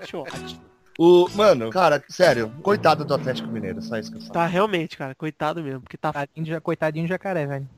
Acho 0.02 0.18
ótimo. 0.18 0.60
O, 1.00 1.28
mano, 1.34 1.70
cara, 1.70 2.02
sério, 2.08 2.52
coitado 2.60 3.04
do 3.04 3.14
Atlético 3.14 3.46
Mineiro, 3.48 3.80
só 3.80 3.96
isso 3.98 4.10
que 4.10 4.16
eu 4.16 4.20
falo. 4.20 4.32
Tá 4.32 4.46
realmente, 4.46 4.96
cara. 4.96 5.14
Coitado 5.14 5.62
mesmo. 5.62 5.80
Porque 5.82 5.96
tá. 5.96 6.12
Coitadinho 6.60 7.04
de 7.06 7.08
jacaré, 7.10 7.46
velho. 7.46 7.68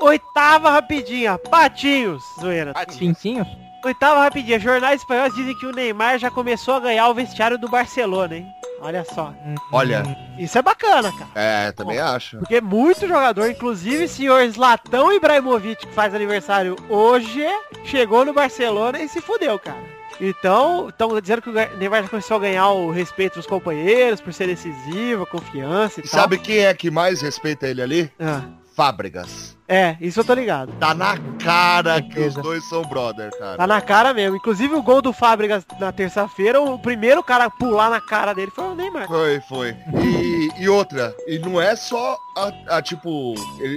Oitava 0.00 0.70
rapidinha. 0.70 1.36
Patinhos. 1.38 2.22
Zoeira. 2.40 2.72
Patinhos. 2.72 2.98
Pintinhos? 2.98 3.48
Oitava 3.84 4.20
rapidinha. 4.22 4.58
Jornais 4.58 5.00
espanhóis 5.00 5.34
dizem 5.34 5.54
que 5.56 5.66
o 5.66 5.72
Neymar 5.72 6.18
já 6.18 6.30
começou 6.30 6.74
a 6.74 6.80
ganhar 6.80 7.08
o 7.08 7.14
vestiário 7.14 7.58
do 7.58 7.68
Barcelona, 7.68 8.36
hein? 8.36 8.46
Olha 8.80 9.04
só. 9.04 9.32
Olha. 9.72 10.02
Isso 10.38 10.58
é 10.58 10.62
bacana, 10.62 11.10
cara. 11.12 11.30
É, 11.34 11.72
também 11.72 11.98
acho. 11.98 12.38
Porque 12.38 12.60
muito 12.60 13.06
jogador, 13.08 13.48
inclusive 13.48 14.04
o 14.04 14.08
senhor 14.08 14.46
Zlatão 14.50 15.10
Ibrahimovic, 15.12 15.86
que 15.86 15.92
faz 15.94 16.14
aniversário 16.14 16.76
hoje, 16.88 17.42
chegou 17.84 18.24
no 18.24 18.34
Barcelona 18.34 19.00
e 19.00 19.08
se 19.08 19.20
fudeu, 19.22 19.58
cara. 19.58 19.82
Então, 20.20 20.88
estão 20.90 21.18
dizendo 21.20 21.42
que 21.42 21.48
o 21.50 21.52
Neymar 21.52 22.02
já 22.02 22.08
começou 22.08 22.36
a 22.36 22.40
ganhar 22.40 22.68
o 22.70 22.90
respeito 22.90 23.34
dos 23.36 23.46
companheiros 23.46 24.20
por 24.20 24.32
ser 24.32 24.46
decisivo, 24.46 25.26
confiança 25.26 26.00
e, 26.00 26.04
E 26.04 26.08
tal. 26.08 26.20
sabe 26.20 26.38
quem 26.38 26.58
é 26.58 26.74
que 26.74 26.90
mais 26.90 27.20
respeita 27.22 27.66
ele 27.66 27.82
ali? 27.82 28.12
Ah, 28.20 28.42
Fábricas. 28.76 29.53
É, 29.74 29.96
isso 30.00 30.20
eu 30.20 30.24
tô 30.24 30.34
ligado. 30.34 30.72
Tá 30.78 30.94
na 30.94 31.16
cara 31.42 32.00
que 32.00 32.20
os 32.20 32.34
dois 32.34 32.64
são 32.68 32.82
brother, 32.82 33.30
cara. 33.38 33.56
Tá 33.56 33.66
na 33.66 33.80
cara 33.80 34.14
mesmo. 34.14 34.36
Inclusive 34.36 34.74
o 34.74 34.82
gol 34.82 35.02
do 35.02 35.12
Fábricas 35.12 35.64
na 35.78 35.90
terça-feira, 35.92 36.60
o 36.60 36.78
primeiro 36.78 37.22
cara 37.22 37.46
a 37.46 37.50
pular 37.50 37.90
na 37.90 38.00
cara 38.00 38.32
dele 38.32 38.52
foi 38.54 38.64
o 38.64 38.74
Neymar. 38.74 39.06
Foi, 39.06 39.40
foi. 39.48 39.76
E, 40.02 40.62
e 40.62 40.68
outra, 40.68 41.14
e 41.26 41.38
não 41.38 41.60
é 41.60 41.74
só 41.74 42.16
a, 42.36 42.76
a, 42.76 42.82
tipo, 42.82 43.34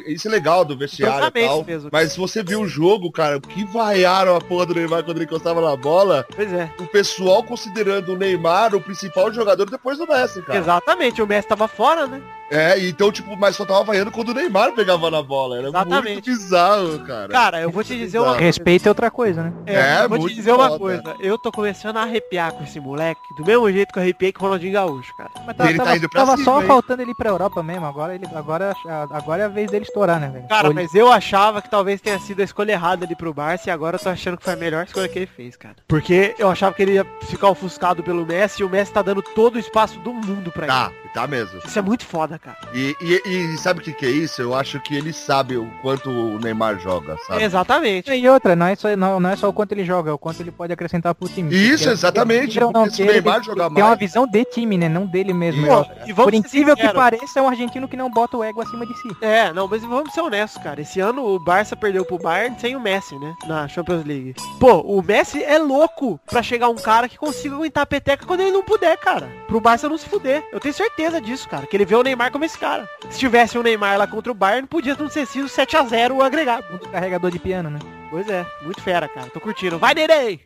isso 0.08 0.28
é 0.28 0.32
legal 0.32 0.66
do 0.66 0.78
vestiário 0.78 1.16
e 1.16 1.28
Entrosamento 1.28 1.48
tal, 1.54 1.64
mesmo. 1.64 1.90
mas 1.92 2.12
se 2.12 2.18
você 2.18 2.44
viu 2.44 2.62
o 2.62 2.68
jogo, 2.68 3.12
cara, 3.12 3.38
o 3.38 3.42
que 3.42 3.64
vaiaram 3.66 4.36
a 4.36 4.42
porra 4.42 4.66
do 4.68 4.76
Neymar 4.76 5.04
quando 5.04 5.18
ele 5.18 5.26
encostava 5.26 5.62
na 5.62 5.76
bola, 5.76 6.26
Pois 6.36 6.52
é. 6.52 6.70
o 6.80 6.88
pessoal 6.88 7.44
considerando 7.44 8.14
o 8.14 8.18
Neymar 8.18 8.76
o 8.76 8.82
principal 8.82 9.32
jogador 9.32 9.70
depois 9.70 9.98
do 9.98 10.08
Messi, 10.08 10.42
cara. 10.42 10.60
Exatamente, 10.60 11.22
o 11.22 11.28
Messi 11.28 11.48
tava 11.48 11.68
fora, 11.68 12.08
né? 12.08 12.22
É, 12.50 12.80
então, 12.88 13.12
tipo, 13.12 13.36
mas 13.36 13.58
só 13.58 13.66
tava 13.66 13.84
vaiando 13.84 14.10
quando 14.10 14.30
o 14.30 14.34
Neymar 14.34 14.72
pegava 14.72 15.12
na 15.12 15.22
bola, 15.22 15.58
era 15.58 15.68
Exatamente. 15.88 16.14
muito 16.14 16.26
bizarro, 16.26 17.00
cara. 17.06 17.28
Cara, 17.30 17.62
eu 17.62 17.72
vou 17.72 17.84
te 17.84 17.96
dizer 17.98 18.20
uma 18.20 18.28
Exato. 18.30 18.42
Respeito 18.44 18.86
é 18.86 18.90
outra 18.90 19.10
coisa, 19.12 19.44
né? 19.44 19.54
É, 19.66 19.74
É, 19.76 20.04
eu 20.04 20.10
vou 20.10 20.28
te 20.28 20.36
dizer 20.36 20.52
uma 20.52 20.68
foda. 20.70 20.80
coisa, 20.80 21.16
eu 21.20 21.38
tô 21.38 21.52
começando 21.52 21.98
a 21.98 22.04
arrepiar 22.04 22.52
com 22.54 22.64
esse 22.64 22.80
moleque, 22.80 23.22
do 23.38 23.46
mesmo 23.46 23.72
jeito 23.72 23.92
que 23.94 24.00
eu 24.00 24.04
arrepiei 24.04 24.32
com 24.32 24.40
o 24.40 24.44
Ronaldinho 24.44 24.74
Gaúcho, 24.74 25.16
cara. 25.18 25.30
Mas 25.46 25.70
Ele 25.70 25.78
tá 25.78 25.84
tava, 25.86 25.98
indo 25.98 26.10
pra 26.10 26.20
tava 26.22 26.38
cima, 26.38 26.46
só 26.46 26.62
hein? 26.62 26.68
faltando 26.68 27.02
ele 27.02 27.12
ir 27.12 27.16
pra 27.16 27.30
Europa 27.30 27.64
mesmo. 27.64 27.86
Agora, 27.86 28.16
ele, 28.16 28.26
agora, 28.36 28.74
agora 29.12 29.44
é 29.44 29.46
a 29.46 29.50
vez 29.50 29.70
dele 29.72 29.86
estourar, 29.86 30.20
né, 30.20 30.30
velho? 30.30 30.48
Cara, 30.48 30.68
Olhe- 30.68 30.76
mas 30.76 30.94
eu 30.94 31.12
achava 31.12 31.62
que 31.62 31.70
talvez 31.70 32.02
tenha 32.02 32.20
sido 32.20 32.42
a 32.42 32.44
escolha 32.44 32.72
errada 32.74 33.06
ali 33.06 33.16
pro 33.16 33.34
Barça 33.34 33.70
e 33.70 33.72
agora 33.72 33.96
eu 33.96 34.00
tô 34.00 34.10
achando 34.10 34.38
que 34.38 34.44
foi 34.44 34.54
a 34.54 34.58
melhor 34.58 34.84
escolha 34.86 35.08
que 35.08 35.20
ele 35.20 35.28
fez, 35.28 35.56
cara. 35.56 35.76
Porque 35.88 36.36
eu 36.38 36.50
achava 36.50 36.74
que 36.76 36.82
ele 36.82 36.94
ia 36.94 37.06
ficar 37.24 37.50
ofuscado 37.50 38.04
pelo 38.04 38.26
Messi 38.26 38.62
e 38.62 38.66
o 38.66 38.70
Messi 38.70 38.92
tá 38.92 39.02
dando 39.02 39.22
todo 39.22 39.56
o 39.56 39.60
espaço 39.60 40.00
do 40.00 40.14
mundo 40.14 40.52
pra 40.52 40.68
Tá, 40.68 40.92
ele. 41.02 41.07
Tá 41.18 41.26
mesmo. 41.26 41.60
Isso 41.66 41.80
é 41.80 41.82
muito 41.82 42.06
foda, 42.06 42.38
cara. 42.38 42.58
E, 42.74 42.96
e, 43.02 43.22
e 43.28 43.58
sabe 43.58 43.80
o 43.80 43.84
que, 43.84 43.92
que 43.92 44.06
é 44.06 44.10
isso? 44.10 44.40
Eu 44.40 44.54
acho 44.54 44.80
que 44.80 44.96
ele 44.96 45.12
sabe 45.12 45.58
o 45.58 45.68
quanto 45.82 46.12
o 46.12 46.38
Neymar 46.38 46.80
joga, 46.80 47.18
sabe? 47.26 47.44
Exatamente. 47.44 48.12
E 48.12 48.30
outra, 48.30 48.56
não 48.56 48.68
é, 48.68 48.76
só, 48.76 48.96
não, 48.96 49.20
não 49.20 49.30
é 49.32 49.36
só 49.36 49.50
o 49.50 49.54
quanto 49.54 49.72
ele 49.72 49.84
joga, 49.84 50.12
é 50.12 50.14
o 50.14 50.18
quanto 50.18 50.42
ele 50.42 50.52
pode 50.52 50.72
acrescentar 50.72 51.16
pro 51.16 51.28
time. 51.28 51.54
Isso, 51.54 51.90
exatamente, 51.90 52.60
não 52.60 52.88
se 52.90 53.02
o 53.02 53.06
Neymar 53.06 53.44
jogar 53.44 53.70
Tem 53.70 53.82
uma 53.84 53.90
mais- 53.90 54.00
visão 54.00 54.28
de 54.28 54.46
time, 54.46 54.78
né? 54.78 54.88
Não 54.88 55.08
dele 55.08 55.34
mesmo. 55.34 55.66
Pô, 55.66 55.80
né? 55.82 55.88
e 56.06 56.14
vamos 56.14 56.26
Por 56.26 56.34
incrível 56.36 56.76
que 56.76 56.88
pareça, 56.90 57.40
é 57.40 57.42
um 57.42 57.48
argentino 57.48 57.88
que 57.88 57.98
não 57.98 58.12
bota 58.12 58.38
o 58.38 58.44
ego 58.44 58.62
acima 58.62 58.86
de 58.86 58.94
si. 58.94 59.08
É, 59.22 59.52
não, 59.52 59.68
mas 59.68 59.82
vamos 59.84 60.14
ser 60.14 60.22
honestos, 60.22 60.62
cara. 60.62 60.82
Esse 60.82 61.00
ano 61.00 61.26
o 61.26 61.40
Barça 61.40 61.76
perdeu 61.76 62.06
pro 62.06 62.20
Bayern 62.20 62.60
sem 62.60 62.76
o 62.76 62.80
Messi, 62.80 63.18
né? 63.18 63.34
Na 63.48 63.68
Champions 63.68 64.06
League. 64.06 64.36
Pô, 64.60 64.82
o 64.82 65.02
Messi 65.02 65.44
é 65.44 65.58
louco 65.58 66.20
pra 66.30 66.44
chegar 66.44 66.70
um 66.70 66.76
cara 66.76 67.10
que 67.10 67.18
consiga 67.18 67.56
aguentar 67.56 67.84
a 67.84 67.88
peteca 67.88 68.26
quando 68.26 68.42
ele 68.42 68.52
não 68.52 68.64
puder, 68.64 68.96
cara. 68.98 69.28
Pro 69.48 69.60
Barça 69.62 69.90
não 69.90 69.98
se 69.98 70.08
fuder. 70.08 70.44
Eu 70.52 70.60
tenho 70.60 70.74
certeza 70.74 71.07
disso, 71.22 71.48
cara. 71.50 71.66
Que 71.66 71.76
ele 71.78 71.86
vê 71.86 71.96
o 71.96 72.04
Neymar 72.04 72.32
como 72.32 72.44
esse 72.46 72.58
cara. 72.58 72.88
Se 73.10 73.18
tivesse 73.20 73.58
o 73.58 73.64
Neymar 73.64 73.98
lá 73.98 74.06
contra 74.08 74.32
o 74.32 74.36
Bayern, 74.36 74.68
podia 74.68 74.96
não 74.96 75.08
ter 75.10 75.26
sido 75.26 75.48
7x0 75.48 76.12
o 76.12 76.22
agregado. 76.22 76.66
Muito 76.70 76.90
carregador 76.90 77.32
de 77.32 77.40
piano, 77.40 77.70
né? 77.70 77.80
Pois 78.10 78.28
é, 78.30 78.46
muito 78.62 78.82
fera, 78.82 79.08
cara. 79.08 79.30
Tô 79.30 79.40
curtindo. 79.40 79.80
Vai, 79.80 79.94
Neném! 79.94 80.42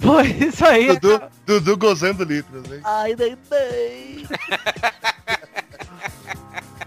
Pô, 0.00 0.20
isso 0.44 0.64
aí. 0.66 0.98
Dudu, 0.98 1.22
Dudu 1.46 1.76
gozando 1.76 2.24
litros, 2.24 2.70
hein? 2.72 2.80
Ai, 2.84 3.14
Neném. 3.16 4.26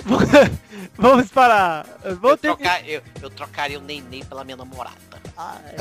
Vamos 0.98 1.30
para... 1.32 1.86
Vamos 2.04 2.24
Eu, 2.24 2.38
ter... 2.38 2.48
trocar, 2.50 2.88
eu, 2.88 3.02
eu 3.22 3.30
trocaria 3.30 3.80
o 3.80 3.82
Neném 3.82 4.24
pela 4.26 4.44
minha 4.44 4.58
namorada. 4.58 4.96
Ah, 5.38 5.58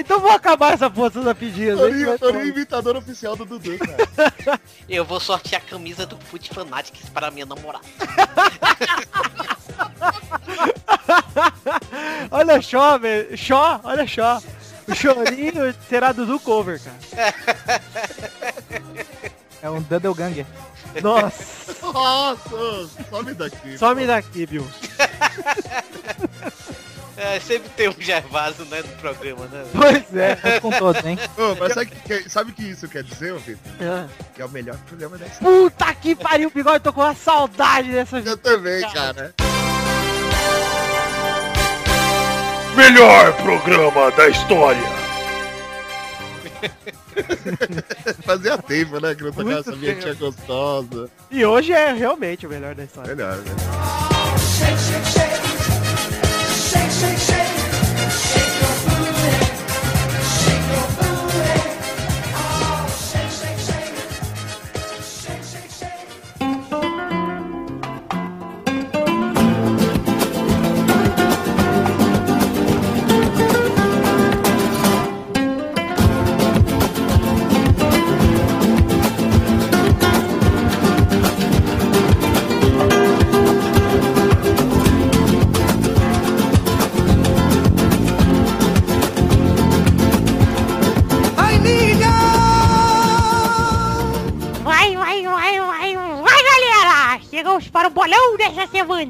então 0.00 0.20
vou 0.20 0.30
acabar 0.30 0.74
essa 0.74 0.90
força 0.90 1.22
da 1.22 1.34
pedida. 1.34 1.76
Torinho, 1.76 2.18
Torinho 2.18 2.46
imitador 2.46 2.96
oficial 2.96 3.36
do 3.36 3.44
Dudu, 3.44 3.78
cara. 3.78 4.60
Eu 4.88 5.04
vou 5.04 5.20
sortear 5.20 5.60
a 5.60 5.64
camisa 5.64 6.06
do 6.06 6.16
Foot 6.16 6.48
Fanatics 6.52 7.08
para 7.10 7.30
minha 7.30 7.46
namorada. 7.46 7.84
Olha 12.30 12.62
só, 12.62 12.98
velho. 12.98 13.38
Só, 13.38 13.80
olha 13.84 14.06
só. 14.06 14.42
O 14.86 14.94
chorinho 14.94 15.74
será 15.88 16.12
Dudu 16.12 16.38
cover, 16.40 16.80
cara. 16.80 16.98
É 19.60 19.68
um 19.68 19.82
Double 19.82 20.14
Ganger. 20.14 20.46
Nossa. 21.02 21.74
Nossa, 21.82 22.88
some 23.10 23.34
daqui. 23.34 23.76
Some 23.76 24.06
daqui, 24.06 24.46
Bill. 24.46 24.64
É, 27.18 27.40
sempre 27.40 27.68
tem 27.70 27.88
um 27.88 27.94
Gervásio, 27.98 28.64
né, 28.66 28.80
no 28.80 28.88
programa, 29.00 29.44
né? 29.46 29.64
Pois 29.72 30.16
é. 30.16 30.36
Com 30.62 30.70
todos, 30.70 31.04
hein? 31.04 31.18
Ô, 31.36 31.56
mas 31.58 31.72
sabe 31.74 31.92
o 31.92 31.96
que, 31.96 32.30
sabe 32.30 32.52
que 32.52 32.62
isso 32.62 32.86
quer 32.86 33.02
dizer, 33.02 33.32
ô 33.32 33.38
Vitor? 33.38 33.72
Ah. 33.80 34.06
Que 34.32 34.40
é 34.40 34.44
o 34.44 34.48
melhor 34.48 34.76
programa 34.86 35.18
dessa. 35.18 35.44
Puta 35.44 35.92
que 35.94 36.14
pariu, 36.14 36.48
bigode. 36.48 36.78
Tô 36.78 36.92
com 36.92 37.00
uma 37.00 37.16
saudade 37.16 37.90
dessa 37.90 38.20
Eu 38.20 38.36
também, 38.36 38.88
cara. 38.92 39.34
Melhor 42.76 43.32
programa 43.42 44.12
da 44.12 44.28
história. 44.28 44.98
Fazia 48.24 48.56
tempo, 48.58 49.00
né? 49.00 49.16
Que 49.16 49.24
não 49.24 49.32
tocava 49.32 49.58
essa 49.58 49.72
vinhetinha 49.72 50.14
gostosa. 50.14 51.10
E 51.32 51.44
hoje 51.44 51.72
é 51.72 51.92
realmente 51.92 52.46
o 52.46 52.50
melhor 52.50 52.76
da 52.76 52.84
história. 52.84 53.12
Melhor, 53.16 53.38
né? 53.38 53.54
Vai, 57.00 57.47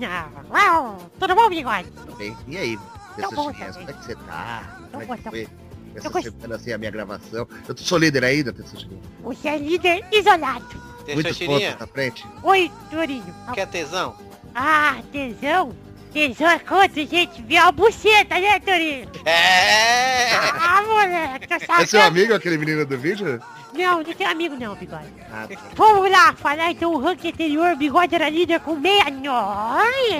semana! 0.06 0.44
Uau! 0.50 1.10
Tudo 1.18 1.34
bom, 1.34 1.48
bigode? 1.48 1.90
Tudo 1.90 2.16
bem. 2.16 2.36
E 2.46 2.56
aí, 2.56 2.76
Tá 3.20 3.28
bom 3.34 3.50
Tessochinhas, 3.50 3.76
também. 3.76 3.86
como 3.86 3.90
é 3.90 3.92
que 3.94 4.04
você 4.06 4.14
tá? 4.14 4.62
Como 4.92 5.06
bom, 5.06 5.14
é 5.14 5.16
que 5.16 5.22
tá 5.24 5.30
foi 5.30 5.48
essa 5.96 6.08
gost- 6.10 6.24
semana 6.30 6.54
assim 6.56 6.72
a 6.72 6.78
minha 6.78 6.90
gravação? 6.90 7.48
Eu 7.66 7.76
sou 7.76 7.98
líder 7.98 8.22
ainda, 8.24 8.52
Tessochinha. 8.52 8.98
Você 9.22 9.48
é 9.48 9.58
líder 9.58 10.04
isolado. 10.12 10.64
Muitos 11.08 11.22
Teixeirinha, 11.38 11.70
pontos 11.72 11.80
na 11.80 11.86
frente. 11.92 12.26
Oi, 12.42 12.70
Turinho. 12.90 13.34
quer 13.54 13.66
tesão? 13.66 14.14
Ah, 14.54 14.96
tesão? 15.10 15.74
Tesão 16.12 16.48
é 16.50 16.58
quando 16.58 16.82
a 16.98 17.04
gente 17.04 17.42
vê 17.42 17.56
a 17.56 17.72
buceta, 17.72 18.38
né, 18.38 18.60
Turinho? 18.60 19.08
É! 19.24 20.34
Ah, 20.36 20.82
moleque, 20.86 21.46
tu 21.48 21.54
É 21.54 21.58
sabe? 21.60 21.86
seu 21.86 22.02
amigo 22.02 22.34
aquele 22.34 22.56
menino 22.58 22.84
do 22.86 22.96
vídeo? 22.98 23.40
Não, 23.78 24.02
não 24.02 24.12
tenho 24.12 24.30
amigo 24.30 24.56
não, 24.58 24.74
bigode. 24.74 25.06
Ah, 25.32 25.46
tá. 25.48 25.56
Vamos 25.76 26.10
lá, 26.10 26.32
falar 26.34 26.72
então 26.72 26.92
o 26.92 26.98
ranking 26.98 27.28
anterior, 27.28 27.76
bigode 27.76 28.12
era 28.14 28.28
líder 28.28 28.58
com 28.60 28.74
69. 28.74 29.30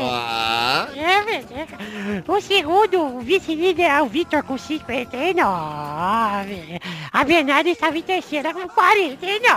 Ah, 0.01 0.89
É, 0.95 1.23
velho. 1.23 2.25
O 2.29 2.41
segundo, 2.41 3.17
o 3.17 3.21
vice-líder 3.21 3.83
é 3.83 4.01
o 4.01 4.07
Vitor 4.07 4.45
com 4.45 4.57
59. 4.57 5.45
A 7.13 7.25
Bernardo 7.25 7.69
estava 7.69 7.99
em 7.99 8.03
terceira 8.03 8.55
com 8.55 8.69
49. 8.69 9.49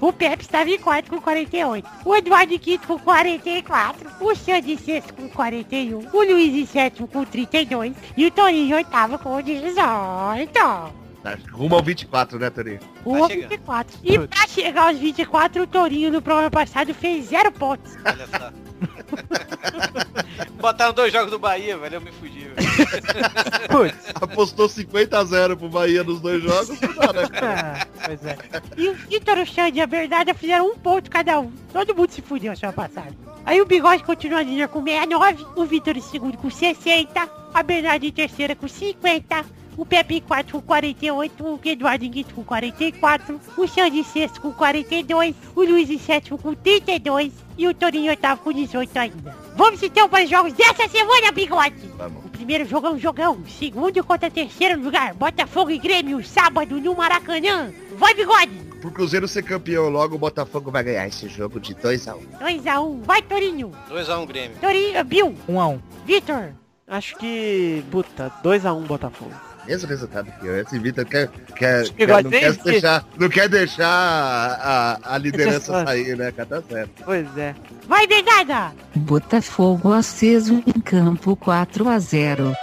O 0.00 0.12
Pepe 0.12 0.42
estava 0.42 0.70
em 0.70 0.78
quarto 0.78 1.10
com 1.10 1.20
48. 1.20 1.88
O 2.04 2.14
Eduardo 2.14 2.54
em 2.54 2.58
quinto 2.58 2.86
com 2.86 2.98
44. 2.98 4.10
O 4.20 4.30
em 4.30 4.76
sexto 4.78 5.12
com 5.14 5.28
41. 5.28 6.08
O 6.12 6.22
Luiz 6.22 6.54
em 6.54 6.66
sétimo 6.66 7.08
com 7.08 7.24
32. 7.24 7.96
E 8.16 8.26
o 8.26 8.30
Torinho 8.30 8.68
em 8.68 8.74
oitavo 8.74 9.18
com 9.18 9.40
18. 9.42 10.97
Tá. 11.22 11.38
Rumo 11.52 11.74
ao 11.76 11.82
24, 11.82 12.38
né, 12.38 12.50
Torinho? 12.50 12.78
Tá 12.78 13.28
chegando. 13.28 13.50
24. 13.50 13.98
E 14.02 14.18
pra 14.18 14.46
chegar 14.46 14.88
aos 14.88 14.98
24, 14.98 15.62
o 15.62 15.66
Torinho 15.66 16.10
no 16.10 16.22
programa 16.22 16.50
passado 16.50 16.94
fez 16.94 17.26
zero 17.26 17.52
pontos. 17.52 17.96
Olha 18.04 18.26
só. 18.26 18.52
Botaram 20.60 20.92
dois 20.92 21.12
jogos 21.12 21.30
do 21.30 21.38
Bahia, 21.38 21.76
velho, 21.76 21.96
eu 21.96 22.00
me 22.00 22.12
fudi. 22.12 22.40
velho. 22.40 22.56
Putz. 23.70 24.12
Apostou 24.14 24.68
50 24.68 25.18
a 25.18 25.24
0 25.24 25.56
pro 25.56 25.68
Bahia 25.68 26.04
nos 26.04 26.20
dois 26.20 26.42
jogos. 26.42 26.80
não 26.80 26.88
né? 26.88 27.28
Ah, 27.42 27.86
pois 28.04 28.24
é. 28.24 28.36
E 28.76 28.88
o 28.88 28.94
Vitor, 28.94 29.38
o 29.38 29.46
Xande 29.46 29.78
e 29.78 29.80
a 29.80 29.86
Bernarda 29.86 30.34
fizeram 30.34 30.70
um 30.70 30.76
ponto 30.76 31.10
cada 31.10 31.40
um. 31.40 31.52
Todo 31.72 31.94
mundo 31.94 32.10
se 32.10 32.22
fudeu 32.22 32.54
semana 32.56 32.76
passada. 32.76 33.14
Aí 33.44 33.60
o 33.60 33.66
Bigode 33.66 34.04
continua 34.04 34.42
líder 34.42 34.68
com 34.68 34.82
69, 34.82 35.46
o 35.56 35.64
Vitor 35.64 35.96
em 35.96 36.02
segundo 36.02 36.36
com 36.36 36.50
60, 36.50 37.28
a 37.54 37.62
Bernarda 37.62 38.04
em 38.04 38.12
terceira 38.12 38.54
com 38.54 38.68
50, 38.68 39.44
o 39.78 39.86
Pepe 39.86 40.16
em 40.16 40.20
quarto 40.20 40.54
com 40.54 40.60
48, 40.60 41.44
o 41.44 41.60
Eduardo 41.64 42.04
em 42.04 42.10
quinto 42.10 42.34
com 42.34 42.42
44, 42.42 43.40
o 43.56 43.66
Xande 43.68 44.00
em 44.00 44.04
sexto 44.04 44.40
com 44.40 44.52
42, 44.52 45.36
o 45.54 45.62
Luiz 45.62 45.88
em 45.88 45.98
sétimo 45.98 46.36
com 46.36 46.52
32 46.52 47.32
e 47.56 47.68
o 47.68 47.72
Torinho 47.72 48.06
em 48.06 48.08
oitavo 48.08 48.42
com 48.42 48.52
18 48.52 48.98
ainda. 48.98 49.36
Vamos 49.54 49.80
então 49.80 50.08
para 50.08 50.24
os 50.24 50.30
jogos 50.30 50.52
dessa 50.52 50.88
semana, 50.88 51.30
Bigode! 51.30 51.76
Vamos. 51.96 52.24
O 52.24 52.28
primeiro 52.28 52.64
jogo 52.64 52.88
é 52.88 52.90
um 52.90 52.98
jogão, 52.98 53.38
segundo 53.46 54.02
contra 54.02 54.28
terceiro 54.28 54.82
lugar, 54.82 55.14
Botafogo 55.14 55.70
e 55.70 55.78
Grêmio, 55.78 56.24
sábado 56.24 56.80
no 56.80 56.96
Maracanã. 56.96 57.72
Vai, 57.96 58.14
Bigode! 58.14 58.68
Pro 58.80 58.90
Cruzeiro 58.90 59.28
ser 59.28 59.42
campeão 59.42 59.88
logo, 59.88 60.16
o 60.16 60.18
Botafogo 60.18 60.72
vai 60.72 60.82
ganhar 60.82 61.06
esse 61.06 61.28
jogo 61.28 61.60
de 61.60 61.74
2 61.74 62.08
a 62.08 62.16
1 62.16 62.20
2x1, 62.40 63.02
vai 63.02 63.22
Torinho! 63.22 63.70
2x1 63.88 64.26
Grêmio. 64.26 64.56
Torinho, 64.60 65.04
Bill, 65.04 65.34
Um 65.48 65.60
a 65.60 65.68
um. 65.68 65.80
Vitor, 66.04 66.52
Acho 66.86 67.16
que, 67.16 67.84
puta, 67.90 68.32
2x1 68.42 68.86
Botafogo. 68.86 69.47
Mesmo 69.68 69.86
resultado 69.88 70.32
que 70.40 70.46
eu. 70.46 70.58
Esse 70.60 70.78
Vitor 70.78 71.04
quer, 71.04 71.28
quer, 71.54 71.84
quer, 71.90 72.22
não, 72.22 72.30
quer 72.30 72.42
esse- 72.50 72.64
deixar, 72.64 73.04
não 73.18 73.28
quer 73.28 73.48
deixar 73.48 73.86
a, 73.86 74.98
a 75.14 75.18
liderança 75.18 75.84
sair, 75.84 76.16
né, 76.16 76.32
cara? 76.32 76.48
Tá 76.48 76.62
certo. 76.68 76.90
Pois 77.04 77.26
é. 77.36 77.54
vai 77.86 78.06
Bernarda! 78.06 78.72
Botafogo 78.96 79.92
aceso 79.92 80.62
em 80.66 80.80
campo 80.80 81.36
4 81.36 81.86
a 81.88 81.98
0. 81.98 82.54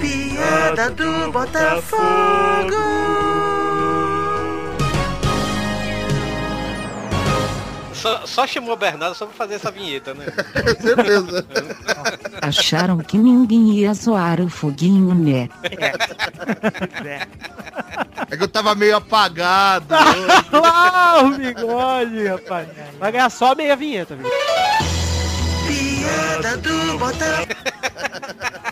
Piada 0.00 0.90
do 0.90 1.32
Botafogo. 1.32 2.74
Só, 8.04 8.26
só 8.26 8.46
chamou 8.46 8.74
o 8.74 8.76
Bernardo 8.76 9.14
só 9.14 9.24
pra 9.24 9.34
fazer 9.34 9.54
essa 9.54 9.70
vinheta, 9.70 10.12
né? 10.12 10.26
Certeza. 10.78 11.46
Acharam 12.42 12.98
que 12.98 13.16
ninguém 13.16 13.70
ia 13.76 13.94
zoar 13.94 14.42
o 14.42 14.50
foguinho, 14.50 15.14
né? 15.14 15.48
É. 17.02 17.26
É 18.30 18.36
que 18.36 18.42
eu 18.42 18.48
tava 18.48 18.74
meio 18.74 18.96
apagado. 18.96 19.86
ah, 20.52 21.22
o 21.24 21.30
bigode, 21.30 22.26
rapaz. 22.26 22.68
Vai 22.98 23.10
ganhar 23.10 23.30
só 23.30 23.54
meia 23.54 23.74
vinheta, 23.74 24.14
viu? 24.14 24.30
Piada 25.66 26.58
do 26.58 26.98
botão. 26.98 27.46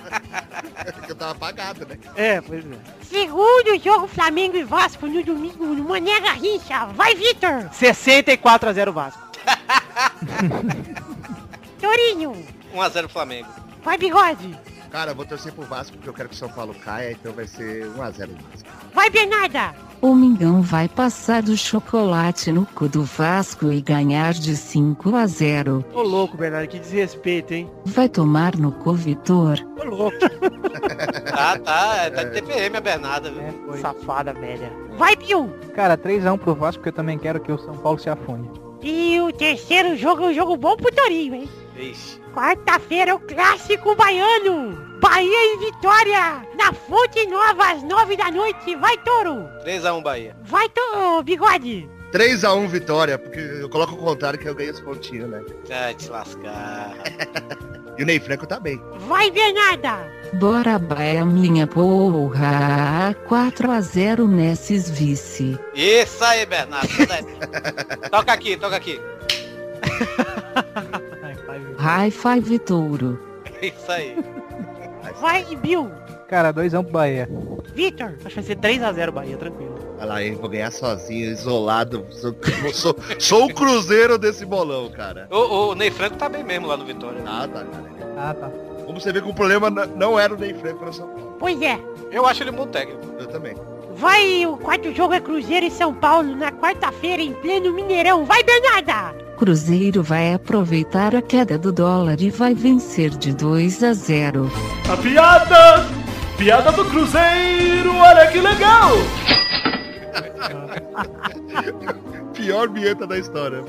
É 0.87 1.07
que 1.07 1.13
eu 1.13 1.17
tava 1.17 1.33
apagado, 1.33 1.87
né? 1.87 1.99
É, 2.17 2.41
pois 2.41 2.65
é. 2.65 2.79
Segundo 3.03 3.79
jogo 3.83 4.07
Flamengo 4.07 4.57
e 4.57 4.65
Vasco 4.65 5.07
no 5.07 5.23
domingo 5.23 5.65
no 5.65 5.85
Mané 5.85 6.21
Garrincha. 6.21 6.87
Vai, 6.87 7.15
Vitor! 7.15 7.69
64 7.73 8.69
a 8.69 8.73
0 8.73 8.93
Vasco. 8.93 9.21
Torinho! 11.81 12.33
1x0 12.75 13.09
Flamengo. 13.09 13.49
Vai, 13.83 13.99
Bigode! 13.99 14.59
Cara, 14.91 15.13
eu 15.13 15.15
vou 15.15 15.25
torcer 15.25 15.53
pro 15.53 15.65
Vasco 15.65 15.97
porque 15.97 16.09
eu 16.09 16.15
quero 16.15 16.29
que 16.29 16.35
o 16.35 16.39
São 16.39 16.49
Paulo 16.49 16.75
caia, 16.75 17.13
então 17.13 17.33
vai 17.33 17.47
ser 17.47 17.87
1x0 17.87 18.31
Vasco. 18.51 18.69
Vai, 18.93 19.11
Bernarda! 19.11 19.75
O 20.03 20.17
Mingão 20.17 20.61
vai 20.61 20.89
passar 20.89 21.45
do 21.45 21.57
chocolate 21.57 22.51
no 22.51 22.67
cu 22.67 22.89
do 22.89 23.05
Vasco 23.05 23.71
e 23.71 23.81
ganhar 23.81 24.35
de 24.35 24.57
5 24.57 25.15
a 25.15 25.29
0. 25.29 25.85
Ô 25.95 26.03
louco, 26.03 26.37
Bernardo, 26.37 26.67
que 26.67 26.81
desrespeito, 26.81 27.55
hein? 27.55 27.71
Vai 27.85 28.09
tomar 28.09 28.57
no 28.57 28.73
cu, 28.73 28.95
Vitor. 28.95 29.65
Ô 29.81 29.85
louco. 29.85 30.19
Tá, 31.25 31.59
tá, 31.59 32.11
tá 32.11 32.25
de 32.25 32.31
TPM 32.33 32.77
a 32.77 32.81
Bernarda, 32.81 33.31
viu? 33.31 33.75
É. 33.75 33.77
Safada, 33.79 34.33
velha. 34.33 34.73
Vai, 34.99 35.15
Bill! 35.15 35.49
Cara, 35.75 35.97
3x1 35.97 36.39
pro 36.39 36.55
Vasco, 36.55 36.81
porque 36.81 36.89
eu 36.89 36.95
também 36.95 37.19
quero 37.19 37.41
que 37.41 37.53
o 37.53 37.59
São 37.59 37.77
Paulo 37.77 37.99
se 37.99 38.11
afunde. 38.11 38.51
E 38.83 39.21
o 39.21 39.33
terceiro 39.33 39.97
jogo 39.97 40.25
é 40.25 40.27
um 40.29 40.35
jogo 40.35 40.57
bom 40.57 40.77
pro 40.77 40.93
Torinho, 40.93 41.35
hein? 41.35 41.49
Quarta-feira 42.35 43.13
é 43.13 43.15
o 43.15 43.21
clássico 43.21 43.95
baiano. 43.95 44.92
Bahia 45.03 45.55
e 45.55 45.57
Vitória. 45.59 46.47
Na 46.57 46.73
Fonte 46.73 47.27
Nova 47.27 47.73
às 47.73 47.83
nove 47.83 48.17
da 48.17 48.31
noite. 48.31 48.77
Vai, 48.77 48.97
Toro. 48.99 49.49
3x1 49.67 50.01
Bahia. 50.01 50.37
Vai, 50.45 50.69
Toro, 50.69 51.25
Bigode. 51.25 51.91
3x1 52.13 52.69
vitória, 52.69 53.19
porque 53.19 53.41
eu 53.41 53.69
coloco 53.69 53.95
o 53.95 53.99
contrário 53.99 54.39
que 54.39 54.49
eu 54.49 54.55
ganhei 54.55 54.71
os 54.71 54.81
pontinhos, 54.81 55.29
né? 55.29 55.43
Ai, 55.71 55.95
te 55.95 56.09
lascar. 56.09 56.95
E 57.99 58.03
o 58.03 58.07
Ney 58.07 58.19
Franco 58.19 58.47
tá 58.47 58.59
bem. 58.59 58.81
Vai, 59.07 59.31
Bernarda. 59.31 60.11
Bora 60.33 60.79
Bahia, 60.79 61.27
minha 61.27 61.67
porra. 61.67 63.15
4 63.29 63.71
a 63.71 63.81
0 63.83 64.27
nesses 64.27 64.89
vice. 64.89 65.59
Isso 65.75 66.25
aí, 66.25 66.47
Bernardo. 66.47 66.89
toca 68.11 68.33
aqui, 68.33 68.57
toca 68.57 68.77
aqui. 68.77 68.99
High 71.77 72.11
five, 72.11 72.59
touro. 72.61 73.21
Isso 73.61 73.93
aí. 73.93 74.17
Vai, 75.21 75.45
Bill. 75.57 75.91
Cara, 76.29 76.53
2x1 76.53 76.83
pro 76.83 76.93
Bahia. 76.93 77.29
Vitor. 77.75 78.15
Acho 78.25 78.29
que 78.29 78.35
vai 78.35 78.45
ser 78.45 78.57
3 78.57 78.83
a 78.83 78.93
0 78.93 79.13
Bahia, 79.13 79.37
tranquilo. 79.37 79.79
Olha 79.99 80.05
lá, 80.07 80.23
eu 80.23 80.37
vou 80.39 80.49
ganhar 80.49 80.71
sozinho, 80.71 81.31
isolado. 81.31 82.07
Sou, 82.11 82.35
sou, 82.73 82.97
sou 83.19 83.45
o 83.47 83.55
cruzeiro 83.55 84.19
desse 84.19 84.45
bolão, 84.45 84.91
cara. 84.91 85.29
O, 85.31 85.71
o 85.71 85.75
Ney 85.75 85.91
Franco 85.91 86.17
tá 86.17 86.29
bem 86.29 86.43
mesmo 86.43 86.67
lá 86.67 86.77
no 86.77 86.85
Vitória. 86.85 87.23
Ah, 87.27 87.47
tá, 87.47 87.65
cara. 87.65 88.15
Ah, 88.17 88.35
tá. 88.35 88.51
Como 88.85 89.01
você 89.01 89.13
vê 89.13 89.21
que 89.23 89.29
o 89.29 89.35
problema 89.35 89.71
não 89.71 90.19
era 90.19 90.35
o 90.35 90.37
Ney 90.39 90.55
Franco 90.55 90.85
no 90.85 90.93
São 90.93 91.07
Paulo. 91.07 91.37
Pois 91.39 91.61
é. 91.63 91.79
Eu 92.11 92.27
acho 92.27 92.43
ele 92.43 92.51
um 92.51 92.55
bom 92.55 92.67
técnico. 92.67 93.01
Eu 93.19 93.27
também. 93.27 93.55
Vai, 93.95 94.47
o 94.47 94.57
quarto 94.57 94.93
jogo 94.93 95.15
é 95.15 95.21
Cruzeiro 95.21 95.67
e 95.67 95.71
São 95.71 95.95
Paulo 95.95 96.35
na 96.35 96.51
quarta-feira 96.51 97.23
em 97.23 97.35
pleno 97.35 97.73
Mineirão. 97.73 98.25
Vai, 98.25 98.43
Bernarda. 98.43 99.15
Cruzeiro 99.43 100.05
vai 100.05 100.33
aproveitar 100.33 101.17
a 101.17 101.21
queda 101.21 101.59
do 101.59 101.73
dólar 101.73 102.21
e 102.21 102.31
vai 102.31 102.55
vencer 102.55 103.11
de 103.11 103.35
2 103.35 103.83
a 103.83 103.93
0. 103.93 104.49
A 104.89 104.97
piada! 104.97 105.85
Piada 106.39 106.71
do 106.71 106.85
Cruzeiro, 106.85 107.93
olha 107.93 108.31
que 108.31 108.41
legal! 108.41 108.91
Pior 112.33 112.69
vinheta 112.69 113.05
da 113.05 113.19
história. 113.19 113.65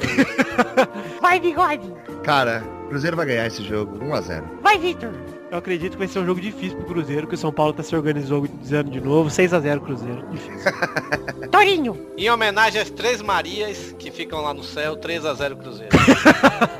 Vai, 1.19 1.39
Bigode. 1.39 1.91
Cara, 2.21 2.63
o 2.85 2.89
Cruzeiro 2.89 3.17
vai 3.17 3.25
ganhar 3.25 3.47
esse 3.47 3.63
jogo 3.63 3.97
1x0. 3.97 4.43
Vai, 4.61 4.77
Vitor. 4.77 5.09
Eu 5.53 5.59
acredito 5.59 5.91
que 5.91 5.99
vai 5.99 6.07
ser 6.07 6.17
um 6.17 6.25
jogo 6.25 6.41
difícil 6.41 6.75
pro 6.77 6.87
Cruzeiro, 6.87 7.27
que 7.27 7.35
o 7.35 7.37
São 7.37 7.53
Paulo 7.53 7.73
tá 7.73 7.83
se 7.83 7.95
organizando 7.95 8.89
de 8.89 8.99
novo. 8.99 9.29
6 9.29 9.53
a 9.53 9.59
0 9.59 9.81
Cruzeiro. 9.81 10.27
Difícil. 10.31 10.71
Torinho. 11.51 12.07
Em 12.17 12.27
homenagem 12.27 12.81
às 12.81 12.89
três 12.89 13.21
Marias 13.21 13.95
que 13.99 14.09
ficam 14.09 14.41
lá 14.41 14.51
no 14.51 14.63
céu, 14.63 14.97
3x0 14.97 15.55
Cruzeiro. 15.55 15.95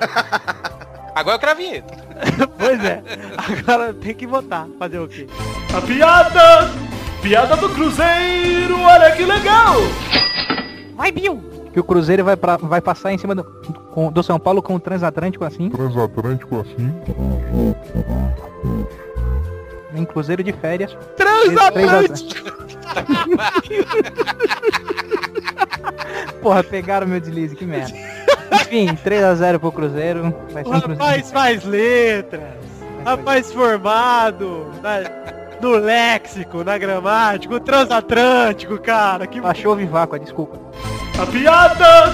Agora 1.13 1.36
eu 1.36 1.39
quero 1.39 1.51
a 1.51 1.53
vinheta. 1.53 1.93
pois 2.57 2.84
é. 2.84 3.03
Agora 3.38 3.93
tem 3.93 4.15
que 4.15 4.26
votar. 4.26 4.67
Fazer 4.80 4.97
o 4.97 5.07
quê? 5.07 5.28
A 5.71 5.80
piada! 5.80 6.71
Piada 7.21 7.55
do 7.55 7.69
Cruzeiro, 7.69 8.82
olha 8.82 9.11
que 9.11 9.24
legal! 9.24 9.76
Vai, 10.95 11.11
Bill. 11.11 11.52
Que 11.74 11.80
o 11.80 11.84
Cruzeiro 11.84 12.24
vai, 12.24 12.38
pra, 12.38 12.55
vai 12.57 12.80
passar 12.80 13.11
em 13.11 13.17
cima 13.17 13.34
do, 13.34 13.43
com- 13.43 14.11
do 14.11 14.21
São 14.24 14.39
Paulo 14.39 14.61
com 14.61 14.76
o 14.76 14.80
transatlântico 14.80 15.43
assim. 15.43 15.69
Transatlântico 15.69 16.59
assim. 16.59 16.93
Em 19.95 20.05
Cruzeiro 20.05 20.43
de 20.43 20.53
férias. 20.53 20.95
Transatlântico! 21.17 22.53
Porra, 26.41 26.63
pegaram 26.63 27.07
meu 27.07 27.19
deslize, 27.19 27.55
que 27.55 27.65
merda. 27.65 27.93
Enfim, 28.61 28.88
3x0 29.03 29.59
pro 29.59 29.71
Cruzeiro. 29.71 30.34
Vai 30.51 30.63
O 30.63 30.67
um 30.67 30.71
Cruzeiro. 30.71 30.93
rapaz 30.93 31.32
faz 31.32 31.63
letras. 31.63 32.43
Rapaz 33.05 33.51
formado. 33.51 34.67
No 35.64 35.72
léxico, 35.78 36.64
na 36.64 36.78
gramática, 36.78 37.55
o 37.55 37.59
transatlântico, 37.59 38.78
cara. 38.80 39.26
Que 39.26 39.39
Baixou 39.39 39.74
o 39.74 39.76
Viváqua, 39.76 40.20
desculpa. 40.20 40.59
A 41.22 41.26
piada! 41.26 42.14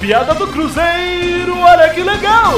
Piada 0.00 0.34
do 0.34 0.46
Cruzeiro, 0.48 1.58
olha 1.58 1.90
que 1.90 2.02
legal! 2.02 2.52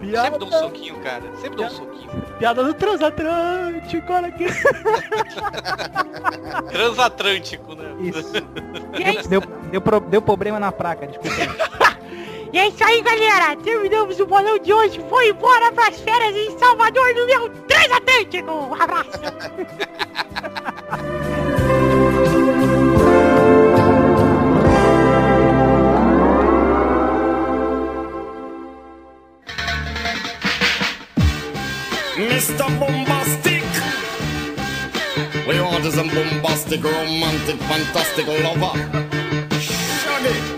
Sempre 0.00 0.38
dou 0.38 0.48
um 0.48 0.52
soquinho, 0.52 0.94
cara. 1.00 1.22
Sempre 1.40 1.56
dou 1.56 1.66
um 1.66 1.70
soquinho. 1.70 2.08
piada 2.38 2.62
do 2.64 2.72
transatlântico, 2.74 4.12
olha 4.12 4.28
aqui. 4.28 4.46
Transatlântico, 6.70 7.74
né? 7.74 7.88
Isso. 8.00 8.32
Deu, 9.28 9.42
deu, 9.70 9.80
pro- 9.80 10.00
deu 10.00 10.22
problema 10.22 10.58
na 10.58 10.72
placa, 10.72 11.06
desculpa. 11.06 11.36
e 12.52 12.58
é 12.58 12.68
isso 12.68 12.82
aí, 12.82 13.02
galera. 13.02 13.56
Terminamos 13.56 14.18
o 14.20 14.26
bolão 14.26 14.58
de 14.58 14.72
hoje. 14.72 15.00
Foi 15.08 15.28
embora 15.28 15.72
pras 15.72 16.00
férias 16.00 16.34
em 16.34 16.58
Salvador 16.58 17.14
no 17.14 17.26
meu 17.26 17.50
transatlântico. 17.66 18.50
Um 18.50 18.74
abraço. 18.74 19.10
Mr. 32.16 32.68
Bombastic. 32.80 33.62
We 35.46 35.60
want 35.60 35.84
is 35.84 35.96
a 35.98 36.02
bombastic, 36.02 36.82
romantic, 36.82 37.58
fantastic 37.60 38.26
lover. 38.26 38.74
Shaggy. 39.60 40.57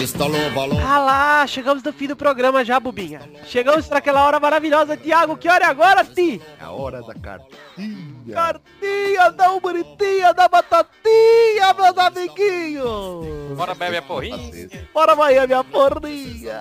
Lover. 0.00 0.82
Ah 0.82 0.98
lá, 0.98 1.46
chegamos 1.46 1.82
no 1.82 1.92
fim 1.92 2.06
do 2.06 2.16
programa 2.16 2.64
já, 2.64 2.80
Bubinha. 2.80 3.20
Chegamos 3.44 3.86
para 3.86 3.98
aquela 3.98 4.24
hora 4.24 4.40
maravilhosa. 4.40 4.96
Tiago, 4.96 5.36
que 5.36 5.46
hora 5.46 5.66
é 5.66 5.68
agora, 5.68 6.02
Ti? 6.02 6.40
É 6.58 6.64
a 6.64 6.70
hora 6.70 7.02
da 7.02 7.14
cartinha. 7.14 8.32
Cartinha 8.32 9.30
da 9.30 9.60
bonitinha 9.60 10.32
da 10.32 10.48
batatinha, 10.48 11.74
meus 11.76 11.98
amiguinhos. 11.98 13.56
Bora 13.56 13.74
bebe 13.74 13.98
a 13.98 14.02
porrinha. 14.02 14.70
Bora 14.94 15.14
Bahia, 15.14 15.46
minha 15.46 15.62
porrinha. 15.62 16.60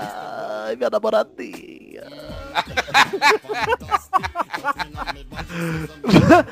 Ai, 0.66 0.76
minha 0.76 0.90
namoradinha. 0.90 1.79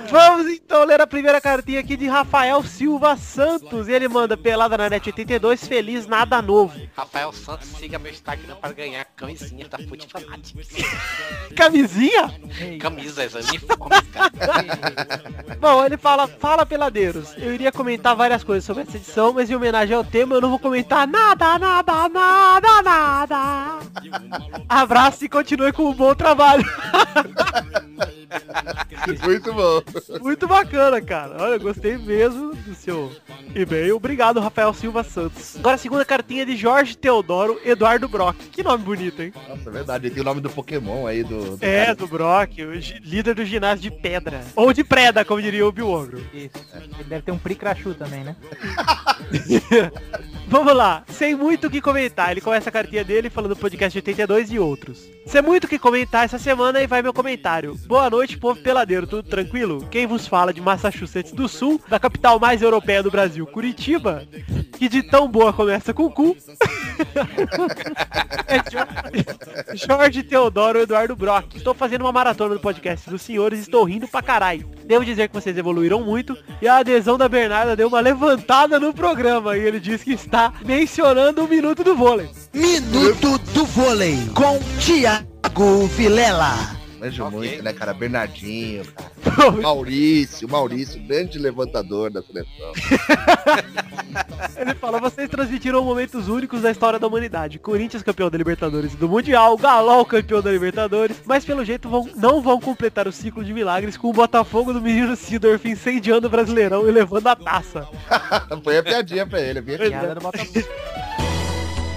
Vamos 0.09 0.47
então 0.47 0.83
ler 0.83 0.99
a 1.01 1.07
primeira 1.07 1.39
cartinha 1.39 1.79
aqui 1.79 1.95
de 1.95 2.07
Rafael 2.07 2.63
Silva 2.63 3.15
Santos. 3.15 3.87
E 3.87 3.91
ele 3.91 4.07
manda 4.07 4.35
pelada 4.35 4.77
na 4.77 4.89
net 4.89 5.07
82, 5.07 5.67
feliz 5.67 6.07
nada 6.07 6.41
novo. 6.41 6.79
Rafael 6.95 7.31
Santos, 7.31 7.67
siga 7.69 7.99
meu 7.99 8.11
Instagram 8.11 8.55
para 8.55 8.73
ganhar 8.73 9.05
camisinha 9.15 9.67
da 9.67 9.77
Foot 9.77 10.07
Fanatics. 10.07 10.69
Camisinha? 11.55 12.33
Camisas, 12.79 13.33
uniformes, 13.33 14.01
cara. 14.11 14.31
Bom, 15.59 15.85
ele 15.85 15.97
fala, 15.97 16.27
fala 16.27 16.65
peladeiros. 16.65 17.33
Eu 17.37 17.53
iria 17.53 17.71
comentar 17.71 18.15
várias 18.15 18.43
coisas 18.43 18.63
sobre 18.65 18.83
essa 18.83 18.97
edição, 18.97 19.33
mas 19.33 19.49
em 19.49 19.55
homenagem 19.55 19.95
ao 19.95 20.03
tema 20.03 20.35
eu 20.35 20.41
não 20.41 20.49
vou 20.49 20.59
comentar 20.59 21.07
nada, 21.07 21.57
nada, 21.57 22.09
nada, 22.09 22.81
nada. 22.81 23.79
Abraço 24.67 25.25
e 25.25 25.29
continue 25.29 25.71
com 25.71 25.89
um 25.89 25.93
bom 25.97 26.15
trabalho. 26.15 26.63
Muito 29.23 29.53
bom. 29.53 29.81
Muito 30.21 30.47
bacana, 30.47 31.01
cara. 31.01 31.35
Olha, 31.41 31.57
gostei 31.57 31.97
mesmo 31.97 32.53
do 32.55 32.75
seu 32.75 33.11
e-mail. 33.55 33.95
Obrigado, 33.95 34.39
Rafael 34.39 34.73
Silva 34.73 35.03
Santos. 35.03 35.55
Agora 35.57 35.75
a 35.75 35.77
segunda 35.77 36.03
cartinha 36.05 36.45
de 36.45 36.55
Jorge 36.55 36.95
Teodoro 36.97 37.59
Eduardo 37.63 38.07
Brock. 38.07 38.35
Que 38.51 38.63
nome 38.63 38.83
bonito, 38.83 39.21
hein? 39.21 39.33
Nossa, 39.47 39.69
é 39.69 39.71
verdade. 39.71 40.09
Tem 40.09 40.21
o 40.21 40.25
nome 40.25 40.41
do 40.41 40.49
Pokémon 40.49 41.07
aí 41.07 41.23
do. 41.23 41.57
do 41.57 41.65
É, 41.65 41.85
cara. 41.85 41.95
do 41.95 42.07
Brock, 42.07 42.57
líder 43.01 43.33
do 43.35 43.45
ginásio 43.45 43.81
de 43.89 43.91
pedra. 43.91 44.41
Ou 44.55 44.73
de 44.73 44.83
preda, 44.83 45.23
como 45.23 45.41
diria 45.41 45.65
o 45.65 45.71
Bill 45.71 45.89
Ogro. 45.89 46.21
Isso. 46.33 46.51
Ele 46.75 47.03
deve 47.07 47.21
ter 47.21 47.31
um 47.31 47.37
Pricrachu 47.39 47.93
também, 47.93 48.23
né? 48.23 48.35
Vamos 50.49 50.73
lá, 50.73 51.03
sem 51.09 51.35
muito 51.35 51.67
o 51.67 51.69
que 51.69 51.81
comentar. 51.81 52.31
Ele 52.31 52.39
começa 52.39 52.69
a 52.69 52.71
cartinha 52.71 53.03
dele 53.03 53.29
falando 53.29 53.53
do 53.53 53.59
podcast 53.59 53.97
82 53.97 54.49
e 54.51 54.57
outros. 54.59 55.05
Sem 55.25 55.41
muito 55.41 55.65
o 55.65 55.67
que 55.67 55.77
comentar 55.77 56.23
essa 56.23 56.39
semana 56.39 56.81
e 56.81 56.87
vai 56.87 57.01
meu 57.01 57.13
comentário. 57.13 57.75
Boa 57.85 58.09
noite, 58.09 58.37
povo 58.37 58.57
peladeiro, 58.61 59.05
tudo 59.05 59.27
tranquilo? 59.27 59.85
Quem 59.91 60.07
vos 60.07 60.25
fala 60.25 60.53
de 60.53 60.61
Massachusetts 60.61 61.33
do 61.33 61.49
Sul, 61.49 61.81
da 61.89 61.99
capital 61.99 62.39
mais 62.39 62.61
europeia 62.61 63.03
do 63.03 63.11
Brasil, 63.11 63.45
Curitiba, 63.45 64.25
que 64.77 64.87
de 64.87 65.03
tão 65.03 65.27
boa 65.27 65.51
começa 65.51 65.93
com 65.93 66.09
cu. 66.09 66.37
é 68.47 68.57
Jo- 68.69 69.85
Jorge 69.87 70.23
Teodoro 70.23 70.79
Eduardo 70.79 71.13
Brock. 71.15 71.55
Estou 71.55 71.73
fazendo 71.73 72.03
uma 72.03 72.13
maratona 72.13 72.55
do 72.55 72.61
podcast 72.61 73.09
dos 73.09 73.21
senhores 73.21 73.59
e 73.59 73.63
estou 73.63 73.83
rindo 73.83 74.07
pra 74.07 74.21
caralho. 74.21 74.69
Devo 74.87 75.03
dizer 75.03 75.27
que 75.27 75.33
vocês 75.33 75.57
evoluíram 75.57 76.01
muito 76.01 76.37
e 76.61 76.67
a 76.67 76.77
adesão 76.77 77.17
da 77.17 77.27
Bernarda 77.27 77.75
deu 77.75 77.89
uma 77.89 77.99
levantada 77.99 78.79
no 78.79 78.93
programa 78.93 79.57
e 79.57 79.61
ele 79.61 79.79
diz 79.79 80.01
que 80.01 80.13
está 80.13 80.53
mencionando 80.65 81.43
o 81.43 81.47
minuto 81.47 81.83
do 81.83 81.93
vôlei. 81.93 82.29
Minuto 82.53 83.37
do 83.53 83.65
vôlei 83.65 84.17
com 84.33 84.57
Thiago 84.79 85.87
Vilela. 85.87 86.76
Manjo 86.99 87.29
muito, 87.29 87.63
né, 87.63 87.73
cara? 87.73 87.93
Bernardinho, 87.93 88.83
cara. 88.85 89.51
Maurício, 89.61 90.49
Maurício, 90.49 91.01
grande 91.03 91.37
levantador 91.37 92.09
da 92.09 92.21
seleção. 92.21 92.71
Ele 94.57 94.73
fala, 94.73 94.99
vocês 94.99 95.29
transmitiram 95.29 95.83
momentos 95.83 96.27
únicos 96.27 96.61
da 96.61 96.71
história 96.71 96.97
da 96.97 97.07
humanidade. 97.07 97.59
Corinthians 97.59 98.01
campeão 98.01 98.29
da 98.29 98.37
Libertadores 98.37 98.93
e 98.93 98.97
do 98.97 99.07
Mundial, 99.07 99.57
Galol 99.57 100.05
campeão 100.05 100.41
da 100.41 100.51
Libertadores, 100.51 101.17
mas 101.25 101.45
pelo 101.45 101.63
jeito 101.63 101.87
vão, 101.87 102.09
não 102.15 102.41
vão 102.41 102.59
completar 102.59 103.07
o 103.07 103.11
ciclo 103.11 103.43
de 103.43 103.53
milagres 103.53 103.95
com 103.95 104.09
o 104.09 104.13
Botafogo 104.13 104.73
do 104.73 104.81
menino 104.81 105.15
Sidorf 105.15 105.67
incendiando 105.69 106.27
o 106.27 106.29
Brasileirão 106.29 106.87
e 106.87 106.91
levando 106.91 107.27
a 107.27 107.35
taça. 107.35 107.87
Foi 108.63 108.77
a 108.77 108.83
piadinha 108.83 109.25
pra 109.27 109.39
ele, 109.39 109.59
a 109.59 109.63
piadinha. 109.63 109.89
Piada 109.89 110.15
do 110.15 110.21
Botafogo. 110.21 110.67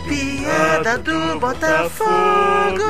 Piada 0.08 0.98
do 0.98 1.40
Botafogo. 1.40 2.80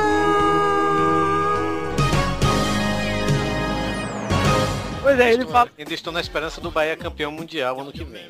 Pois 5.01 5.19
é, 5.19 5.33
ele 5.33 5.45
fala, 5.45 5.69
Ainda 5.77 5.93
estou 5.93 6.13
na 6.13 6.21
esperança 6.21 6.61
do 6.61 6.69
Bahia 6.71 6.95
campeão 6.95 7.31
mundial 7.31 7.79
ano 7.79 7.91
que 7.91 8.03
vem. 8.03 8.29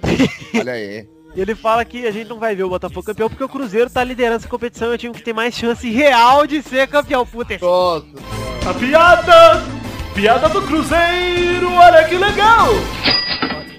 Olha 0.57 0.73
aí. 0.73 1.07
ele 1.35 1.53
fala 1.55 1.83
que 1.83 2.07
a 2.07 2.11
gente 2.11 2.29
não 2.29 2.39
vai 2.39 2.55
ver 2.55 2.63
o 2.63 2.69
Botafogo 2.69 3.03
campeão 3.03 3.29
porque 3.29 3.43
o 3.43 3.49
Cruzeiro 3.49 3.89
tá 3.89 4.03
liderando 4.03 4.37
essa 4.37 4.47
competição 4.47 4.89
e 4.89 4.91
é 4.91 4.95
o 4.95 4.97
time 4.97 5.13
que 5.13 5.23
tem 5.23 5.33
mais 5.33 5.53
chance 5.53 5.89
real 5.89 6.47
de 6.47 6.61
ser 6.61 6.87
campeão. 6.87 7.25
Puta, 7.25 7.57
Nossa. 7.59 8.05
A 8.69 8.73
piada! 8.73 9.61
Piada 10.13 10.49
do 10.49 10.61
Cruzeiro, 10.61 11.73
olha 11.73 12.03
que 12.05 12.15
legal! 12.15 12.67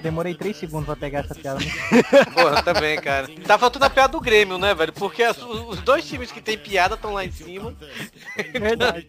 Demorei 0.03 0.35
3 0.35 0.55
segundos 0.57 0.85
pra 0.85 0.95
pegar 0.97 1.19
essa 1.21 1.33
piada. 1.33 1.59
Porra, 2.35 2.61
também, 2.61 2.99
cara. 2.99 3.27
Tá 3.47 3.57
faltando 3.57 3.85
a 3.85 3.89
piada 3.89 4.11
do 4.11 4.19
Grêmio, 4.21 4.57
né, 4.57 4.75
velho? 4.75 4.91
Porque 4.93 5.23
as- 5.23 5.41
os 5.41 5.79
dois 5.81 6.05
times 6.05 6.29
que 6.31 6.41
tem 6.41 6.57
piada 6.57 6.95
estão 6.95 7.13
lá 7.13 7.23
em 7.23 7.31
cima. 7.31 7.73
Verdade. 8.51 9.07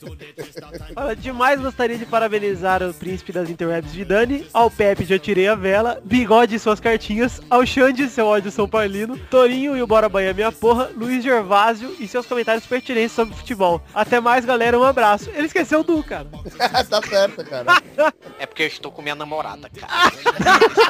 Olha, 0.94 1.16
demais 1.16 1.60
gostaria 1.60 1.98
de 1.98 2.06
parabenizar 2.06 2.82
o 2.82 2.94
príncipe 2.94 3.32
das 3.32 3.50
interwebs 3.50 3.92
Vidani, 3.92 4.46
ao 4.54 4.70
Pepe 4.70 5.04
de 5.04 5.12
Eu 5.14 5.18
Tirei 5.18 5.48
a 5.48 5.54
Vela, 5.56 6.00
Bigode 6.04 6.54
e 6.54 6.58
suas 6.60 6.78
cartinhas, 6.78 7.40
ao 7.50 7.66
Xande 7.66 8.04
e 8.04 8.08
seu 8.08 8.26
ódio 8.26 8.50
São 8.52 8.68
Paulino, 8.68 9.18
Torinho 9.18 9.76
e 9.76 9.82
o 9.82 9.86
Bora 9.86 10.08
Bahia 10.08 10.32
Minha 10.32 10.52
Porra, 10.52 10.90
Luiz 10.96 11.22
Gervásio 11.24 11.94
e 11.98 12.06
seus 12.06 12.24
comentários 12.26 12.64
pertinentes 12.66 13.12
sobre 13.12 13.34
futebol. 13.34 13.82
Até 13.92 14.20
mais, 14.20 14.44
galera, 14.44 14.78
um 14.78 14.84
abraço. 14.84 15.28
Ele 15.34 15.46
esqueceu 15.46 15.80
o 15.80 15.84
Du, 15.84 16.02
cara. 16.04 16.28
tá 16.88 17.02
certo, 17.02 17.44
cara. 17.44 17.82
É 18.38 18.46
porque 18.46 18.62
eu 18.62 18.66
estou 18.68 18.92
com 18.92 19.02
minha 19.02 19.14
namorada, 19.16 19.68
cara. 19.70 19.92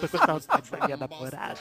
Tô 0.00 0.08
com 0.08 0.18
saudade 0.18 0.70
da 0.70 0.84
minha 0.86 0.96
namorada. 0.96 1.58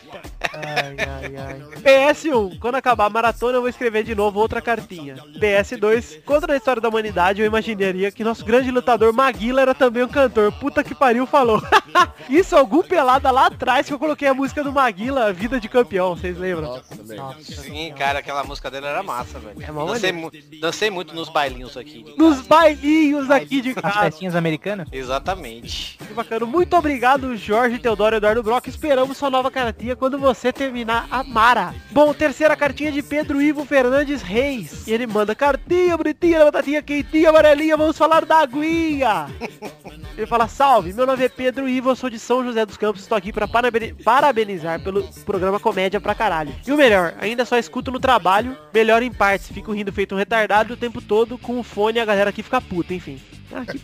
Ai, 0.54 0.96
ai, 1.00 1.36
ai. 1.38 1.60
PS1, 1.82 2.60
quando 2.60 2.76
acabar 2.76 3.06
a 3.06 3.10
maratona 3.10 3.58
eu 3.58 3.62
vou 3.62 3.70
escrever 3.70 4.04
de 4.04 4.16
novo 4.16 4.40
outra 4.40 4.62
cartinha. 4.62 5.16
PS2, 5.40 6.24
contra 6.24 6.54
a 6.54 6.58
história 6.58 6.82
da 6.82 6.90
humanidade 6.90 7.42
eu 7.42 7.48
imaginaria 7.48 8.12
que 8.12 8.24
nosso 8.24 8.44
grande 8.44 8.72
lutador 8.72 9.14
Maguila 9.14 9.62
era 9.62 9.74
também 9.76 10.04
um 10.04 10.08
cantor. 10.08 10.52
Puta 10.54 10.84
que 10.84 10.96
pariu, 10.96 11.26
falou. 11.26 11.62
Isso 12.30 12.56
algum 12.56 12.82
pelada 12.82 13.30
lá 13.32 13.48
atrás 13.48 13.88
que 13.88 13.94
eu 13.94 14.00
coloquei 14.00 14.28
a 14.28 14.34
música 14.34 14.64
do 14.64 14.72
Maguila, 14.72 15.34
Vida 15.34 15.60
de 15.60 15.68
Campeão, 15.68 16.16
vocês 16.16 16.38
lembram? 16.38 16.82
Nossa. 17.16 17.42
Sim, 17.62 17.94
cara, 17.98 18.20
aquela 18.20 18.44
música 18.44 18.70
dele 18.72 18.86
era 18.86 19.04
massa, 19.04 19.40
velho. 19.40 19.62
É 19.62 19.72
dancei, 19.72 20.12
mu 20.12 20.32
dancei 20.60 20.90
muito 20.90 21.14
nos 21.14 21.30
bailinhos 21.30 21.76
aqui. 21.76 22.06
Nos 22.18 22.42
bailinhos 22.42 23.30
aqui 23.30 23.62
de 23.62 23.70
As 23.72 23.76
casa. 23.76 24.00
festinhas 24.02 24.36
americanas? 24.36 24.88
Exatamente. 24.92 25.98
Que 25.98 26.14
bacana. 26.14 26.31
Muito 26.40 26.78
obrigado, 26.78 27.36
Jorge 27.36 27.78
Teodoro 27.78 28.16
Eduardo 28.16 28.42
Brock. 28.42 28.68
Esperamos 28.68 29.18
sua 29.18 29.30
nova 29.30 29.52
cartinha 29.52 29.98
quando 29.98 30.18
você 30.18 30.54
terminar 30.54 31.06
a 31.12 31.24
Mara. 31.24 31.76
Bom, 31.92 32.14
terceira 32.14 32.56
cartinha 32.56 32.90
de 32.90 33.04
Pedro 33.04 33.42
Ivo 33.42 33.66
Fernandes 33.66 34.22
Reis. 34.22 34.88
E 34.88 34.94
ele 34.94 35.06
manda 35.06 35.36
cartinha 35.36 35.98
bonitinha, 35.98 36.46
batatinha 36.46 36.82
quentinha, 36.82 37.30
amarelinha. 37.30 37.76
Vamos 37.76 37.98
falar 37.98 38.24
da 38.24 38.38
aguinha. 38.40 39.28
Ele 40.18 40.28
fala, 40.28 40.48
salve, 40.48 40.94
meu 40.94 41.06
nome 41.06 41.24
é 41.24 41.30
Pedro 41.30 41.68
Ivo, 41.68 41.90
eu 41.90 41.96
sou 41.96 42.10
de 42.10 42.20
São 42.20 42.44
José 42.44 42.66
dos 42.66 42.76
Campos, 42.76 43.02
estou 43.02 43.18
aqui 43.18 43.32
para 43.32 43.48
parabenizar 43.48 44.80
pelo 44.84 45.04
programa 45.26 45.60
Comédia 45.60 46.02
pra 46.02 46.14
caralho. 46.14 46.54
E 46.68 46.72
o 46.72 46.78
melhor, 46.78 47.16
ainda 47.20 47.46
só 47.46 47.58
escuto 47.58 47.92
no 47.92 48.00
trabalho, 48.00 48.56
melhor 48.74 49.02
em 49.02 49.12
partes, 49.12 49.48
fico 49.48 49.72
rindo 49.72 49.92
feito 49.92 50.14
um 50.14 50.18
retardado 50.18 50.74
o 50.74 50.78
tempo 50.78 51.02
todo, 51.02 51.38
com 51.38 51.60
o 51.60 51.64
fone 51.64 51.98
e 51.98 52.02
a 52.02 52.06
galera 52.06 52.30
aqui 52.30 52.44
fica 52.44 52.60
puta, 52.60 52.94
enfim. 52.94 53.20
Ah, 53.54 53.66
que- 53.66 53.80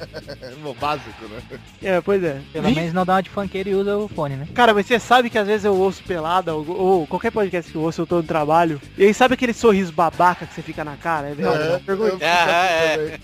Bom, 0.62 0.74
Básico, 0.80 1.26
né? 1.28 1.60
É, 1.82 2.02
pois 2.02 2.24
é. 2.24 2.42
Pelo 2.54 2.70
menos 2.72 2.94
não 2.94 3.06
dá 3.06 3.16
uma 3.16 3.24
de 3.24 3.30
funkeiro 3.30 3.70
e 3.70 3.76
usa 3.76 3.98
o 3.98 4.08
fone, 4.08 4.36
né? 4.36 4.48
Cara, 4.54 4.74
mas 4.74 4.86
você 4.86 5.00
sabe 5.00 5.30
que 5.30 5.38
às 5.38 5.48
vezes 5.48 5.66
eu 5.66 5.76
ouço 5.76 6.02
pelada, 6.04 6.54
ou, 6.56 6.68
ou 6.70 7.08
qualquer 7.08 7.32
podcast 7.32 7.72
que 7.72 7.78
eu 7.78 7.82
ouço, 7.82 8.02
eu 8.02 8.08
tô 8.08 8.18
no 8.18 8.24
trabalho, 8.24 8.82
e 8.98 9.04
aí 9.06 9.14
sabe 9.14 9.34
aquele 9.34 9.54
sorriso 9.54 9.92
babaca 9.92 10.46
que 10.46 10.54
você 10.54 10.62
fica 10.62 10.84
na 10.86 10.96
cara? 10.98 11.30
É, 11.30 11.34
verdade, 11.34 11.70
uma 11.70 11.80
pergunta. 11.80 12.26
é. 12.26 13.20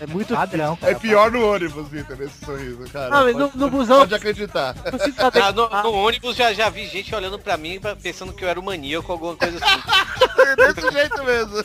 é 0.00 0.06
muito 0.06 0.34
Padrão, 0.34 0.76
É 0.82 0.86
cara. 0.86 0.98
pior 1.00 1.30
no 1.30 1.52
ônibus, 1.52 1.88
Vitor, 1.88 2.20
esse 2.20 2.44
sorriso, 2.44 2.84
cara. 2.92 3.14
Ah, 3.16 3.24
mas 3.24 3.34
no, 3.36 3.48
pode, 3.48 3.58
no 3.58 3.70
busão, 3.70 3.98
pode 4.00 4.14
acreditar. 4.14 4.74
você 4.92 5.12
tá 5.12 5.30
Ah, 5.34 5.52
no, 5.52 5.68
no 5.68 5.92
ônibus 5.92 6.36
já, 6.36 6.52
já 6.52 6.68
vi 6.68 6.86
gente 6.86 7.14
olhando 7.14 7.38
pra 7.38 7.56
mim 7.56 7.80
pensando 8.02 8.32
que 8.32 8.44
eu 8.44 8.48
era 8.48 8.58
um 8.60 8.64
maníaco 8.64 9.06
ou 9.08 9.12
alguma 9.14 9.36
coisa 9.36 9.58
assim. 9.64 9.78
Desse 10.56 10.90
jeito 10.92 11.24
mesmo. 11.24 11.64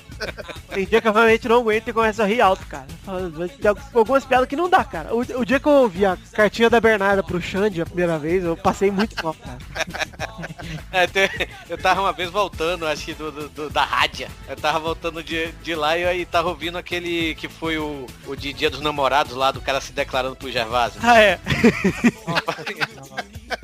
Tem 0.74 0.86
dia 0.86 1.02
que 1.02 1.08
eu 1.08 1.14
realmente 1.14 1.48
não 1.48 1.60
aguento 1.62 1.88
e 1.88 1.94
começo 1.94 2.22
a 2.22 2.26
rir 2.26 2.42
alto, 2.42 2.66
cara. 2.68 2.86
Falando- 3.34 3.50
Tem 3.50 3.72
algumas 3.94 4.26
piadas 4.26 4.48
que 4.48 4.56
não 4.56 4.70
dá, 4.70 4.84
cara. 4.84 5.14
O, 5.14 5.20
o 5.20 5.46
dia 5.46 5.60
que 5.60 5.68
eu 5.68 5.72
ouvi 5.74 6.06
a 6.06 6.18
cartinha 6.34 6.70
da 6.70 6.80
Bernarda 6.80 7.24
pro 7.24 7.42
Xande 7.42 7.82
a 7.82 7.86
primeira 7.86 8.18
vez, 8.20 8.44
eu 8.44 8.56
passei 8.56 8.92
muito 8.92 9.16
mal, 9.24 9.34
cara. 9.36 9.58
É, 10.92 11.08
eu 11.70 11.78
tava 11.78 12.02
uma 12.02 12.14
vez 12.14 12.30
voltando, 12.30 12.86
acho 12.86 13.06
que 13.06 13.14
do, 13.16 13.32
do- 13.32 13.50
do- 13.50 13.70
da 13.70 13.84
rádia. 13.84 14.30
Eu 14.48 14.56
tava 14.56 14.78
voltando 14.80 15.24
de, 15.24 15.52
de 15.64 15.74
lá 15.74 15.98
e 15.98 16.06
aí 16.06 16.24
tava 16.26 16.50
ouvindo 16.50 16.78
aquele 16.78 17.34
que 17.36 17.48
foi 17.50 17.78
o, 17.80 18.06
o 18.28 18.36
de 18.36 18.54
Dia 18.54 18.70
dos 18.70 18.80
Namorados 18.80 19.36
lá, 19.36 19.52
do 19.52 19.60
cara 19.60 19.82
se 19.82 19.92
declarando 19.92 20.36
pro 20.36 20.52
Gervásio. 20.52 21.00
Ah, 21.04 21.20
é. 21.20 21.40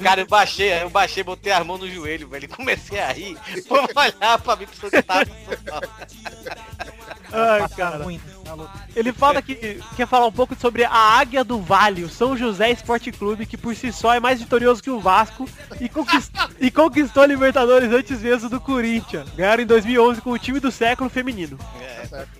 Cara, 0.01 0.21
eu 0.21 0.27
baixei, 0.27 0.71
eu 0.81 0.89
baixei, 0.89 1.23
botei 1.23 1.51
as 1.51 1.65
mãos 1.65 1.79
no 1.79 1.89
joelho, 1.89 2.27
velho. 2.27 2.47
Comecei 2.49 2.99
a 2.99 3.11
rir. 3.11 3.37
Vamos 3.67 3.91
olhar 3.95 4.39
pra 4.39 4.55
mim 4.55 4.65
pra 4.79 4.89
que 4.89 5.01
tava. 5.03 5.25
Ai, 7.31 7.69
cara. 7.75 8.05
Ele 8.95 9.11
fala 9.13 9.41
que 9.41 9.79
quer 9.95 10.07
falar 10.07 10.27
um 10.27 10.31
pouco 10.31 10.55
sobre 10.59 10.83
a 10.83 10.91
Águia 10.91 11.43
do 11.43 11.59
Vale, 11.59 12.03
o 12.03 12.09
São 12.09 12.35
José 12.37 12.71
Esporte 12.71 13.11
Clube, 13.11 13.45
que 13.45 13.57
por 13.57 13.75
si 13.75 13.91
só 13.91 14.13
é 14.13 14.19
mais 14.19 14.39
vitorioso 14.39 14.81
que 14.83 14.89
o 14.89 14.99
Vasco 14.99 15.47
e, 15.79 15.87
conquist- 15.89 16.31
e 16.59 16.71
conquistou 16.71 17.23
a 17.23 17.27
Libertadores 17.27 17.91
antes 17.91 18.19
mesmo 18.21 18.49
do 18.49 18.59
Corinthians. 18.59 19.27
Ganharam 19.35 19.63
em 19.63 19.65
2011 19.67 20.21
com 20.21 20.31
o 20.31 20.39
time 20.39 20.59
do 20.59 20.71
século 20.71 21.09
feminino. 21.09 21.57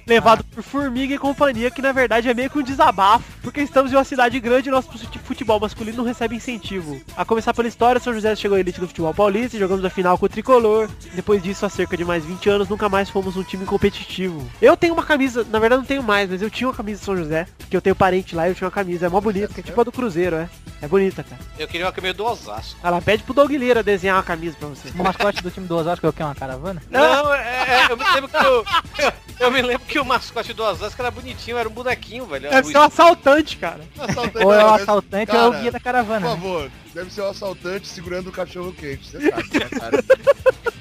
Levado 0.07 0.43
por 0.43 0.63
Formiga 0.63 1.13
e 1.13 1.17
companhia, 1.17 1.69
que 1.69 1.81
na 1.81 1.91
verdade 1.91 2.29
é 2.29 2.33
meio 2.33 2.49
que 2.49 2.57
um 2.59 2.63
desabafo, 2.63 3.25
porque 3.41 3.61
estamos 3.61 3.91
em 3.91 3.95
uma 3.95 4.03
cidade 4.03 4.39
grande 4.39 4.69
e 4.69 4.71
nosso 4.71 4.89
futebol 5.23 5.59
masculino 5.59 5.97
não 5.97 6.03
recebe 6.03 6.35
incentivo. 6.35 6.99
A 7.15 7.23
começar 7.23 7.53
pela 7.53 7.67
história, 7.67 7.99
São 8.01 8.13
José 8.13 8.35
chegou 8.35 8.57
à 8.57 8.59
elite 8.59 8.79
do 8.79 8.87
futebol 8.87 9.13
paulista 9.13 9.55
e 9.55 9.59
jogamos 9.59 9.83
a 9.85 9.89
final 9.89 10.17
com 10.17 10.25
o 10.25 10.29
Tricolor. 10.29 10.89
Depois 11.13 11.41
disso, 11.43 11.65
há 11.65 11.69
cerca 11.69 11.95
de 11.95 12.03
mais 12.05 12.25
20 12.25 12.49
anos, 12.49 12.67
nunca 12.69 12.89
mais 12.89 13.09
fomos 13.09 13.37
um 13.37 13.43
time 13.43 13.65
competitivo. 13.65 14.47
Eu 14.61 14.75
tenho 14.75 14.93
uma 14.93 15.03
camisa, 15.03 15.45
na 15.49 15.59
verdade 15.59 15.81
não 15.81 15.87
tenho 15.99 16.07
mais, 16.07 16.29
mas 16.29 16.41
eu 16.41 16.49
tinha 16.49 16.67
uma 16.67 16.73
camisa 16.73 16.99
de 16.99 17.05
São 17.05 17.15
José, 17.15 17.45
que 17.69 17.75
eu 17.75 17.81
tenho 17.81 17.95
parente 17.95 18.35
lá 18.35 18.47
e 18.47 18.51
eu 18.51 18.55
tinha 18.55 18.65
uma 18.67 18.71
camisa, 18.71 19.05
é 19.05 19.09
mó 19.09 19.19
bonita, 19.21 19.53
que 19.53 19.59
é 19.59 19.63
tipo 19.63 19.79
a 19.79 19.83
do 19.83 19.91
Cruzeiro, 19.91 20.35
é. 20.37 20.49
É 20.81 20.87
bonita, 20.87 21.23
cara. 21.23 21.41
Eu 21.57 21.67
queria 21.67 21.85
uma 21.85 21.91
camisa 21.91 22.13
do 22.13 22.25
Osasco. 22.25 22.79
Ela 22.81 23.01
pede 23.01 23.23
pro 23.23 23.33
Doug 23.33 23.51
Lira 23.51 23.83
desenhar 23.83 24.15
uma 24.15 24.23
camisa 24.23 24.55
pra 24.57 24.69
você. 24.69 24.89
O 24.97 25.03
mascote 25.03 25.43
do 25.43 25.51
time 25.51 25.67
do 25.67 25.75
Osasco 25.75 26.05
é 26.05 26.09
o 26.09 26.13
que? 26.13 26.23
Uma 26.23 26.33
caravana? 26.33 26.81
Não, 26.89 27.33
é, 27.33 27.65
é, 27.89 27.91
eu 27.91 27.97
me 27.97 28.03
lembro 28.13 28.29
que 28.29 28.37
o, 28.37 28.65
eu, 29.03 29.13
eu 29.47 29.51
me 29.51 29.61
lembro 29.61 29.85
que 29.85 29.99
o 29.99 30.05
mascote 30.05 30.53
do 30.53 30.63
Osasco 30.63 31.01
era 31.01 31.11
bonitinho, 31.11 31.57
era 31.57 31.67
um 31.67 31.71
bonequinho, 31.71 32.25
velho. 32.25 32.49
Deve 32.49 32.69
O- 32.69 32.71
ser 32.71 32.77
um 32.77 32.83
assaltante, 32.83 33.57
cara. 33.57 33.81
Assaltante, 33.99 34.45
Ou 34.45 34.53
é 34.53 34.63
o 34.63 34.73
assaltante 34.73 35.31
ou 35.35 35.37
é 35.37 35.47
o 35.47 35.51
cara, 35.51 35.61
guia 35.61 35.71
da 35.73 35.79
caravana. 35.81 36.37
Por 36.37 36.63
né? 36.63 36.71
Deve 36.99 37.13
ser 37.13 37.21
o 37.21 37.29
assaltante 37.29 37.87
segurando 37.87 38.27
o 38.27 38.31
cachorro 38.31 38.73
quente, 38.73 39.09
você 39.09 39.29
sabe, 39.31 39.59
né, 39.59 39.69
cara? 39.79 40.03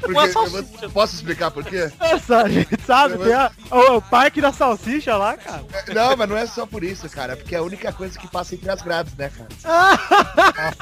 Porque, 0.00 0.84
eu 0.84 0.90
posso 0.90 1.16
explicar 1.16 1.50
por 1.50 1.62
quê? 1.64 1.90
Essa, 2.00 2.42
a 2.44 2.48
gente 2.48 2.80
sabe, 2.86 3.18
tem 3.18 3.34
a- 3.34 3.50
o, 3.70 3.96
o 3.96 4.02
parque 4.02 4.40
da 4.40 4.50
salsicha 4.52 5.14
lá, 5.18 5.36
cara. 5.36 5.62
É, 5.86 5.92
Não, 5.92 6.16
mas 6.16 6.28
não 6.28 6.36
é 6.36 6.46
só 6.46 6.64
por 6.64 6.82
isso, 6.82 7.08
cara. 7.10 7.34
é 7.34 7.36
Porque 7.36 7.54
é 7.54 7.58
a 7.58 7.62
única 7.62 7.92
coisa 7.92 8.18
que 8.18 8.26
passa 8.26 8.54
entre 8.54 8.70
as 8.70 8.80
grades, 8.80 9.12
né, 9.16 9.30
cara? 9.30 9.48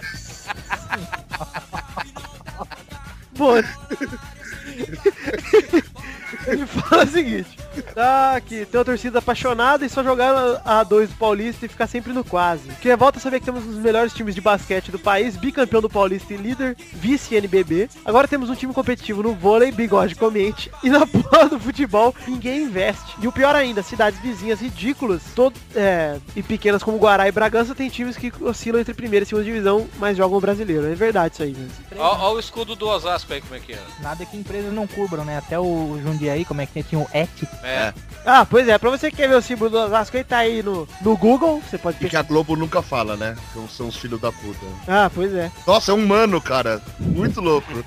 Pô. 3.37 3.55
Ele 6.47 6.67
fala 6.67 7.05
o 7.05 7.09
seguinte, 7.09 7.59
tá, 7.83 8.41
que 8.41 8.65
tem 8.67 8.79
uma 8.79 8.85
torcida 8.85 9.19
apaixonada 9.19 9.85
e 9.85 9.89
só 9.89 10.03
jogar 10.03 10.61
a 10.65 10.85
A2 10.85 11.09
do 11.09 11.15
Paulista 11.15 11.67
e 11.67 11.69
ficar 11.69 11.87
sempre 11.87 12.13
no 12.13 12.25
quase. 12.25 12.69
Que 12.81 12.95
volta 12.97 13.19
a 13.19 13.23
saber 13.23 13.41
que 13.41 13.47
temos 13.47 13.65
um 13.65 13.73
dos 13.73 13.79
melhores 13.79 14.13
times 14.13 14.35
de 14.35 14.41
basquete 14.41 14.91
do 14.91 14.99
país, 14.99 15.37
bicampeão 15.37 15.81
do 15.81 15.91
Paulista 15.91 16.33
e 16.35 16.37
líder, 16.37 16.77
vice-NBB. 16.93 17.89
Agora 18.05 18.29
temos 18.29 18.51
um 18.51 18.55
time 18.55 18.73
competitivo 18.73 19.23
no 19.23 19.35
vôlei, 19.35 19.73
bigode 19.73 20.15
comente, 20.15 20.71
e 20.83 20.91
na 20.91 21.07
porra 21.07 21.49
do 21.49 21.59
futebol 21.59 22.15
ninguém 22.27 22.65
investe. 22.65 23.15
E 23.21 23.27
o 23.27 23.33
pior 23.33 23.55
ainda, 23.55 23.83
cidades 23.83 24.21
vizinhas 24.21 24.61
ridículas, 24.61 25.23
todo, 25.35 25.55
é, 25.75 26.19
e 26.35 26.43
pequenas 26.43 26.83
como 26.83 26.99
Guará 26.99 27.29
e 27.29 27.33
Bragança, 27.33 27.75
tem 27.75 27.89
times 27.89 28.17
que 28.17 28.33
oscilam 28.41 28.81
entre 28.81 28.95
primeira 28.95 29.25
e 29.25 29.27
segunda 29.27 29.45
divisão, 29.45 29.89
mas 29.99 30.17
jogam 30.17 30.39
o 30.39 30.41
brasileiro. 30.41 30.87
É 30.87 30.95
verdade 30.95 31.35
isso 31.35 31.43
aí 31.43 31.53
mesmo. 31.53 31.73
Ó 31.99 32.33
o 32.33 32.39
escudo 32.39 32.75
do 32.75 32.89
Osasco 32.89 33.33
aí, 33.33 33.41
como 33.41 33.55
é 33.55 33.61
que 33.61 33.73
é. 33.73 33.81
Nada 34.01 34.25
que 34.25 34.37
empresas 34.37 34.73
não 34.73 34.87
cubram, 34.87 35.25
né? 35.25 35.39
Até 35.39 35.59
o 35.59 35.99
Jundiaí, 36.03 36.45
como 36.45 36.61
é 36.61 36.67
que 36.67 36.83
tinha 36.83 37.01
o 37.01 37.09
ET. 37.13 37.29
É. 37.67 37.93
Ah, 38.25 38.45
pois 38.45 38.69
é, 38.69 38.77
pra 38.79 38.91
você 38.91 39.11
que 39.11 39.17
quer 39.19 39.29
ver 39.29 39.37
o 39.37 39.43
símbolo 39.43 39.71
do 39.71 39.79
Osasco, 39.79 40.17
ele 40.17 40.25
tá 40.25 40.39
aí 40.39 40.63
no, 40.63 40.87
no 41.01 41.17
Google, 41.17 41.61
você 41.69 41.77
pode 41.79 42.05
E 42.05 42.09
que 42.09 42.17
a 42.17 42.23
Globo 42.23 42.57
nunca 42.57 42.81
fala, 42.83 43.17
né? 43.17 43.37
Então 43.51 43.69
são 43.69 43.89
os 43.89 43.97
filhos 43.97 44.21
da 44.21 44.31
puta. 44.33 44.67
Ah, 44.89 45.11
pois 45.15 45.33
é. 45.35 45.51
Nossa, 45.67 45.93
é 45.93 45.95
um 45.95 46.07
mano, 46.07 46.41
cara. 46.41 46.81
Muito 46.99 47.41
louco. 47.41 47.67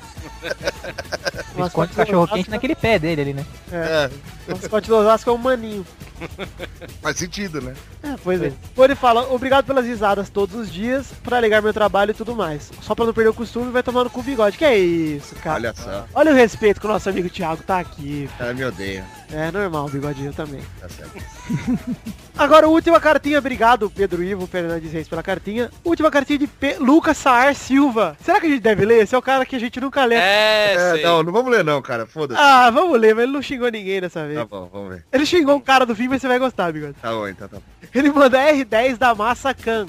O 1.56 1.66
Esconde 1.66 1.90
mascote 1.90 1.92
o 1.92 1.94
do 1.94 1.98
cachorro 1.98 2.18
Osasco- 2.20 2.36
quente 2.38 2.50
naquele 2.50 2.76
pé 2.76 2.98
dele 3.00 3.22
ali, 3.22 3.34
né? 3.34 3.46
É, 3.72 4.10
O 4.48 4.52
mascote 4.56 4.88
do 4.88 4.96
Osasco 4.96 5.30
é 5.30 5.34
um 5.34 5.38
maninho. 5.38 5.86
faz 7.02 7.18
sentido, 7.18 7.62
né? 7.62 7.74
É, 8.04 8.16
pois 8.24 8.42
é. 8.42 8.52
Pô, 8.76 8.84
ele 8.86 8.96
fala, 8.96 9.32
obrigado 9.34 9.66
pelas 9.66 9.86
risadas 9.86 10.30
todos 10.30 10.56
os 10.56 10.72
dias, 10.72 11.08
pra 11.24 11.38
alegar 11.38 11.62
meu 11.62 11.74
trabalho 11.74 12.12
e 12.12 12.14
tudo 12.14 12.36
mais. 12.36 12.72
Só 12.82 12.94
pra 12.96 13.06
não 13.06 13.14
perder 13.14 13.30
o 13.30 13.34
costume, 13.34 13.72
vai 13.72 13.84
tomando 13.84 14.10
com 14.10 14.20
o 14.20 14.24
bigode. 14.24 14.58
Que 14.58 14.66
é 14.66 14.78
isso, 14.78 15.36
cara? 15.36 15.56
Olha 15.56 15.74
só. 15.74 16.06
Olha 16.14 16.32
o 16.32 16.36
respeito 16.36 16.80
que 16.80 16.86
o 16.86 16.90
nosso 16.90 17.10
amigo 17.10 17.30
Thiago 17.30 17.64
tá 17.64 17.80
aqui. 17.80 18.30
Ela 18.40 18.54
me 18.54 18.64
odeia. 18.64 19.06
É 19.32 19.52
normal, 19.52 19.86
o 19.86 19.90
bigodinho 19.90 20.34
também. 20.34 20.62
Tá 20.80 20.90
certo. 20.90 21.14
Agora, 22.40 22.70
última 22.70 23.02
cartinha, 23.02 23.38
obrigado, 23.38 23.90
Pedro 23.92 24.24
Ivo 24.24 24.48
Fernandes 24.48 24.94
Reis, 24.94 25.10
pela 25.10 25.22
cartinha. 25.22 25.70
Última 25.84 26.10
cartinha 26.10 26.40
de 26.40 26.48
P... 26.48 26.78
Lucas 26.80 27.18
Saar 27.18 27.54
Silva. 27.54 28.16
Será 28.24 28.40
que 28.40 28.48
a 28.48 28.50
gente 28.50 28.62
deve 28.62 28.86
ler? 28.86 29.04
Esse 29.04 29.14
é 29.14 29.18
o 29.18 29.22
cara 29.22 29.46
que 29.46 29.58
a 29.58 29.60
gente 29.60 29.80
nunca 29.82 30.06
lê. 30.06 30.16
É, 30.16 30.74
É, 31.00 31.04
não, 31.04 31.22
não 31.22 31.34
vamos 31.34 31.52
ler 31.52 31.66
não, 31.66 31.82
cara. 31.82 32.06
Foda-se. 32.08 32.40
Ah, 32.42 32.70
vamos 32.72 32.98
ler, 32.98 33.14
mas 33.14 33.24
ele 33.26 33.34
não 33.34 33.42
xingou 33.42 33.70
ninguém 33.70 34.00
dessa 34.00 34.26
vez. 34.26 34.40
Tá 34.40 34.46
bom, 34.46 34.70
vamos 34.72 34.90
ver. 34.96 35.06
Ele 35.12 35.26
xingou 35.26 35.54
um 35.58 35.60
cara 35.60 35.86
do 35.86 35.94
fim, 35.94 36.08
mas 36.08 36.09
você 36.18 36.28
vai 36.28 36.40
gostar, 36.40 36.72
bigode. 36.72 36.96
Tá 37.02 37.12
bom, 37.12 37.28
então 37.28 37.48
tá 37.48 37.58
bom. 37.58 37.64
Ele 37.94 38.12
manda 38.12 38.40
R10 38.40 38.98
da 38.98 39.14
Massa 39.14 39.54
Can. 39.54 39.86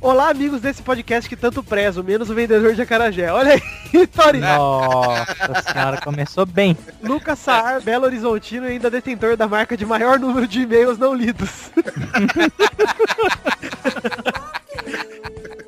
Olá, 0.00 0.30
amigos 0.30 0.60
desse 0.60 0.80
podcast 0.80 1.28
que 1.28 1.34
tanto 1.34 1.60
prezo, 1.60 2.04
menos 2.04 2.30
o 2.30 2.34
vendedor 2.34 2.72
de 2.72 2.80
acarajé. 2.82 3.32
Olha 3.32 3.54
aí, 3.54 4.06
Tori. 4.06 4.38
Nossa 4.38 5.72
senhora, 5.72 6.00
começou 6.00 6.46
bem. 6.46 6.78
Lucas 7.02 7.40
Saar, 7.40 7.80
Belo 7.80 8.04
Horizontino 8.04 8.66
e 8.66 8.72
ainda 8.72 8.88
detentor 8.88 9.36
da 9.36 9.48
marca 9.48 9.76
de 9.76 9.84
maior 9.84 10.20
número 10.20 10.46
de 10.46 10.60
e-mails 10.60 10.98
não 10.98 11.12
lidos. 11.12 11.72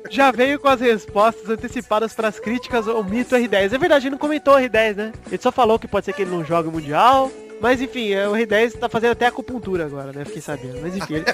Já 0.09 0.31
veio 0.31 0.59
com 0.59 0.67
as 0.69 0.79
respostas 0.79 1.49
antecipadas 1.49 2.13
para 2.13 2.29
as 2.29 2.39
críticas 2.39 2.87
ao 2.87 3.03
mito 3.03 3.35
R10. 3.35 3.73
É 3.73 3.77
verdade, 3.77 4.07
ele 4.07 4.11
não 4.11 4.17
comentou 4.17 4.55
o 4.55 4.57
R10, 4.57 4.95
né? 4.95 5.11
Ele 5.27 5.41
só 5.41 5.51
falou 5.51 5.77
que 5.77 5.87
pode 5.87 6.05
ser 6.05 6.13
que 6.13 6.21
ele 6.21 6.31
não 6.31 6.43
jogue 6.43 6.69
o 6.69 6.71
Mundial. 6.71 7.29
Mas 7.61 7.79
enfim, 7.79 8.11
é, 8.11 8.27
o 8.27 8.31
R10 8.33 8.77
tá 8.79 8.89
fazendo 8.89 9.11
até 9.11 9.27
acupuntura 9.27 9.85
agora, 9.85 10.11
né? 10.11 10.25
Fiquei 10.25 10.41
sabendo. 10.41 10.79
Mas 10.81 10.95
enfim. 10.97 11.15
Ele... 11.15 11.25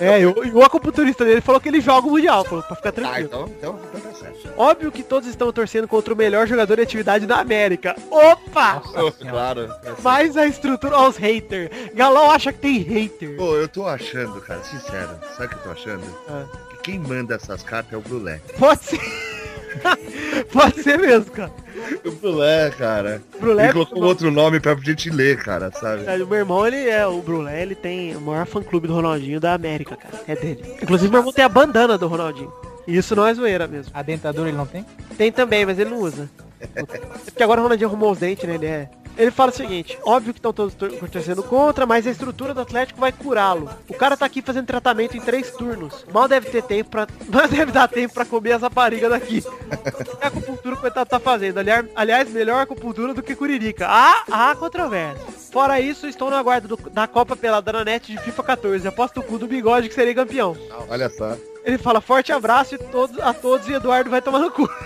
é, 0.00 0.20
e 0.20 0.26
o, 0.26 0.58
o 0.58 0.62
acupunturista 0.64 1.24
dele 1.24 1.40
falou 1.40 1.60
que 1.60 1.68
ele 1.68 1.80
joga 1.80 2.08
o 2.08 2.10
Mundial, 2.10 2.44
falou, 2.44 2.64
pra 2.64 2.74
ficar 2.76 2.88
Ah, 2.88 2.92
tranquilo. 2.92 3.26
então, 3.28 3.48
então, 3.56 3.78
então 3.94 4.00
tá 4.00 4.18
certo. 4.18 4.50
Óbvio 4.56 4.90
que 4.90 5.02
todos 5.02 5.28
estão 5.28 5.52
torcendo 5.52 5.86
contra 5.86 6.12
o 6.12 6.16
melhor 6.16 6.46
jogador 6.48 6.74
de 6.76 6.82
atividade 6.82 7.26
na 7.26 7.38
América. 7.40 7.94
Opa! 8.10 8.82
Nossa 8.94 9.18
senhora. 9.18 9.30
Claro. 9.30 9.60
é 9.84 9.90
assim. 9.90 10.02
Mas 10.02 10.36
a 10.36 10.46
estrutura 10.46 10.96
aos 10.96 11.16
haters. 11.16 11.70
Galão 11.94 12.30
acha 12.30 12.52
que 12.52 12.58
tem 12.58 12.78
hater. 12.78 13.36
Pô, 13.36 13.54
eu 13.56 13.68
tô 13.68 13.86
achando, 13.86 14.40
cara, 14.40 14.62
sincero. 14.64 15.10
Sabe 15.36 15.46
o 15.46 15.48
que 15.50 15.54
eu 15.54 15.62
tô 15.62 15.70
achando? 15.70 16.02
Ah. 16.28 16.44
Que 16.70 16.76
quem 16.90 16.98
manda 16.98 17.34
essas 17.36 17.62
cartas 17.62 17.92
é 17.92 17.96
o 17.96 18.00
Brulé. 18.00 18.40
Pode 18.58 18.82
ser. 18.84 19.00
Pode 20.52 20.82
ser 20.82 20.98
mesmo, 20.98 21.30
cara. 21.30 21.52
O 22.04 22.10
Brulé, 22.12 22.70
cara. 22.70 23.22
Brulé 23.38 23.64
Ele 23.64 23.72
colocou 23.72 24.02
um 24.02 24.06
outro 24.06 24.30
nome 24.30 24.60
pra 24.60 24.74
gente 24.74 25.10
ler, 25.10 25.38
cara, 25.42 25.70
sabe? 25.70 26.02
O 26.22 26.26
meu 26.26 26.38
irmão, 26.38 26.66
ele 26.66 26.88
é, 26.88 27.06
o 27.06 27.20
Brulé, 27.22 27.62
ele 27.62 27.74
tem 27.74 28.16
o 28.16 28.20
maior 28.20 28.46
fã 28.46 28.62
clube 28.62 28.86
do 28.86 28.94
Ronaldinho 28.94 29.40
da 29.40 29.54
América, 29.54 29.96
cara. 29.96 30.22
É 30.26 30.34
dele. 30.34 30.62
Inclusive, 30.82 31.10
meu 31.10 31.20
irmão 31.20 31.32
tem 31.32 31.44
a 31.44 31.48
bandana 31.48 31.96
do 31.96 32.06
Ronaldinho. 32.06 32.52
E 32.86 32.96
isso 32.96 33.14
não 33.14 33.26
é 33.26 33.32
zoeira 33.34 33.66
mesmo. 33.66 33.92
A 33.94 34.02
dentadura 34.02 34.48
ele 34.48 34.56
não 34.56 34.66
tem? 34.66 34.84
Tem 35.16 35.30
também, 35.30 35.64
mas 35.64 35.78
ele 35.78 35.90
não 35.90 35.98
usa. 35.98 36.28
É 36.74 36.82
porque 36.82 37.42
agora 37.42 37.58
o 37.58 37.62
Ronaldinho 37.62 37.88
arrumou 37.88 38.12
os 38.12 38.18
dentes, 38.18 38.46
né? 38.46 38.56
Ele 38.56 38.66
é. 38.66 38.90
Ele 39.20 39.30
fala 39.30 39.50
o 39.50 39.54
seguinte, 39.54 39.98
óbvio 40.02 40.32
que 40.32 40.38
estão 40.38 40.50
todos 40.52 40.74
torcendo 40.74 41.42
contra, 41.42 41.84
mas 41.84 42.06
a 42.06 42.10
estrutura 42.10 42.54
do 42.54 42.60
Atlético 42.62 42.98
vai 42.98 43.12
curá-lo. 43.12 43.68
O 43.86 43.92
cara 43.94 44.16
tá 44.16 44.24
aqui 44.24 44.40
fazendo 44.40 44.64
tratamento 44.66 45.14
em 45.16 45.20
três 45.20 45.50
turnos. 45.50 46.06
Mal 46.10 46.26
deve 46.26 46.48
ter 46.48 46.62
tempo 46.62 46.88
pra. 46.90 47.06
Mal 47.28 47.46
deve 47.46 47.70
dar 47.70 47.86
tempo 47.86 48.14
pra 48.14 48.24
comer 48.24 48.50
essa 48.52 48.66
rapariga 48.66 49.10
daqui. 49.10 49.44
É 50.20 50.24
a 50.24 50.28
acupuntura 50.28 50.74
que 50.74 50.78
o 50.78 50.80
coitado 50.80 51.10
tá 51.10 51.20
fazendo. 51.20 51.58
Aliás, 51.94 52.30
melhor 52.30 52.62
acupuntura 52.62 53.12
do 53.12 53.22
que 53.22 53.36
Curirica. 53.36 53.86
Ah, 53.88 54.24
há 54.30 54.56
controvérsia. 54.56 55.22
Fora 55.52 55.78
isso, 55.80 56.06
estou 56.06 56.30
no 56.30 56.36
aguardo 56.36 56.68
do- 56.76 56.90
da 56.90 57.06
Copa 57.06 57.36
Pelada 57.36 57.72
na 57.72 57.84
net 57.84 58.12
de 58.12 58.18
FIFA 58.22 58.42
14. 58.42 58.88
Aposto 58.88 59.20
o 59.20 59.22
cu 59.22 59.36
do 59.38 59.46
bigode 59.46 59.88
que 59.88 59.94
serei 59.94 60.14
campeão. 60.14 60.56
Olha 60.88 61.10
só. 61.10 61.36
Ele 61.64 61.78
fala 61.78 62.00
forte 62.00 62.32
abraço 62.32 62.76
a 63.22 63.34
todos 63.34 63.68
e 63.68 63.72
Eduardo 63.72 64.10
vai 64.10 64.22
tomar 64.22 64.38
no 64.38 64.50
cu. 64.50 64.68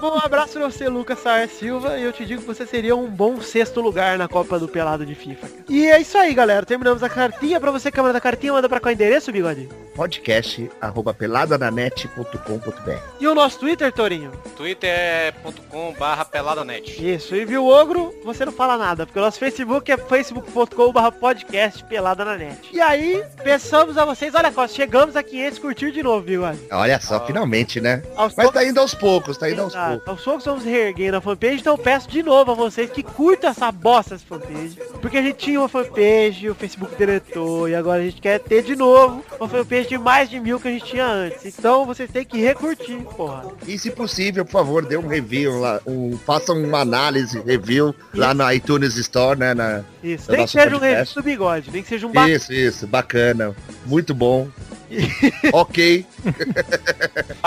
Bom, 0.00 0.16
um 0.16 0.18
abraço 0.18 0.54
pra 0.54 0.68
você, 0.70 0.88
Lucas 0.88 1.18
Saar 1.20 1.48
Silva, 1.48 1.98
e 1.98 2.02
eu 2.02 2.12
te 2.12 2.24
digo 2.24 2.40
que 2.40 2.46
você 2.46 2.66
seria 2.66 2.96
um 2.96 3.08
bom 3.08 3.40
sexto 3.40 3.80
lugar 3.80 4.18
na 4.18 4.26
Copa 4.26 4.58
do 4.58 4.66
Pelado 4.66 5.06
de 5.06 5.14
FIFA. 5.14 5.46
E 5.68 5.86
é 5.86 6.00
isso 6.00 6.18
aí, 6.18 6.34
galera. 6.34 6.66
Terminamos 6.66 7.02
a 7.02 7.08
cartinha. 7.08 7.60
Pra 7.60 7.70
você 7.70 7.90
que 7.90 8.00
manda 8.00 8.18
a 8.18 8.20
cartinha, 8.20 8.52
manda 8.52 8.68
pra 8.68 8.80
qual 8.80 8.92
endereço, 8.92 9.30
Bigode? 9.30 9.68
Podcast 9.94 10.68
arroba 10.80 11.14
peladananet.com.br 11.14 12.90
E 13.20 13.26
o 13.26 13.34
nosso 13.34 13.60
Twitter, 13.60 13.92
Torinho? 13.92 14.32
twitter.com 14.56 15.94
barra 15.98 16.24
peladanet. 16.24 17.14
Isso, 17.14 17.34
e 17.34 17.44
viu 17.44 17.64
o 17.64 17.68
Ogro, 17.68 18.14
você 18.24 18.44
não 18.44 18.52
fala 18.52 18.76
nada, 18.76 19.06
porque 19.06 19.18
o 19.18 19.22
nosso 19.22 19.38
Facebook 19.38 19.90
é 19.90 19.96
facebook.com.br 19.96 21.10
podcast 21.20 21.84
pelada 21.84 22.24
na 22.24 22.36
net. 22.36 22.68
E 22.72 22.80
aí, 22.80 23.22
pensamos 23.42 23.96
a 23.96 24.04
vocês, 24.04 24.34
olha 24.34 24.52
só, 24.56 24.66
chegamos 24.66 25.14
a 25.16 25.22
500 25.22 25.58
curtir 25.58 25.92
de 25.92 26.02
novo, 26.02 26.24
Bigode. 26.26 26.58
Olha 26.72 26.98
só, 27.00 27.24
finalmente, 27.26 27.80
né? 27.80 28.02
Aos 28.16 28.34
Mas 28.34 28.46
poucos- 28.46 28.52
tá 28.54 28.64
indo 28.66 28.80
aos 28.80 28.94
poucos, 28.94 29.36
tá 29.36 29.50
indo 29.50 29.62
aos 29.62 29.72
Exato. 29.74 29.90
poucos. 29.90 30.08
Aos 30.08 30.22
poucos 30.24 30.44
vamos 30.46 30.64
reerguendo 30.64 31.16
a 31.18 31.20
fanpage, 31.20 31.60
então 31.60 31.74
eu 31.74 31.78
peço 31.78 32.08
de 32.08 32.22
novo 32.22 32.52
a 32.52 32.54
vocês 32.54 32.90
que 32.90 33.02
curtam 33.02 33.50
essa 33.50 33.70
bosta 33.70 34.14
essa 34.14 34.24
fanpage. 34.26 34.78
Porque 35.00 35.18
a 35.18 35.22
gente 35.22 35.36
tinha 35.36 35.60
uma 35.60 35.68
fanpage, 35.68 36.48
o 36.48 36.54
Facebook 36.54 36.96
deletou, 36.96 37.68
e 37.68 37.74
agora 37.74 38.00
a 38.00 38.04
gente 38.04 38.20
quer 38.20 38.40
ter 38.40 38.62
de 38.62 38.74
novo 38.74 39.22
uma 39.38 39.48
fanpage 39.48 39.88
de 39.88 39.98
mais 39.98 40.30
de 40.30 40.40
mil 40.40 40.58
que 40.58 40.68
a 40.68 40.70
gente 40.72 40.84
tinha 40.86 41.06
antes. 41.06 41.44
Então 41.58 41.84
vocês 41.84 42.10
têm 42.10 42.24
que 42.24 42.40
recurtir, 42.40 42.98
porra. 43.16 43.44
E 43.66 43.78
se 43.78 43.90
possível, 43.90 44.44
por 44.44 44.52
favor, 44.52 44.84
dê 44.86 44.96
um 44.96 45.06
review 45.06 45.60
lá, 45.60 45.80
um, 45.86 46.16
faça 46.24 46.52
uma 46.52 46.80
análise, 46.80 47.40
review 47.42 47.94
lá 48.14 48.32
na 48.32 48.54
iTunes 48.54 48.96
Store, 48.96 49.38
né? 49.38 49.52
Na, 49.54 49.82
Isso, 50.02 50.30
no 50.30 50.36
nem 50.36 50.46
que 50.46 50.52
seja 50.52 50.66
um 50.68 50.70
podcast. 50.70 50.96
review 50.98 51.14
do 51.14 51.22
bigode, 51.22 51.70
nem 51.70 51.82
que 51.82 51.88
seja 51.88 52.06
um 52.06 52.12
ba... 52.12 52.28
Isso, 52.28 52.52
isso, 52.52 52.86
bacana. 52.86 53.54
Muito 53.86 54.14
bom. 54.14 54.48
ok. 55.52 56.06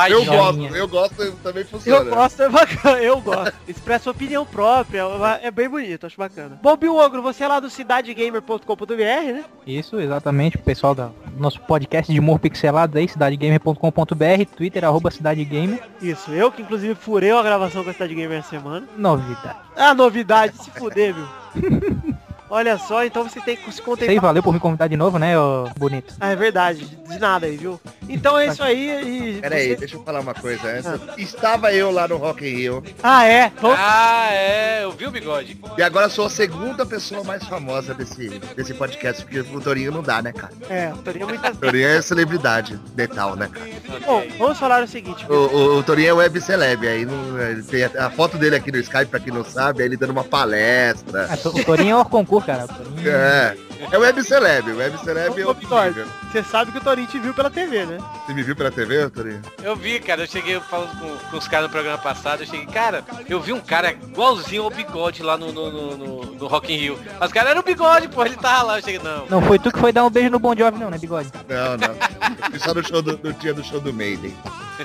eu 0.10 0.26
gosto, 0.26 0.76
eu 0.76 0.88
gosto, 0.88 1.32
também 1.44 1.64
funciona. 1.64 2.06
Eu 2.06 2.16
gosto, 2.16 2.44
é 2.44 2.50
bacana, 2.50 3.02
eu 3.02 3.22
gosto. 3.22 3.54
Expressa 3.68 4.06
sua 4.06 4.12
opinião 4.12 4.46
própria, 4.46 5.04
é 5.42 5.50
bem 5.50 5.70
bonito, 5.70 6.06
acho 6.06 6.18
bacana. 6.18 6.60
Bom, 6.62 6.76
Bill 6.76 6.96
Ogro, 6.96 7.22
você 7.22 7.44
é 7.44 7.48
lá 7.48 7.60
do 7.60 7.70
cidadegamer.com.br, 7.70 8.96
né? 8.96 9.46
Isso, 9.66 10.00
exatamente. 10.00 10.58
O 10.58 10.62
pessoal 10.62 10.94
do 10.94 11.14
nosso 11.38 11.60
podcast 11.62 12.12
de 12.12 12.20
humor 12.20 12.40
pixelado 12.40 12.98
aí, 12.98 13.08
cidadegamer.com.br, 13.08 14.46
Twitter, 14.56 14.84
arroba 14.84 15.12
cidadegamer. 15.12 15.82
Isso, 16.02 16.32
eu 16.32 16.52
que 16.52 16.62
inclusive 16.62 16.96
furei 16.96 17.32
a 17.32 17.42
gravação 17.42 17.84
com 17.84 17.90
a 17.90 17.94
Cidade 17.94 18.16
Gamer 18.16 18.40
essa 18.40 18.50
semana. 18.50 18.88
Novidade. 18.98 19.58
Ah, 19.76 19.94
novidade, 19.94 20.58
se 20.58 20.72
fuder, 20.72 21.14
viu? 21.14 21.28
Olha 22.50 22.78
só, 22.78 23.04
então 23.06 23.24
você 23.24 23.40
tem 23.42 23.56
que 23.56 23.72
se 23.72 23.80
aí, 23.80 23.86
contemplar. 23.86 24.20
valeu 24.22 24.42
por 24.44 24.54
me 24.54 24.60
convidar 24.60 24.88
de 24.88 24.98
novo, 24.98 25.20
né, 25.20 25.38
ô 25.40 25.68
bonito? 25.78 26.14
Ah, 26.20 26.32
é 26.32 26.36
verdade, 26.36 26.84
de 26.86 27.20
nada 27.20 27.46
aí, 27.46 27.56
viu? 27.58 27.80
Então 28.08 28.38
é 28.40 28.48
isso 28.48 28.64
aí 28.64 29.36
e... 29.38 29.42
Pera 29.42 29.56
aí, 29.56 29.70
você- 29.70 29.76
deixa 29.76 29.96
eu 29.98 30.04
falar 30.04 30.20
uma 30.22 30.34
coisa 30.34 30.68
antes. 30.68 30.90
Estava 31.18 31.72
eu 31.72 31.92
lá 31.92 32.08
no 32.08 32.18
Rock 32.18 32.44
in 32.48 32.56
Rio 32.56 32.84
Ah, 33.04 33.24
é? 33.26 33.52
Vamos- 33.62 33.78
Ah, 33.80 34.30
é, 34.32 34.84
eu 34.84 34.92
vi 34.92 35.06
o 35.06 35.12
bigode. 35.12 35.60
e 35.78 35.84
agora 35.84 36.10
sou 36.10 36.26
a 36.26 36.30
segunda 36.30 36.86
pessoa 36.86 37.24
mais 37.24 37.44
famosa 37.44 37.94
desse, 37.94 38.30
desse 38.56 38.74
podcast, 38.74 39.24
porque 39.24 39.42
o 39.42 39.62
Torinho 39.62 39.92
não 39.92 40.02
dá, 40.02 40.22
né, 40.22 40.32
cara? 40.34 40.52
É, 40.70 40.92
o 40.92 40.98
Torinho 40.98 41.26
é 41.26 41.28
muitas... 41.28 41.56
O 41.56 41.60
Torinho 41.60 41.88
é 41.88 42.02
celebridade 42.02 42.78
detal, 42.96 43.36
né, 43.36 43.48
cara? 43.52 43.70
Bom, 44.06 44.24
vamos 44.40 44.58
falar 44.58 44.84
o 44.84 44.88
seguinte. 44.88 45.24
O, 45.30 45.34
o, 45.36 45.78
o 45.78 45.84
Torinho 45.84 46.10
é 46.10 46.14
web 46.14 46.42
celeb, 46.42 46.88
aí 46.88 47.06
não, 47.06 47.40
ele 47.40 47.62
tem 47.62 47.84
a, 47.84 48.08
a 48.08 48.10
foto 48.10 48.38
dele 48.40 48.56
aqui 48.56 48.72
no 48.72 48.80
Skype, 48.80 49.06
pra 49.06 49.20
quem 49.20 49.32
não 49.32 49.44
sabe, 49.46 49.84
é 49.84 49.86
ele 49.86 49.96
dando 49.98 50.12
uma 50.12 50.24
palestra. 50.24 51.28
Ah, 51.30 51.38
to- 51.38 51.50
o 51.50 51.64
Torinho 51.64 51.92
é 51.98 52.02
o 52.02 52.06
concurso, 52.06 52.39
cara. 52.42 52.68
Torinho- 52.68 53.10
É, 53.10 53.56
é 53.92 53.98
web 53.98 54.24
celeb, 54.24 54.74
web 54.74 54.98
celeb 55.00 55.42
é 55.42 55.46
outro 55.46 55.68
nível. 55.86 56.06
Você 56.32 56.44
sabe 56.44 56.72
que 56.72 56.78
o 56.78 56.82
Torinho 56.82 57.08
te 57.08 57.18
viu 57.18 57.34
pela 57.34 57.50
TV, 57.50 57.86
né? 57.86 57.98
Você 58.26 58.34
me 58.34 58.44
viu 58.44 58.56
pela 58.56 58.70
TV, 58.70 59.10
Torinho? 59.10 59.42
Eu 59.64 59.76
vi, 59.76 60.00
cara, 60.00 60.24
eu 60.24 60.28
cheguei 60.28 60.60
falando 60.60 61.00
com, 61.00 61.30
com 61.30 61.38
os 61.38 61.48
caras 61.48 61.68
no 61.68 61.72
programa 61.72 61.98
passado, 61.98 62.44
eu 62.44 62.48
cheguei, 62.48 62.66
cara, 62.66 63.04
eu 63.28 63.40
vi 63.40 63.54
um 63.54 63.62
cara 63.62 63.92
igualzinho 63.92 64.64
ao 64.64 64.70
bigode 64.70 65.24
lá 65.24 65.38
no, 65.38 65.52
no, 65.52 65.72
no, 65.72 65.98
no, 65.98 66.26
no 66.36 66.48
Rock 66.48 66.74
in 66.74 66.78
Rio. 66.78 67.00
Mas 67.20 67.32
cara 67.32 67.52
era 67.52 67.60
o 67.60 67.64
bigode, 67.64 68.08
pô, 68.10 68.26
ele 68.26 68.36
tava 68.36 68.64
lá, 68.64 68.80
eu 68.80 68.84
cheguei, 68.84 69.02
não. 69.02 69.26
Não 69.28 69.42
foi 69.42 69.58
tu 69.58 69.72
que 69.72 69.80
foi 69.80 69.92
dar 69.92 70.04
um 70.04 70.10
beijo 70.10 70.30
no 70.30 70.40
Bon 70.40 70.56
Jovi, 70.56 70.78
não, 70.78 70.90
né, 70.90 70.98
bigode? 70.98 71.30
Não, 71.48 71.78
não. 71.78 72.60
Só 72.60 72.74
no, 72.74 72.86
show 72.86 73.02
do, 73.02 73.20
no 73.24 73.34
dia 73.34 73.54
do 73.54 73.64
show 73.64 73.80
do 73.80 73.94
Maiden. 73.94 74.36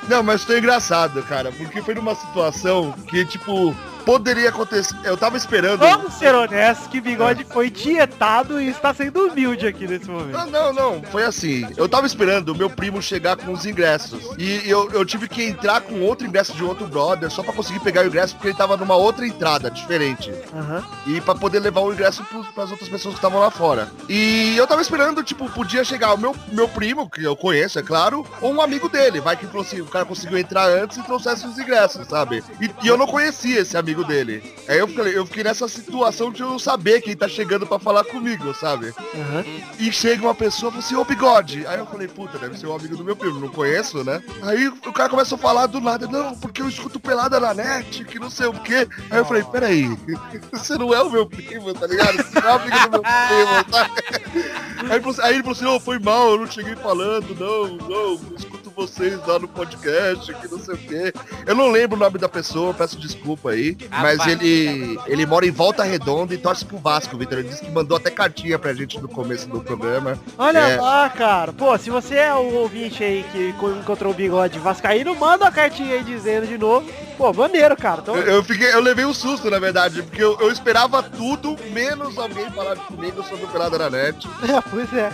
Não, 0.08 0.22
mas 0.22 0.42
foi 0.42 0.58
engraçado, 0.58 1.22
cara, 1.22 1.52
porque 1.52 1.80
foi 1.82 1.94
numa 1.94 2.14
situação 2.14 2.92
que, 3.08 3.24
tipo, 3.24 3.74
poderia 4.04 4.48
acontecer. 4.48 4.94
Eu 5.04 5.16
tava 5.16 5.36
esperando. 5.36 5.78
Vamos 5.78 6.14
ser 6.14 6.34
honestos 6.34 6.86
que 6.88 7.00
Bigode 7.00 7.44
foi 7.44 7.70
dietado 7.70 8.60
e 8.60 8.68
está 8.84 8.92
sendo 8.92 9.28
humilde 9.28 9.66
aqui 9.66 9.86
nesse 9.86 10.10
momento. 10.10 10.32
Não, 10.32 10.50
não, 10.50 10.72
não. 10.72 11.02
Foi 11.04 11.24
assim. 11.24 11.66
Eu 11.76 11.88
tava 11.88 12.06
esperando 12.06 12.50
o 12.50 12.54
meu 12.54 12.68
primo 12.68 13.00
chegar 13.00 13.34
com 13.36 13.50
os 13.52 13.64
ingressos. 13.64 14.22
E 14.38 14.68
eu, 14.68 14.90
eu 14.92 15.04
tive 15.06 15.26
que 15.26 15.42
entrar 15.42 15.80
com 15.80 16.02
outro 16.02 16.26
ingresso 16.26 16.52
de 16.52 16.62
outro 16.62 16.86
brother 16.86 17.30
só 17.30 17.42
pra 17.42 17.54
conseguir 17.54 17.80
pegar 17.80 18.02
o 18.02 18.06
ingresso, 18.06 18.34
porque 18.34 18.48
ele 18.48 18.56
tava 18.56 18.76
numa 18.76 18.94
outra 18.94 19.26
entrada 19.26 19.70
diferente. 19.70 20.30
Aham. 20.54 20.84
E 21.06 21.20
pra 21.22 21.34
poder 21.34 21.60
levar 21.60 21.80
o 21.80 21.92
ingresso 21.92 22.22
pros, 22.24 22.46
pras 22.48 22.70
outras 22.70 22.88
pessoas 22.88 23.14
que 23.14 23.18
estavam 23.18 23.40
lá 23.40 23.50
fora. 23.50 23.90
E 24.08 24.54
eu 24.56 24.66
tava 24.66 24.82
esperando, 24.82 25.22
tipo, 25.22 25.50
podia 25.50 25.82
chegar 25.82 26.12
o 26.12 26.18
meu, 26.18 26.36
meu 26.52 26.68
primo, 26.68 27.08
que 27.08 27.24
eu 27.24 27.34
conheço, 27.34 27.78
é 27.78 27.82
claro, 27.82 28.26
ou 28.42 28.52
um 28.52 28.60
amigo 28.60 28.88
dele. 28.88 29.20
Vai 29.20 29.36
que 29.36 29.46
o 29.46 29.86
cara 29.86 30.04
conseguiu 30.04 30.36
entrar 30.36 30.68
antes 30.68 30.98
e 30.98 31.02
trouxesse 31.02 31.46
os 31.46 31.58
ingressos, 31.58 32.06
sabe? 32.06 32.44
E, 32.60 32.70
e 32.84 32.88
eu 32.88 32.98
não 32.98 33.06
conhecia 33.06 33.60
esse 33.60 33.76
amigo 33.76 34.04
dele. 34.04 34.42
Aí 34.68 34.78
eu 34.78 34.88
fiquei, 34.88 35.16
eu 35.16 35.24
fiquei 35.24 35.44
nessa 35.44 35.68
situação 35.68 36.30
de 36.30 36.42
eu 36.42 36.48
não 36.48 36.58
saber 36.58 37.00
quem 37.00 37.16
tá 37.16 37.28
chegando 37.28 37.66
pra 37.66 37.78
falar 37.78 38.04
comigo, 38.04 38.52
sabe? 38.54 38.73
Aham. 38.76 39.44
E 39.78 39.92
chega 39.92 40.22
uma 40.22 40.34
pessoa 40.34 40.68
e 40.68 40.72
fala 40.72 40.84
assim, 40.84 40.94
ô 40.96 41.04
bigode. 41.04 41.66
Aí 41.66 41.78
eu 41.78 41.86
falei, 41.86 42.08
puta, 42.08 42.38
deve 42.38 42.58
ser 42.58 42.66
um 42.66 42.74
amigo 42.74 42.96
do 42.96 43.04
meu 43.04 43.16
primo, 43.16 43.40
não 43.40 43.48
conheço, 43.48 44.02
né? 44.04 44.22
Aí 44.42 44.68
o 44.68 44.92
cara 44.92 45.08
começou 45.08 45.36
a 45.36 45.40
falar 45.40 45.66
do 45.66 45.80
nada, 45.80 46.06
não, 46.06 46.36
porque 46.36 46.62
eu 46.62 46.68
escuto 46.68 47.00
pelada 47.00 47.38
na 47.40 47.54
net, 47.54 48.04
que 48.04 48.18
não 48.18 48.30
sei 48.30 48.46
o 48.46 48.54
quê. 48.54 48.86
Aí 49.10 49.18
eu 49.18 49.24
falei, 49.24 49.44
peraí, 49.44 49.88
você 50.52 50.76
não 50.76 50.92
é 50.94 51.02
o 51.02 51.10
meu 51.10 51.26
primo, 51.26 51.72
tá 51.74 51.86
ligado? 51.86 52.16
Você 52.16 52.40
não 52.40 52.48
é 52.48 52.52
amigo 52.52 52.78
do 52.78 52.90
meu 52.90 53.02
primo, 53.02 53.64
tá? 53.70 53.90
Aí 54.84 54.90
ele 54.90 55.00
falou 55.00 55.10
assim, 55.10 55.22
aí 55.22 55.34
ele 55.34 55.42
falou 55.42 55.56
assim, 55.56 55.66
ô, 55.66 55.80
foi 55.80 55.98
mal, 55.98 56.32
eu 56.32 56.38
não 56.38 56.46
cheguei 56.46 56.76
falando, 56.76 57.34
não, 57.38 57.76
não, 57.88 57.96
eu 57.96 58.20
escuto 58.36 58.70
vocês 58.74 59.24
lá 59.26 59.38
no 59.38 59.48
podcast, 59.48 60.34
que 60.34 60.48
não 60.48 60.58
sei 60.58 60.74
o 60.74 60.78
quê. 60.78 61.12
Eu 61.46 61.54
não 61.54 61.70
lembro 61.70 61.96
o 61.96 62.00
nome 62.00 62.18
da 62.18 62.28
pessoa, 62.28 62.74
peço 62.74 62.98
desculpa 62.98 63.50
aí, 63.50 63.76
mas 63.90 64.26
ele, 64.26 64.98
ele 65.06 65.24
mora 65.24 65.46
em 65.46 65.50
Volta 65.50 65.84
Redonda 65.84 66.34
e 66.34 66.38
torce 66.38 66.64
pro 66.64 66.78
Vasco, 66.78 67.16
Vitor. 67.16 67.38
Ele 67.38 67.48
disse 67.48 67.64
que 67.64 67.70
mandou 67.70 67.96
até 67.96 68.10
cartinha 68.10 68.58
pra 68.64 68.72
gente 68.72 68.98
no 68.98 69.06
começo 69.08 69.46
do 69.46 69.60
programa. 69.60 70.18
Olha 70.38 70.58
É. 70.60 70.80
lá, 70.80 71.10
cara. 71.10 71.52
Pô, 71.52 71.76
se 71.76 71.90
você 71.90 72.14
é 72.14 72.32
o 72.32 72.54
ouvinte 72.54 73.04
aí 73.04 73.22
que 73.30 73.52
co- 73.60 73.70
encontrou 73.72 74.10
o 74.10 74.14
bigode 74.16 74.58
vascaíno, 74.58 75.14
manda 75.14 75.44
uma 75.44 75.52
cartinha 75.52 75.92
aí 75.96 76.02
dizendo 76.02 76.46
de 76.46 76.56
novo. 76.56 76.90
Pô, 77.18 77.30
maneiro, 77.34 77.76
cara. 77.76 78.00
Então, 78.00 78.16
Eu, 78.16 78.22
eu 78.36 78.42
fiquei, 78.42 78.72
eu 78.72 78.80
levei 78.80 79.04
um 79.04 79.12
susto, 79.12 79.50
na 79.50 79.58
verdade, 79.58 80.02
porque 80.02 80.22
eu, 80.22 80.38
eu 80.40 80.50
esperava 80.50 81.02
tudo, 81.02 81.56
menos 81.72 82.16
alguém 82.16 82.50
falar 82.52 82.76
comigo 82.76 83.22
sobre 83.24 83.44
o 83.44 83.48
Pelada 83.48 83.76
na 83.78 83.90
Net. 83.90 84.26
é, 84.48 84.60
pois 84.70 84.90
é. 84.94 85.10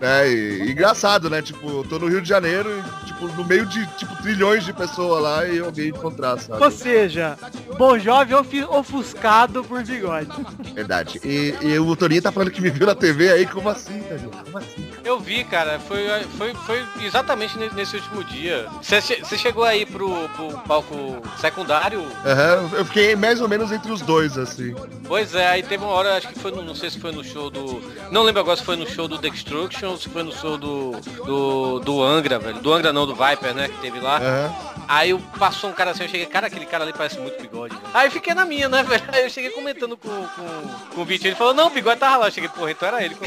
né? 0.00 0.28
E, 0.28 0.70
engraçado, 0.70 1.30
né? 1.30 1.40
Tipo, 1.40 1.68
eu 1.78 1.84
tô 1.88 1.98
no 1.98 2.08
Rio 2.08 2.20
de 2.20 2.28
Janeiro 2.28 2.68
e, 3.08 3.11
tipo, 3.28 3.42
no 3.42 3.44
meio 3.48 3.66
de, 3.66 3.86
tipo, 3.96 4.14
trilhões 4.22 4.64
de 4.64 4.72
pessoas 4.72 5.22
lá 5.22 5.46
e 5.46 5.58
alguém 5.60 5.88
encontrar, 5.88 6.38
sabe? 6.38 6.62
Ou 6.62 6.70
seja, 6.70 7.36
Bon 7.78 7.98
Jovi 7.98 8.34
ofi- 8.34 8.64
ofuscado 8.64 9.64
por 9.64 9.82
bigode. 9.82 10.28
Verdade. 10.74 11.20
E, 11.24 11.54
e 11.62 11.78
o 11.78 11.94
Torinho 11.96 12.22
tá 12.22 12.30
falando 12.32 12.50
que 12.50 12.60
me 12.60 12.70
viu 12.70 12.86
na 12.86 12.94
TV 12.94 13.30
aí, 13.32 13.46
como 13.46 13.68
assim, 13.68 14.00
tá, 14.00 14.16
gente? 14.16 14.36
Como 14.44 14.58
assim? 14.58 14.88
Eu 15.04 15.18
vi, 15.20 15.44
cara, 15.44 15.78
foi, 15.80 16.06
foi, 16.38 16.54
foi 16.54 16.84
exatamente 17.04 17.58
ne- 17.58 17.70
nesse 17.74 17.96
último 17.96 18.22
dia. 18.24 18.66
Você 18.80 19.00
che- 19.00 19.20
você 19.24 19.36
chegou 19.36 19.64
aí 19.64 19.84
pro, 19.84 20.28
pro 20.30 20.48
palco 20.60 21.20
secundário? 21.40 22.00
Aham, 22.24 22.70
eu 22.74 22.84
fiquei 22.84 23.16
mais 23.16 23.40
ou 23.40 23.48
menos 23.48 23.72
entre 23.72 23.90
os 23.90 24.00
dois, 24.00 24.38
assim. 24.38 24.74
Pois 25.06 25.34
é, 25.34 25.46
aí 25.48 25.62
teve 25.62 25.82
uma 25.84 25.92
hora, 25.92 26.16
acho 26.16 26.28
que 26.28 26.38
foi 26.38 26.50
no, 26.52 26.62
não 26.62 26.74
sei 26.74 26.90
se 26.90 26.98
foi 27.00 27.12
no 27.12 27.24
show 27.24 27.50
do. 27.50 27.82
Não 28.10 28.22
lembro 28.22 28.40
agora 28.40 28.56
se 28.56 28.64
foi 28.64 28.76
no 28.76 28.86
show 28.88 29.08
do 29.08 29.18
Destruction 29.18 29.90
ou 29.90 29.96
se 29.96 30.08
foi 30.08 30.22
no 30.22 30.32
show 30.32 30.56
do. 30.56 30.92
do. 31.26 31.80
do 31.80 32.02
Angra, 32.02 32.38
velho. 32.38 32.60
Do 32.60 32.72
Angra 32.72 32.92
não, 32.92 33.06
do 33.06 33.11
Viper, 33.14 33.54
né? 33.54 33.68
Que 33.68 33.78
teve 33.80 34.00
lá. 34.00 34.18
Aham. 34.18 34.72
Aí 34.88 35.10
eu 35.10 35.20
passou 35.38 35.70
um 35.70 35.72
cara 35.72 35.92
assim, 35.92 36.02
eu 36.02 36.08
cheguei, 36.08 36.26
cara, 36.26 36.48
aquele 36.48 36.66
cara 36.66 36.82
ali 36.84 36.92
parece 36.92 37.18
muito 37.18 37.40
bigode. 37.40 37.74
velho. 37.74 37.88
Aí 37.94 38.08
eu 38.08 38.10
fiquei 38.10 38.34
na 38.34 38.44
minha, 38.44 38.68
né, 38.68 38.82
velho? 38.84 39.02
Aí 39.12 39.22
eu 39.24 39.30
cheguei 39.30 39.50
comentando 39.50 39.96
com, 39.96 40.08
com, 40.08 40.94
com 40.94 41.00
o 41.00 41.04
Vitinho, 41.04 41.28
ele 41.30 41.36
falou, 41.36 41.54
não, 41.54 41.68
o 41.68 41.70
bigode 41.70 42.00
tava 42.00 42.16
lá. 42.16 42.26
Eu 42.26 42.32
cheguei, 42.32 42.50
porra, 42.50 42.72
então 42.72 42.88
era 42.88 43.02
ele. 43.02 43.16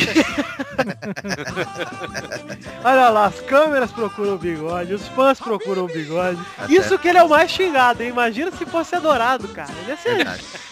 Olha 2.84 3.10
lá, 3.10 3.26
as 3.26 3.40
câmeras 3.42 3.92
procuram 3.92 4.36
o 4.36 4.38
bigode, 4.38 4.94
os 4.94 5.08
fãs 5.10 5.40
procuram 5.40 5.86
o 5.86 5.88
bigode. 5.88 6.40
Isso 6.70 7.00
que 7.00 7.08
ele 7.08 7.18
é 7.18 7.24
o 7.24 7.30
mais 7.30 7.50
xingado, 7.50 8.04
hein? 8.04 8.10
Imagina 8.10 8.52
se 8.52 8.66
fosse 8.66 8.96
adorado, 8.96 9.48
cara. 9.48 9.72
Ele 9.82 9.92
ia 9.92 9.98
ser... 9.98 10.28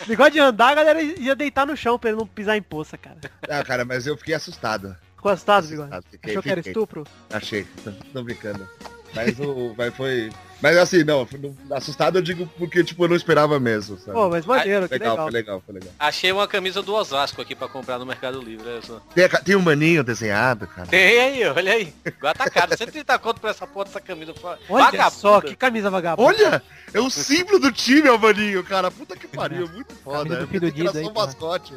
Bigode 0.05 0.37
ia 0.37 0.45
andar, 0.45 0.69
a 0.69 0.75
galera 0.75 1.01
ia 1.01 1.35
deitar 1.35 1.65
no 1.65 1.75
chão 1.77 1.97
pra 1.97 2.09
ele 2.09 2.19
não 2.19 2.27
pisar 2.27 2.57
em 2.57 2.61
poça, 2.61 2.97
cara. 2.97 3.17
Ah, 3.49 3.63
cara, 3.63 3.85
mas 3.85 4.05
eu 4.05 4.17
fiquei 4.17 4.35
assustado. 4.35 4.95
Ficou 5.15 5.31
assustado, 5.31 5.67
bigode? 5.67 5.89
Fiquei, 6.11 6.31
Achou 6.31 6.43
que 6.43 6.49
era 6.49 6.59
fiquei. 6.61 6.71
estupro? 6.71 7.03
Achei, 7.31 7.63
tô, 7.83 7.91
tô 8.11 8.23
brincando. 8.23 8.67
Mas 9.15 9.39
o. 9.39 9.73
Mas 9.77 9.95
foi. 9.95 10.31
Mas 10.63 10.77
assim, 10.77 11.03
não, 11.03 11.27
assustado 11.71 12.19
eu 12.19 12.21
digo 12.21 12.47
porque, 12.57 12.85
tipo, 12.85 13.03
eu 13.03 13.09
não 13.09 13.17
esperava 13.17 13.59
mesmo, 13.59 13.97
sabe? 13.97 14.13
Pô, 14.13 14.29
mas 14.29 14.45
maneiro, 14.45 14.87
que 14.87 14.93
legal, 14.93 15.11
legal. 15.11 15.25
foi 15.25 15.33
legal, 15.33 15.63
foi 15.65 15.75
legal. 15.75 15.91
Achei 15.99 16.31
uma 16.31 16.47
camisa 16.47 16.81
do 16.81 16.93
Osasco 16.93 17.41
aqui 17.41 17.53
pra 17.53 17.67
comprar 17.67 17.99
no 17.99 18.05
Mercado 18.05 18.41
Livre. 18.41 18.65
olha 18.69 18.81
só. 18.81 19.01
Tem, 19.13 19.25
a 19.25 19.29
tem 19.29 19.57
um 19.57 19.61
maninho 19.61 20.05
desenhado, 20.05 20.65
cara. 20.65 20.87
Tem 20.87 21.19
aí, 21.19 21.45
olha 21.45 21.73
aí. 21.73 21.93
Agora 22.05 22.33
tá 22.33 22.49
caro. 22.49 22.77
130 22.77 23.19
conto 23.19 23.41
por 23.41 23.49
essa 23.49 23.67
porra 23.67 23.85
dessa 23.87 23.99
camisa. 23.99 24.33
Olha 24.69 24.85
Vagabunda. 24.85 25.11
só, 25.11 25.41
que 25.41 25.53
camisa 25.53 25.89
vagabunda. 25.89 26.29
Olha! 26.29 26.63
É 26.93 26.99
o 27.01 27.09
símbolo 27.09 27.59
do 27.59 27.69
time, 27.69 28.07
é 28.07 28.11
o 28.13 28.17
maninho, 28.17 28.63
cara. 28.63 28.89
Puta 28.89 29.17
que 29.17 29.27
pariu, 29.27 29.67
muito 29.67 29.93
foda. 29.95 30.33
Era 30.33 30.71
Dido 30.71 30.91
só 30.93 30.97
aí, 30.97 31.05
um 31.05 31.11
mascote. 31.11 31.73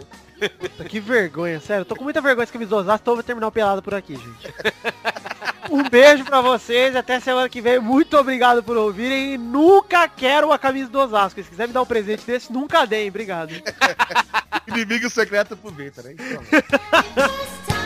Puta, 0.60 0.84
que 0.84 1.00
vergonha, 1.00 1.58
sério. 1.58 1.80
Eu 1.80 1.86
tô 1.86 1.96
com 1.96 2.04
muita 2.04 2.20
vergonha 2.20 2.44
esse 2.44 2.52
camisa 2.52 2.70
do 2.70 2.76
Osasco, 2.76 3.02
então 3.02 3.12
eu 3.14 3.16
vou 3.16 3.24
terminar 3.24 3.48
o 3.48 3.52
pelado 3.52 3.82
por 3.82 3.94
aqui, 3.94 4.14
gente. 4.14 4.54
Um 5.70 5.88
beijo 5.88 6.24
pra 6.24 6.40
vocês, 6.40 6.94
até 6.94 7.18
semana 7.20 7.48
que 7.48 7.60
vem. 7.60 7.80
Muito 7.80 8.16
obrigado 8.16 8.62
por 8.62 8.75
ouvirem 8.76 9.34
e 9.34 9.38
nunca 9.38 10.08
quero 10.08 10.48
uma 10.48 10.58
camisa 10.58 10.88
do 10.88 10.98
Osasco. 10.98 11.42
Se 11.42 11.48
quiser 11.48 11.66
me 11.66 11.74
dar 11.74 11.82
um 11.82 11.86
presente 11.86 12.24
desse, 12.24 12.52
nunca 12.52 12.84
deem. 12.86 13.08
Obrigado. 13.08 13.50
Inimigo 14.68 15.08
secreto 15.10 15.56
pro 15.56 15.70
Vitor, 15.70 16.04
né? 16.04 16.14